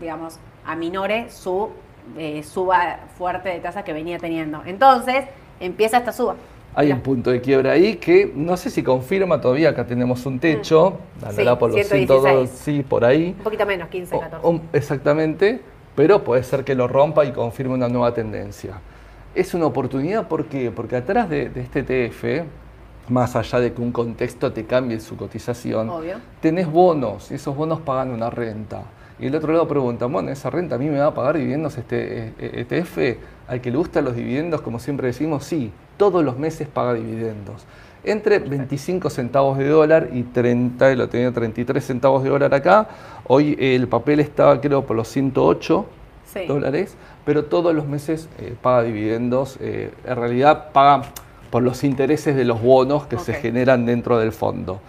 digamos, 0.00 0.38
aminore 0.66 1.30
su 1.30 1.70
eh, 2.18 2.42
suba 2.42 3.00
fuerte 3.16 3.48
de 3.48 3.60
tasa 3.60 3.84
que 3.84 3.92
venía 3.92 4.18
teniendo. 4.18 4.62
Entonces, 4.66 5.24
empieza 5.60 5.98
esta 5.98 6.12
suba. 6.12 6.36
Hay 6.76 6.90
un 6.90 7.00
punto 7.00 7.30
de 7.30 7.40
quiebra 7.40 7.72
ahí 7.72 7.96
que 7.96 8.32
no 8.34 8.56
sé 8.56 8.68
si 8.68 8.82
confirma 8.82 9.40
todavía, 9.40 9.70
acá 9.70 9.86
tenemos 9.86 10.26
un 10.26 10.40
techo, 10.40 10.98
andará 11.24 11.52
Sí, 11.52 11.58
por 11.58 11.70
los 11.70 11.86
116. 11.86 12.20
102, 12.20 12.50
sí, 12.50 12.82
por 12.82 13.04
ahí. 13.04 13.28
Un 13.38 13.44
poquito 13.44 13.64
menos, 13.64 13.88
15, 13.88 14.16
O- 14.16 14.20
14. 14.20 14.46
o- 14.46 14.60
exactamente, 14.72 15.60
pero 15.94 16.24
puede 16.24 16.42
ser 16.42 16.64
que 16.64 16.74
lo 16.74 16.88
rompa 16.88 17.24
y 17.24 17.30
confirme 17.30 17.74
una 17.74 17.88
nueva 17.88 18.12
tendencia. 18.12 18.72
Es 19.36 19.54
una 19.54 19.66
oportunidad, 19.66 20.26
¿por 20.26 20.46
qué? 20.46 20.72
Porque 20.72 20.96
atrás 20.96 21.28
de, 21.30 21.48
de 21.48 21.60
este 21.60 21.80
ETF, 21.80 22.44
más 23.08 23.36
allá 23.36 23.60
de 23.60 23.72
que 23.72 23.80
un 23.80 23.92
contexto 23.92 24.52
te 24.52 24.64
cambie 24.64 24.98
su 24.98 25.16
cotización, 25.16 25.88
Obvio. 25.90 26.16
tenés 26.40 26.66
bonos 26.70 27.30
y 27.30 27.34
esos 27.34 27.54
bonos 27.56 27.80
pagan 27.80 28.10
una 28.10 28.30
renta. 28.30 28.82
Y 29.18 29.26
el 29.26 29.34
otro 29.36 29.52
lado 29.52 29.68
pregunta, 29.68 30.06
bueno, 30.06 30.30
¿esa 30.30 30.50
renta 30.50 30.74
a 30.74 30.78
mí 30.78 30.88
me 30.88 30.98
va 30.98 31.06
a 31.06 31.14
pagar 31.14 31.36
dividendos 31.38 31.78
este 31.78 32.32
eh, 32.38 32.66
ETF? 32.68 33.18
Al 33.48 33.60
que 33.60 33.70
le 33.70 33.76
gustan 33.76 34.04
los 34.04 34.16
dividendos, 34.16 34.60
como 34.60 34.78
siempre 34.80 35.06
decimos, 35.06 35.44
sí, 35.44 35.70
todos 35.96 36.24
los 36.24 36.38
meses 36.38 36.66
paga 36.66 36.94
dividendos. 36.94 37.64
Entre 38.02 38.38
25 38.38 39.08
centavos 39.10 39.56
de 39.56 39.68
dólar 39.68 40.08
y 40.12 40.24
30, 40.24 40.92
y 40.92 40.96
lo 40.96 41.08
tenía 41.08 41.32
33 41.32 41.82
centavos 41.84 42.22
de 42.22 42.30
dólar 42.30 42.52
acá. 42.54 42.88
Hoy 43.28 43.56
el 43.58 43.88
papel 43.88 44.20
estaba 44.20 44.60
creo 44.60 44.84
por 44.84 44.96
los 44.96 45.08
108 45.08 45.86
Sí. 46.26 46.46
dólares, 46.48 46.96
pero 47.24 47.44
todos 47.44 47.72
los 47.74 47.86
meses 47.86 48.28
eh, 48.40 48.54
paga 48.60 48.82
dividendos. 48.82 49.56
eh, 49.60 49.92
en 50.04 50.16
realidad 50.16 50.72
paga 50.72 51.02
por 51.50 51.62
los 51.62 51.84
intereses 51.84 52.34
de 52.34 52.44
los 52.44 52.60
bonos 52.60 53.06
que 53.06 53.18
se 53.18 53.34
generan 53.34 53.86
dentro 53.86 54.18
del 54.18 54.32
fondo. 54.32 54.80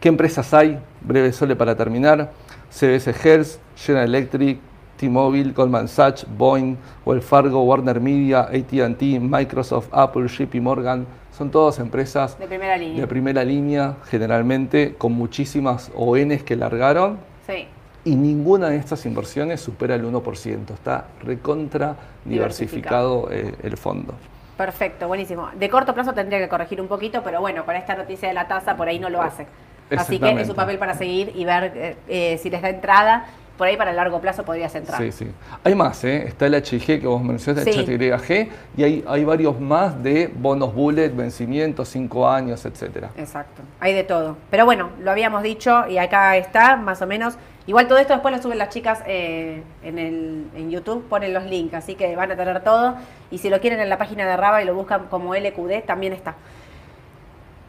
¿Qué 0.00 0.08
empresas 0.08 0.54
hay? 0.54 0.78
Breve 1.02 1.32
sole 1.32 1.56
para 1.56 1.74
terminar. 1.76 2.30
CBS 2.70 3.12
Health, 3.24 3.48
General 3.76 4.08
Electric, 4.08 4.58
T-Mobile, 4.96 5.52
Goldman 5.52 5.88
Sachs, 5.88 6.24
Boeing, 6.38 6.76
Wells 7.04 7.24
Fargo, 7.24 7.62
Warner 7.64 8.00
Media, 8.00 8.42
AT&T, 8.42 9.20
Microsoft, 9.20 9.88
Apple, 9.92 10.28
JP 10.28 10.54
Morgan. 10.60 11.06
Son 11.36 11.50
todas 11.50 11.80
empresas 11.80 12.38
De 12.38 12.46
primera 12.46 12.76
línea. 12.76 13.00
de 13.00 13.06
primera 13.08 13.44
línea, 13.44 13.96
generalmente 14.04 14.94
con 14.96 15.12
muchísimas 15.12 15.90
ONs 15.96 16.44
que 16.44 16.54
largaron 16.54 17.18
sí. 17.44 17.66
y 18.04 18.14
ninguna 18.14 18.68
de 18.68 18.76
estas 18.76 19.04
inversiones 19.04 19.60
supera 19.60 19.96
el 19.96 20.04
1%. 20.04 20.70
Está 20.72 21.06
recontra 21.24 21.96
diversificado 22.24 23.28
eh, 23.32 23.52
el 23.64 23.76
fondo. 23.76 24.14
Perfecto, 24.56 25.08
buenísimo. 25.08 25.48
De 25.58 25.68
corto 25.68 25.92
plazo 25.92 26.12
tendría 26.12 26.38
que 26.38 26.48
corregir 26.48 26.80
un 26.80 26.86
poquito, 26.86 27.22
pero 27.24 27.40
bueno, 27.40 27.64
con 27.64 27.74
esta 27.74 27.96
noticia 27.96 28.28
de 28.28 28.34
la 28.34 28.46
tasa 28.46 28.76
por 28.76 28.86
ahí 28.86 29.00
no 29.00 29.10
lo 29.10 29.20
hace. 29.20 29.48
Así 29.90 30.18
que 30.18 30.40
es 30.40 30.48
un 30.48 30.56
papel 30.56 30.78
para 30.78 30.94
seguir 30.94 31.32
y 31.34 31.44
ver 31.44 31.72
eh, 31.74 31.96
eh, 32.08 32.38
si 32.38 32.50
les 32.50 32.62
da 32.62 32.68
entrada. 32.68 33.26
Por 33.56 33.68
ahí 33.68 33.76
para 33.76 33.90
el 33.90 33.96
largo 33.96 34.20
plazo 34.20 34.44
podrías 34.44 34.74
entrar. 34.74 35.00
Sí, 35.00 35.12
sí. 35.12 35.30
Hay 35.62 35.76
más, 35.76 36.02
¿eh? 36.02 36.24
Está 36.26 36.46
el 36.46 36.54
HIG 36.56 37.00
que 37.00 37.06
vos 37.06 37.22
mencionaste, 37.22 37.72
Sí. 37.72 37.84
el 37.88 38.02
HYG, 38.02 38.50
y 38.76 38.82
hay, 38.82 39.04
hay 39.06 39.24
varios 39.24 39.60
más 39.60 40.02
de 40.02 40.26
bonos 40.26 40.74
bullet, 40.74 41.10
vencimientos, 41.10 41.88
5 41.90 42.28
años, 42.28 42.64
etcétera. 42.64 43.10
Exacto, 43.16 43.62
hay 43.78 43.94
de 43.94 44.02
todo. 44.02 44.36
Pero 44.50 44.64
bueno, 44.64 44.90
lo 45.00 45.12
habíamos 45.12 45.44
dicho 45.44 45.86
y 45.88 45.98
acá 45.98 46.36
está, 46.36 46.74
más 46.74 47.00
o 47.00 47.06
menos. 47.06 47.36
Igual 47.68 47.86
todo 47.86 47.98
esto 47.98 48.12
después 48.12 48.34
lo 48.34 48.42
suben 48.42 48.58
las 48.58 48.70
chicas 48.70 49.04
eh, 49.06 49.62
en, 49.84 50.00
el, 50.00 50.46
en 50.56 50.70
YouTube, 50.72 51.04
ponen 51.08 51.32
los 51.32 51.44
links, 51.44 51.74
así 51.74 51.94
que 51.94 52.16
van 52.16 52.32
a 52.32 52.36
tener 52.36 52.60
todo. 52.64 52.96
Y 53.30 53.38
si 53.38 53.50
lo 53.50 53.60
quieren 53.60 53.78
en 53.78 53.88
la 53.88 53.98
página 53.98 54.26
de 54.26 54.36
Raba 54.36 54.62
y 54.62 54.66
lo 54.66 54.74
buscan 54.74 55.06
como 55.06 55.32
LQD, 55.32 55.84
también 55.86 56.12
está. 56.12 56.34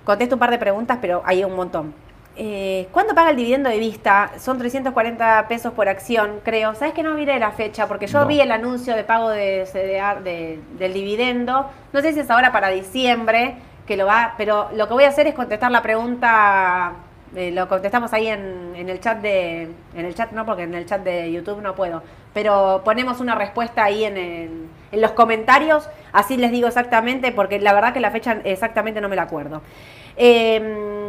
Contesto 0.04 0.36
un 0.36 0.39
par 0.39 0.49
de 0.49 0.58
preguntas, 0.58 0.97
pero 0.99 1.21
hay 1.25 1.43
un 1.43 1.56
montón. 1.56 1.93
Eh, 2.38 2.88
¿Cuándo 2.91 3.15
paga 3.15 3.30
el 3.30 3.38
dividendo 3.38 3.69
de 3.69 3.80
vista? 3.80 4.32
Son 4.39 4.58
340 4.58 5.48
pesos 5.48 5.71
por 5.74 5.88
acción, 5.88 6.41
creo. 6.43 6.76
¿Sabes 6.76 6.93
que 6.93 7.02
no 7.02 7.13
miré 7.13 7.39
la 7.39 7.52
fecha? 7.52 7.88
Porque 7.88 8.08
yo 8.08 8.19
No. 8.21 8.28
vi 8.28 8.41
el 8.41 8.52
anuncio 8.52 8.93
de 8.95 9.04
pago 9.06 9.30
de 9.30 9.65
CDR 9.71 10.21
de- 10.21 10.60
del 10.78 10.93
dividendo. 10.93 11.69
No 11.93 12.02
sé 12.02 12.12
si 12.12 12.19
es 12.19 12.30
ahora 12.30 12.52
para 12.52 12.69
diciembre 12.69 13.56
que 13.88 13.95
lo 13.95 14.06
va, 14.08 14.34
pero 14.38 14.67
lo 14.76 14.88
que 14.88 14.93
voy 14.93 15.04
a 15.06 15.10
hacer 15.10 15.28
es 15.28 15.34
contestar 15.34 15.71
la 15.71 15.82
pregunta. 15.82 16.93
eh, 17.38 17.52
lo 17.52 17.67
contestamos 17.67 18.13
ahí 18.13 18.28
en, 18.28 18.74
en 18.78 18.88
el 18.89 19.00
chat 19.02 19.17
de. 19.21 19.63
En 19.95 20.06
el 20.06 20.15
chat 20.15 20.32
no, 20.32 20.45
porque 20.45 20.63
en 20.63 20.74
el 20.74 20.86
chat 20.86 21.02
de 21.04 21.30
YouTube 21.32 21.62
no 21.62 21.76
puedo. 21.76 22.02
Pero 22.34 22.82
ponemos 22.86 23.19
una 23.19 23.36
respuesta 23.36 23.84
ahí 23.84 24.06
en, 24.06 24.15
el- 24.17 24.67
en 24.93 25.02
los 25.02 25.12
comentarios. 25.12 25.89
Así 26.13 26.38
les 26.38 26.52
digo 26.52 26.67
exactamente, 26.69 27.32
porque 27.34 27.60
la 27.60 27.74
verdad 27.74 27.93
que 27.93 28.00
la 28.00 28.12
fecha 28.12 28.38
exactamente 28.45 29.02
no 29.02 29.10
me 29.10 29.17
la 29.17 29.24
acuerdo. 29.24 29.62
Eh, 30.15 31.04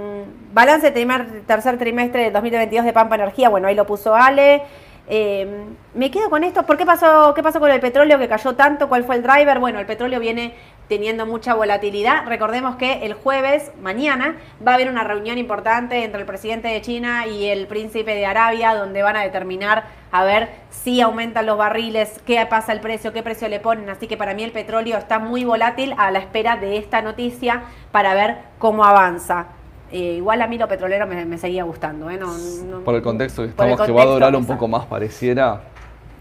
balance 0.57 0.91
primer, 0.91 1.43
tercer 1.43 1.77
trimestre 1.77 2.23
de 2.25 2.31
2022 2.31 2.87
de 2.87 2.95
Pampa 2.95 3.17
Energía, 3.17 3.51
bueno, 3.51 3.69
ahí 3.69 3.75
lo 3.75 3.87
puso 3.87 4.15
Ale. 4.15 4.63
Eh, 5.07 5.67
me 5.93 6.11
quedo 6.11 6.31
con 6.31 6.45
esto. 6.45 6.63
¿Por 6.63 6.79
qué 6.79 6.87
pasó, 6.87 7.35
qué 7.35 7.43
pasó 7.43 7.61
con 7.61 7.71
el 7.71 7.79
petróleo 7.79 8.19
que 8.19 8.27
cayó 8.27 8.55
tanto? 8.55 8.89
¿Cuál 8.89 9.05
fue 9.05 9.17
el 9.17 9.23
driver? 9.23 9.59
Bueno, 9.59 9.81
el 9.81 9.87
petróleo 9.87 10.19
viene 10.19 10.55
teniendo 10.89 11.27
mucha 11.27 11.53
volatilidad. 11.53 12.27
Recordemos 12.27 12.77
que 12.77 13.05
el 13.05 13.13
jueves, 13.13 13.71
mañana, 13.83 14.37
va 14.67 14.73
a 14.73 14.75
haber 14.77 14.89
una 14.89 15.05
reunión 15.05 15.37
importante 15.37 16.03
entre 16.03 16.21
el 16.21 16.27
presidente 16.27 16.69
de 16.69 16.81
China 16.81 17.27
y 17.27 17.49
el 17.49 17.67
príncipe 17.67 18.15
de 18.15 18.25
Arabia, 18.25 18.75
donde 18.75 19.03
van 19.03 19.17
a 19.17 19.25
determinar 19.25 19.85
a 20.11 20.25
ver 20.25 20.49
si 20.71 21.03
aumentan 21.03 21.45
los 21.45 21.59
barriles, 21.59 22.19
qué 22.25 22.45
pasa 22.47 22.73
el 22.73 22.81
precio, 22.81 23.13
qué 23.13 23.23
precio 23.23 23.47
le 23.49 23.61
ponen. 23.61 23.91
Así 23.91 24.07
que 24.07 24.17
para 24.17 24.33
mí 24.33 24.43
el 24.43 24.53
petróleo 24.53 24.97
está 24.97 25.19
muy 25.19 25.45
volátil 25.45 25.95
a 25.99 26.11
la 26.11 26.21
espera 26.21 26.57
de 26.57 26.79
esta 26.79 27.03
noticia 27.03 27.65
para 27.93 28.15
ver 28.15 28.39
cómo 28.59 28.87
avanza. 28.87 29.49
Eh, 29.93 30.15
igual 30.17 30.43
a 30.43 30.47
mí 30.49 30.59
lo 30.59 30.67
petrolero 30.69 31.07
me, 31.07 31.25
me 31.25 31.39
seguía 31.39 31.65
gustando. 31.65 32.11
¿eh? 32.11 32.19
No- 32.19 32.37
no- 32.37 32.81
Por 32.81 32.95
el 32.97 33.03
contexto 33.03 33.43
que 33.43 33.49
estamos, 33.51 33.77
que 33.81 33.93
va 33.93 34.03
a 34.03 34.05
contexto, 34.05 34.13
durar 34.15 34.31
un 34.35 34.43
exacto. 34.43 34.55
poco 34.61 34.69
más, 34.69 34.87
pareciera. 34.87 35.61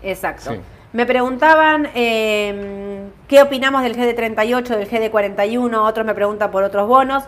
Exacto. 0.04 0.52
Sí. 0.54 0.60
Me 0.94 1.06
preguntaban 1.06 1.90
eh, 1.96 3.08
qué 3.28 3.42
opinamos 3.42 3.82
del 3.84 3.96
GD38, 3.98 4.64
del 4.64 4.90
GD41, 4.90 5.76
otros 5.84 6.06
me 6.06 6.14
preguntan 6.14 6.52
por 6.52 6.64
otros 6.64 6.88
bonos. 6.88 7.24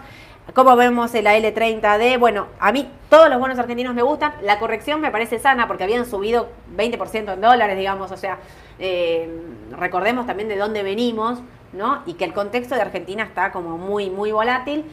¿Cómo 0.53 0.77
vemos 0.77 1.13
el 1.13 1.25
AL30D? 1.25 2.17
Bueno, 2.17 2.47
a 2.61 2.71
mí 2.71 2.89
todos 3.09 3.29
los 3.29 3.37
bonos 3.37 3.59
argentinos 3.59 3.93
me 3.93 4.01
gustan. 4.01 4.31
La 4.43 4.59
corrección 4.59 5.01
me 5.01 5.11
parece 5.11 5.39
sana 5.39 5.67
porque 5.67 5.83
habían 5.83 6.05
subido 6.05 6.47
20% 6.77 7.33
en 7.33 7.41
dólares, 7.41 7.77
digamos. 7.77 8.11
O 8.11 8.15
sea, 8.17 8.37
eh, 8.79 9.29
recordemos 9.77 10.25
también 10.25 10.47
de 10.47 10.55
dónde 10.55 10.83
venimos, 10.83 11.39
¿no? 11.73 12.01
Y 12.05 12.13
que 12.13 12.23
el 12.23 12.31
contexto 12.33 12.75
de 12.75 12.81
Argentina 12.81 13.23
está 13.23 13.51
como 13.51 13.77
muy, 13.77 14.09
muy 14.09 14.31
volátil. 14.31 14.85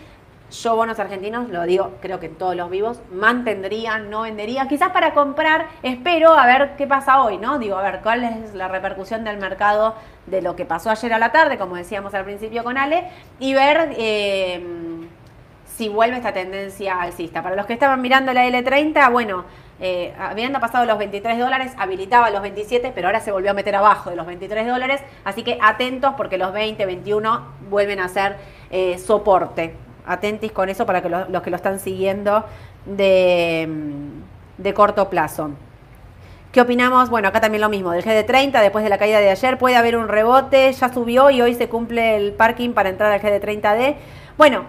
Yo 0.51 0.77
bonos 0.77 0.99
argentinos, 0.99 1.49
lo 1.49 1.63
digo, 1.65 1.93
creo 2.01 2.21
que 2.21 2.27
en 2.27 2.37
todos 2.37 2.55
los 2.55 2.71
vivos, 2.71 3.01
mantendría, 3.13 3.99
no 3.99 4.23
vendería. 4.23 4.69
Quizás 4.69 4.91
para 4.91 5.13
comprar, 5.13 5.67
espero 5.83 6.35
a 6.35 6.47
ver 6.47 6.77
qué 6.77 6.87
pasa 6.87 7.23
hoy, 7.23 7.39
¿no? 7.39 7.59
Digo, 7.59 7.77
a 7.77 7.83
ver, 7.83 8.01
cuál 8.03 8.23
es 8.23 8.55
la 8.55 8.69
repercusión 8.69 9.25
del 9.25 9.39
mercado 9.39 9.95
de 10.27 10.43
lo 10.43 10.55
que 10.55 10.65
pasó 10.65 10.91
ayer 10.91 11.13
a 11.13 11.19
la 11.19 11.33
tarde, 11.33 11.59
como 11.59 11.77
decíamos 11.77 12.15
al 12.15 12.25
principio 12.25 12.63
con 12.63 12.79
Ale, 12.79 13.05
y 13.41 13.55
ver 13.55 13.95
eh, 13.97 14.63
si 15.77 15.89
vuelve 15.89 16.19
esta 16.19 16.33
tendencia 16.33 17.01
alcista. 17.01 17.43
Para 17.43 17.57
los 17.57 17.67
que 17.67 17.73
estaban 17.73 18.01
mirando 18.01 18.33
la 18.33 18.47
L30, 18.47 19.11
bueno, 19.11 19.45
eh, 19.81 20.15
habiendo 20.19 20.61
pasado 20.61 20.85
los 20.85 20.99
23 20.99 21.39
dólares, 21.39 21.73
habilitaba 21.77 22.31
los 22.31 22.43
27, 22.43 22.93
pero 22.95 23.09
ahora 23.09 23.21
se 23.21 23.33
volvió 23.33 23.51
a 23.51 23.55
meter 23.55 23.75
abajo 23.75 24.11
de 24.11 24.17
los 24.17 24.27
23 24.27 24.67
dólares. 24.67 25.01
Así 25.25 25.43
que 25.43 25.59
atentos 25.61 26.15
porque 26.17 26.39
los 26.39 26.53
20, 26.53 26.87
21 26.87 27.43
vuelven 27.71 27.99
a 28.01 28.09
ser 28.09 28.37
eh, 28.71 28.99
soporte. 28.99 29.75
Atentis 30.07 30.53
con 30.53 30.69
eso 30.69 30.87
para 30.87 31.03
que 31.03 31.09
los 31.09 31.43
que 31.43 31.51
lo 31.51 31.57
están 31.57 31.79
siguiendo 31.79 32.45
de, 32.87 33.69
de 34.59 34.75
corto 34.75 35.09
plazo. 35.09 35.51
¿Qué 36.55 36.61
opinamos? 36.61 37.11
Bueno, 37.11 37.27
acá 37.27 37.41
también 37.41 37.61
lo 37.61 37.69
mismo, 37.69 37.91
del 37.91 38.05
GD30, 38.05 38.61
después 38.61 38.85
de 38.85 38.89
la 38.89 38.97
caída 38.97 39.19
de 39.19 39.29
ayer, 39.29 39.59
puede 39.59 39.75
haber 39.75 39.97
un 39.97 40.07
rebote, 40.07 40.73
ya 40.73 40.93
subió 40.93 41.29
y 41.31 41.43
hoy 41.43 41.55
se 41.55 41.69
cumple 41.69 42.17
el 42.17 42.33
parking 42.33 42.75
para 42.75 42.91
entrar 42.91 43.11
al 43.11 43.21
GD30D. 43.21 43.97
Bueno, 44.39 44.63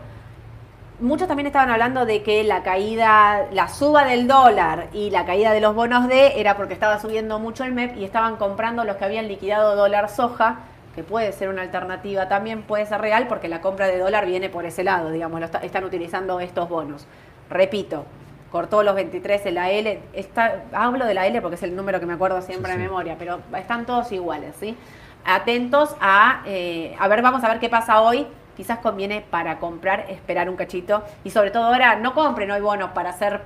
muchos 0.99 1.27
también 1.27 1.45
estaban 1.45 1.69
hablando 1.69 2.07
de 2.07 2.23
que 2.23 2.43
la 2.43 2.63
caída, 2.63 3.45
la 3.51 3.67
suba 3.67 4.03
del 4.05 4.27
dólar 4.27 4.88
y 4.93 5.11
la 5.11 5.25
caída 5.25 5.51
de 5.51 5.61
los 5.61 5.75
bonos 5.75 6.07
D 6.07 6.39
era 6.39 6.57
porque 6.57 6.73
estaba 6.73 6.99
subiendo 6.99 7.38
mucho 7.38 7.63
el 7.63 7.71
MEP 7.71 7.97
y 7.97 8.03
estaban 8.03 8.38
comprando 8.38 8.83
los 8.83 8.95
que 8.95 9.05
habían 9.05 9.27
liquidado 9.27 9.75
dólar 9.75 10.09
soja, 10.09 10.61
que 10.95 11.03
puede 11.03 11.33
ser 11.33 11.49
una 11.49 11.61
alternativa 11.61 12.27
también, 12.29 12.63
puede 12.63 12.85
ser 12.85 13.01
real 13.01 13.27
porque 13.27 13.49
la 13.49 13.59
compra 13.59 13.87
de 13.87 13.99
dólar 13.99 14.25
viene 14.25 14.49
por 14.49 14.65
ese 14.65 14.83
lado, 14.83 15.11
digamos, 15.11 15.41
están 15.61 15.83
utilizando 15.83 16.39
estos 16.39 16.69
bonos. 16.69 17.05
Repito, 17.49 18.05
cortó 18.51 18.81
los 18.81 18.95
23 18.95 19.45
en 19.47 19.55
la 19.55 19.69
L. 19.69 19.99
Está, 20.13 20.63
hablo 20.71 21.05
de 21.05 21.13
la 21.13 21.27
L 21.27 21.41
porque 21.41 21.55
es 21.55 21.63
el 21.63 21.75
número 21.75 21.99
que 21.99 22.05
me 22.05 22.13
acuerdo 22.13 22.41
siempre 22.41 22.71
de 22.71 22.77
memoria, 22.77 23.17
pero 23.19 23.39
están 23.57 23.85
todos 23.85 24.11
iguales, 24.13 24.55
¿sí? 24.57 24.77
Atentos 25.25 25.95
a, 25.99 26.41
eh, 26.45 26.95
a 26.97 27.07
ver, 27.09 27.21
vamos 27.21 27.43
a 27.43 27.49
ver 27.49 27.59
qué 27.59 27.67
pasa 27.67 28.01
hoy. 28.01 28.25
Quizás 28.55 28.79
conviene 28.79 29.25
para 29.29 29.59
comprar, 29.59 30.05
esperar 30.09 30.49
un 30.49 30.55
cachito. 30.55 31.03
Y 31.25 31.31
sobre 31.31 31.51
todo 31.51 31.65
ahora, 31.65 31.97
no 31.97 32.13
compren 32.13 32.49
hoy 32.51 32.61
bonos 32.61 32.91
para 32.91 33.09
hacer 33.09 33.41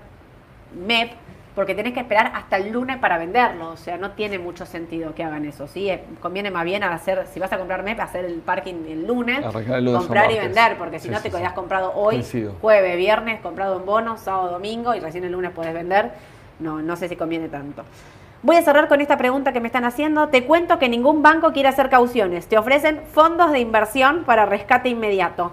MEP, 0.75 1.13
porque 1.55 1.75
tenés 1.75 1.93
que 1.93 1.99
esperar 1.99 2.31
hasta 2.35 2.57
el 2.57 2.71
lunes 2.71 2.97
para 2.97 3.17
venderlo. 3.17 3.71
O 3.71 3.77
sea, 3.77 3.97
no 3.97 4.11
tiene 4.11 4.39
mucho 4.39 4.65
sentido 4.65 5.13
que 5.15 5.23
hagan 5.23 5.45
eso. 5.45 5.67
¿sí? 5.67 5.89
Eh, 5.89 6.03
conviene 6.21 6.51
más 6.51 6.65
bien 6.65 6.83
hacer, 6.83 7.25
si 7.27 7.39
vas 7.39 7.51
a 7.51 7.57
comprar 7.57 7.83
MEP, 7.83 7.99
hacer 7.99 8.25
el 8.25 8.39
parking 8.39 8.85
el 8.87 9.05
lunes, 9.05 9.41
comprar 9.43 10.31
y 10.31 10.39
vender, 10.39 10.77
porque 10.77 10.99
si 10.99 11.09
no 11.09 11.21
te 11.21 11.29
quedas 11.29 11.53
comprado 11.53 11.93
hoy, 11.95 12.23
jueves, 12.61 12.97
viernes, 12.97 13.41
comprado 13.41 13.79
en 13.79 13.85
bonos, 13.85 14.21
sábado, 14.21 14.51
domingo 14.51 14.95
y 14.95 14.99
recién 14.99 15.23
el 15.23 15.31
lunes 15.31 15.51
puedes 15.51 15.73
vender. 15.73 16.11
No, 16.59 16.81
no 16.81 16.95
sé 16.95 17.07
si 17.07 17.15
conviene 17.15 17.47
tanto. 17.47 17.83
Voy 18.41 18.55
a 18.55 18.61
cerrar 18.61 18.87
con 18.87 19.01
esta 19.01 19.17
pregunta 19.17 19.51
que 19.51 19.59
me 19.59 19.67
están 19.67 19.83
haciendo. 19.83 20.29
Te 20.29 20.45
cuento 20.45 20.79
que 20.79 20.87
ningún 20.87 21.21
banco 21.21 21.51
quiere 21.51 21.67
hacer 21.67 21.89
cauciones. 21.89 22.47
Te 22.47 22.57
ofrecen 22.57 23.01
fondos 23.11 23.51
de 23.51 23.59
inversión 23.59 24.23
para 24.23 24.45
rescate 24.45 24.87
inmediato. 24.87 25.51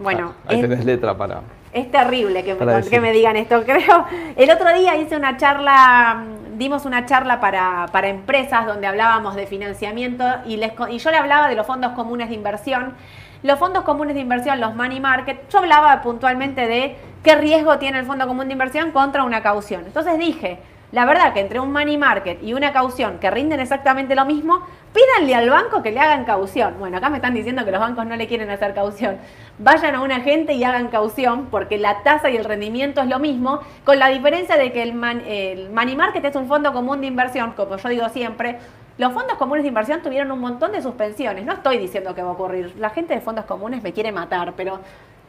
Bueno, 0.00 0.34
ah, 0.44 0.48
ahí 0.50 0.60
tenés 0.60 0.84
letra 0.84 1.16
para 1.16 1.42
es 1.72 1.90
terrible 1.90 2.44
que 2.44 2.54
me, 2.54 2.82
que 2.82 3.00
me, 3.00 3.12
digan 3.12 3.36
esto, 3.36 3.62
creo. 3.66 4.06
El 4.36 4.50
otro 4.50 4.72
día 4.74 4.96
hice 4.96 5.16
una 5.16 5.36
charla, 5.36 6.24
dimos 6.56 6.84
una 6.86 7.06
charla 7.06 7.40
para, 7.40 7.86
para 7.92 8.08
empresas 8.08 8.66
donde 8.66 8.86
hablábamos 8.86 9.36
de 9.36 9.46
financiamiento 9.46 10.24
y, 10.46 10.56
les, 10.56 10.72
y 10.90 10.98
yo 10.98 11.10
le 11.10 11.16
hablaba 11.16 11.48
de 11.48 11.54
los 11.54 11.66
fondos 11.66 11.92
comunes 11.92 12.28
de 12.28 12.34
inversión. 12.34 12.94
Los 13.42 13.58
fondos 13.58 13.84
comunes 13.84 14.14
de 14.14 14.20
inversión, 14.20 14.60
los 14.60 14.74
money 14.74 14.98
market, 14.98 15.48
yo 15.48 15.58
hablaba 15.58 16.02
puntualmente 16.02 16.66
de 16.66 16.96
qué 17.22 17.36
riesgo 17.36 17.78
tiene 17.78 18.00
el 18.00 18.06
fondo 18.06 18.26
común 18.26 18.48
de 18.48 18.52
inversión 18.52 18.90
contra 18.90 19.22
una 19.22 19.42
caución. 19.42 19.84
Entonces 19.86 20.18
dije, 20.18 20.58
la 20.90 21.04
verdad 21.04 21.34
que 21.34 21.40
entre 21.40 21.60
un 21.60 21.70
money 21.70 21.98
market 21.98 22.42
y 22.42 22.54
una 22.54 22.72
caución 22.72 23.18
que 23.18 23.30
rinden 23.30 23.60
exactamente 23.60 24.14
lo 24.14 24.24
mismo, 24.24 24.62
pídanle 24.94 25.34
al 25.34 25.50
banco 25.50 25.82
que 25.82 25.92
le 25.92 26.00
hagan 26.00 26.24
caución. 26.24 26.76
Bueno, 26.78 26.96
acá 26.96 27.10
me 27.10 27.16
están 27.16 27.34
diciendo 27.34 27.64
que 27.64 27.70
los 27.70 27.80
bancos 27.80 28.06
no 28.06 28.16
le 28.16 28.26
quieren 28.26 28.48
hacer 28.48 28.72
caución. 28.74 29.18
Vayan 29.58 29.94
a 29.96 30.00
un 30.00 30.12
agente 30.12 30.54
y 30.54 30.64
hagan 30.64 30.88
caución 30.88 31.48
porque 31.50 31.76
la 31.76 32.02
tasa 32.02 32.30
y 32.30 32.36
el 32.36 32.44
rendimiento 32.44 33.02
es 33.02 33.08
lo 33.08 33.18
mismo, 33.18 33.60
con 33.84 33.98
la 33.98 34.08
diferencia 34.08 34.56
de 34.56 34.72
que 34.72 34.82
el, 34.82 34.94
money 34.94 35.96
market 35.96 36.24
es 36.24 36.36
un 36.36 36.48
fondo 36.48 36.72
común 36.72 37.02
de 37.02 37.06
inversión, 37.06 37.52
como 37.52 37.76
yo 37.76 37.88
digo 37.90 38.08
siempre, 38.08 38.58
los 38.96 39.12
fondos 39.12 39.36
comunes 39.36 39.62
de 39.62 39.68
inversión 39.68 40.02
tuvieron 40.02 40.32
un 40.32 40.40
montón 40.40 40.72
de 40.72 40.82
suspensiones. 40.82 41.44
No 41.44 41.52
estoy 41.52 41.78
diciendo 41.78 42.14
que 42.14 42.22
va 42.22 42.30
a 42.30 42.32
ocurrir. 42.32 42.74
La 42.78 42.90
gente 42.90 43.14
de 43.14 43.20
fondos 43.20 43.44
comunes 43.44 43.82
me 43.82 43.92
quiere 43.92 44.10
matar, 44.10 44.54
pero 44.56 44.80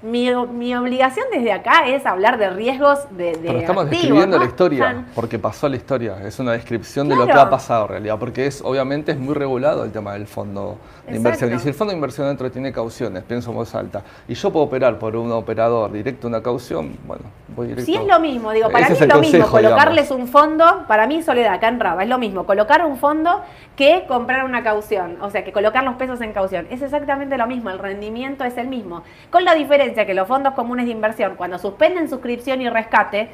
mi, 0.02 0.34
mi, 0.54 0.74
obligación 0.76 1.26
desde 1.32 1.52
acá 1.52 1.88
es 1.88 2.06
hablar 2.06 2.38
de 2.38 2.50
riesgos 2.50 3.00
de, 3.12 3.34
de 3.34 3.40
Pero 3.40 3.60
estamos 3.60 3.90
describiendo 3.90 4.38
la 4.38 4.46
historia, 4.46 5.06
porque 5.14 5.38
pasó 5.38 5.68
la 5.68 5.76
historia. 5.76 6.18
Es 6.26 6.40
una 6.40 6.54
descripción 6.54 7.10
de 7.10 7.18
lo 7.18 7.26
que 7.26 7.34
ha 7.34 7.50
pasado 7.50 7.84
en 7.84 7.90
realidad, 7.90 8.18
porque 8.18 8.46
es 8.46 8.62
obviamente 8.64 9.12
es 9.12 9.20
muy 9.20 9.34
regulado 9.34 9.84
el 9.84 9.92
tema 9.92 10.14
del 10.14 10.26
fondo 10.26 10.78
de 11.06 11.18
inversión. 11.18 11.54
Y 11.54 11.60
si 11.60 11.68
el 11.68 11.74
fondo 11.74 11.92
de 11.92 11.98
inversión 11.98 12.28
dentro 12.28 12.50
tiene 12.50 12.72
cauciones, 12.72 13.24
pienso 13.24 13.50
en 13.50 13.58
voz 13.58 13.76
alta, 13.76 14.04
y 14.28 14.36
yo 14.36 14.52
puedo 14.52 14.66
operar 14.66 14.98
por 14.98 15.16
un 15.18 15.32
operador 15.32 15.92
directo 15.92 16.28
una 16.28 16.42
caución, 16.42 16.98
bueno, 17.06 17.24
voy 17.56 17.68
directo. 17.68 17.86
Si 17.86 17.98
es 17.98 18.06
lo 18.06 18.20
mismo, 18.22 18.52
digo, 18.54 18.70
para 18.70 18.88
mí 18.88 18.96
es, 18.98 19.08
lo 19.08 19.20
mismo 19.20 19.48
colocarles 19.48 20.12
un 20.12 20.28
fondo, 20.28 20.86
para 20.88 21.08
mí 21.08 21.22
Soledad, 21.22 21.56
acá 21.56 21.68
en 21.68 21.80
Raba, 21.80 22.04
es 22.04 22.10
lo 22.10 22.18
mismo 22.18 22.46
colocar 22.46 22.86
un 22.86 22.98
fondo 22.98 23.42
que 23.76 24.06
comprar 24.08 24.46
una 24.46 24.64
caución, 24.64 25.18
o 25.22 25.30
sea, 25.30 25.44
que 25.44 25.52
colocar 25.52 25.84
los 25.84 25.96
pesos 25.96 26.22
en 26.22 26.32
caución. 26.32 26.68
Es 26.70 26.82
exactamente 26.82 27.38
lo 27.38 27.48
mismo, 27.48 27.70
el 27.70 27.80
rendimiento 27.80 28.46
es 28.46 28.58
el 28.58 28.68
mismo, 28.68 29.04
con 29.30 29.44
la 29.44 29.56
diferencia 29.56 29.89
que 29.94 30.14
los 30.14 30.28
fondos 30.28 30.54
comunes 30.54 30.86
de 30.86 30.92
inversión, 30.92 31.36
cuando 31.36 31.58
suspenden 31.58 32.10
suscripción 32.10 32.62
y 32.62 32.70
rescate, 32.70 33.30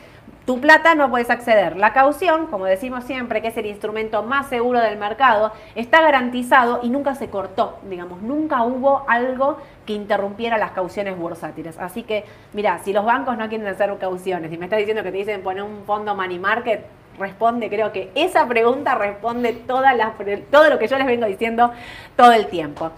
tu 0.45 0.61
plata 0.61 0.93
no 0.93 1.09
puedes 1.09 1.29
acceder. 1.29 1.75
La 1.75 1.91
caución, 1.91 2.47
como 2.47 2.65
decimos 2.65 3.03
siempre, 3.03 3.41
que 3.41 3.47
es 3.47 3.57
el 3.57 3.65
instrumento 3.65 4.21
más 4.21 4.47
seguro 4.47 4.79
del 4.79 4.97
mercado, 4.97 5.51
está 5.73 6.01
garantizado 6.01 6.79
y 6.83 6.89
nunca 6.89 7.15
se 7.15 7.29
cortó, 7.29 7.79
digamos, 7.89 8.21
nunca 8.21 8.63
hubo 8.63 9.05
algo 9.07 9.57
que 9.85 9.93
interrumpiera 9.93 10.57
las 10.57 10.71
cauciones 10.71 11.17
bursátiles. 11.17 11.79
Así 11.79 12.03
que, 12.03 12.25
mira, 12.53 12.79
si 12.79 12.93
los 12.93 13.05
bancos 13.05 13.37
no 13.37 13.49
quieren 13.49 13.67
hacer 13.67 13.95
cauciones 13.97 14.51
y 14.51 14.57
me 14.57 14.65
estás 14.65 14.79
diciendo 14.79 15.03
que 15.03 15.11
te 15.11 15.17
dicen 15.17 15.41
poner 15.41 15.63
un 15.63 15.83
fondo 15.85 16.15
money 16.15 16.37
market, 16.37 16.85
responde, 17.17 17.69
creo 17.69 17.91
que 17.91 18.11
esa 18.13 18.47
pregunta 18.47 18.95
responde 18.95 19.53
toda 19.53 19.93
todo 20.51 20.69
lo 20.69 20.77
que 20.79 20.87
yo 20.87 20.97
les 20.97 21.07
vengo 21.07 21.25
diciendo 21.25 21.71
todo 22.15 22.33
el 22.33 22.47
tiempo. 22.47 22.91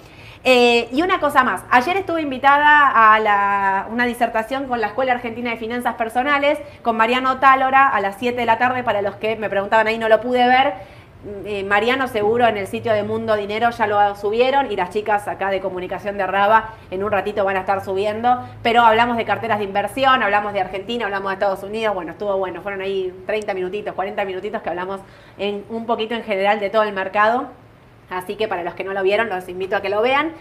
Eh, 0.49 0.87
y 0.93 1.01
una 1.01 1.19
cosa 1.19 1.43
más, 1.43 1.61
ayer 1.69 1.97
estuve 1.97 2.21
invitada 2.21 2.89
a 2.95 3.87
una 3.91 4.05
disertación 4.05 4.65
con 4.69 4.79
la 4.79 4.87
Escuela 4.87 5.11
Argentina 5.11 5.49
de 5.51 5.57
Finanzas 5.57 5.95
Personales, 5.95 6.57
con 6.83 6.95
Mariano 6.95 7.37
Tálora, 7.41 7.89
a 7.89 7.99
las 7.99 8.15
7 8.17 8.39
de 8.39 8.45
la 8.45 8.57
tarde, 8.57 8.81
para 8.81 9.01
los 9.01 9.17
que 9.17 9.35
me 9.35 9.49
preguntaban 9.49 9.87
ahí, 9.87 9.97
no 9.97 10.07
lo 10.07 10.21
pude 10.21 10.47
ver. 10.47 10.75
Mm, 11.25 11.47
eh, 11.47 11.63
Mariano 11.65 12.07
seguro 12.07 12.47
en 12.47 12.55
el 12.55 12.67
sitio 12.67 12.93
de 12.93 13.03
Mundo 13.03 13.35
Dinero 13.35 13.71
ya 13.71 13.87
lo 13.87 14.15
subieron 14.15 14.71
y 14.71 14.77
las 14.77 14.89
chicas 14.91 15.27
acá 15.27 15.49
de 15.49 15.59
comunicación 15.59 16.17
de 16.17 16.25
Raba 16.25 16.75
en 16.91 17.03
un 17.03 17.11
ratito 17.11 17.43
van 17.43 17.57
a 17.57 17.59
estar 17.59 17.83
subiendo, 17.83 18.41
pero 18.63 18.83
hablamos 18.83 19.17
de 19.17 19.25
carteras 19.25 19.57
de 19.57 19.65
inversión, 19.65 20.23
hablamos 20.23 20.53
de 20.53 20.61
Argentina, 20.61 21.03
hablamos 21.03 21.29
de 21.31 21.33
Estados 21.33 21.63
Unidos, 21.63 21.93
bueno, 21.93 22.13
estuvo 22.13 22.37
bueno, 22.37 22.61
fueron 22.61 22.79
ahí 22.79 23.13
30 23.25 23.53
minutitos, 23.53 23.93
40 23.93 24.23
minutitos 24.23 24.61
que 24.61 24.69
hablamos 24.69 25.01
un 25.69 25.85
poquito 25.85 26.15
en 26.15 26.23
general 26.23 26.61
de 26.61 26.69
todo 26.69 26.83
el 26.83 26.93
mercado. 26.93 27.49
Así 28.09 28.35
que 28.35 28.47
para 28.47 28.63
los 28.63 28.73
que 28.73 28.83
no 28.83 28.93
lo 28.93 29.03
vieron, 29.03 29.29
los 29.29 29.47
invito 29.49 29.75
a 29.75 29.81
que 29.81 29.89
lo 29.89 30.01
vean. 30.01 30.33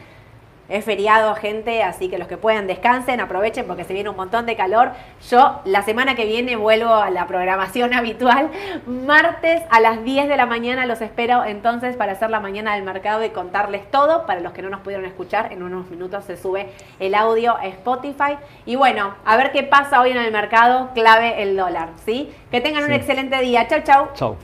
Es 0.68 0.84
feriado, 0.84 1.32
gente, 1.36 1.84
así 1.84 2.08
que 2.08 2.18
los 2.18 2.26
que 2.26 2.36
puedan 2.36 2.66
descansen, 2.66 3.20
aprovechen 3.20 3.66
porque 3.68 3.84
se 3.84 3.94
viene 3.94 4.08
un 4.08 4.16
montón 4.16 4.46
de 4.46 4.56
calor. 4.56 4.90
Yo 5.30 5.60
la 5.64 5.82
semana 5.82 6.16
que 6.16 6.24
viene 6.24 6.56
vuelvo 6.56 6.92
a 6.92 7.10
la 7.10 7.28
programación 7.28 7.94
habitual. 7.94 8.50
Martes 8.86 9.62
a 9.70 9.78
las 9.78 10.02
10 10.02 10.28
de 10.28 10.36
la 10.36 10.46
mañana 10.46 10.84
los 10.86 11.00
espero 11.00 11.44
entonces 11.44 11.96
para 11.96 12.12
hacer 12.12 12.30
la 12.30 12.40
mañana 12.40 12.74
del 12.74 12.82
mercado 12.82 13.24
y 13.24 13.30
contarles 13.30 13.88
todo. 13.92 14.26
Para 14.26 14.40
los 14.40 14.52
que 14.52 14.62
no 14.62 14.68
nos 14.68 14.80
pudieron 14.80 15.06
escuchar, 15.06 15.52
en 15.52 15.62
unos 15.62 15.88
minutos 15.88 16.24
se 16.24 16.36
sube 16.36 16.72
el 16.98 17.14
audio 17.14 17.56
a 17.56 17.66
Spotify. 17.66 18.36
Y 18.64 18.74
bueno, 18.74 19.14
a 19.24 19.36
ver 19.36 19.52
qué 19.52 19.62
pasa 19.62 20.00
hoy 20.00 20.10
en 20.10 20.18
el 20.18 20.32
mercado, 20.32 20.90
clave 20.94 21.42
el 21.42 21.56
dólar, 21.56 21.90
¿sí? 22.04 22.32
Que 22.50 22.60
tengan 22.60 22.82
un 22.82 22.92
excelente 22.92 23.40
día. 23.40 23.68
Chau, 23.68 23.82
chau. 23.84 24.08
Chau. 24.14 24.36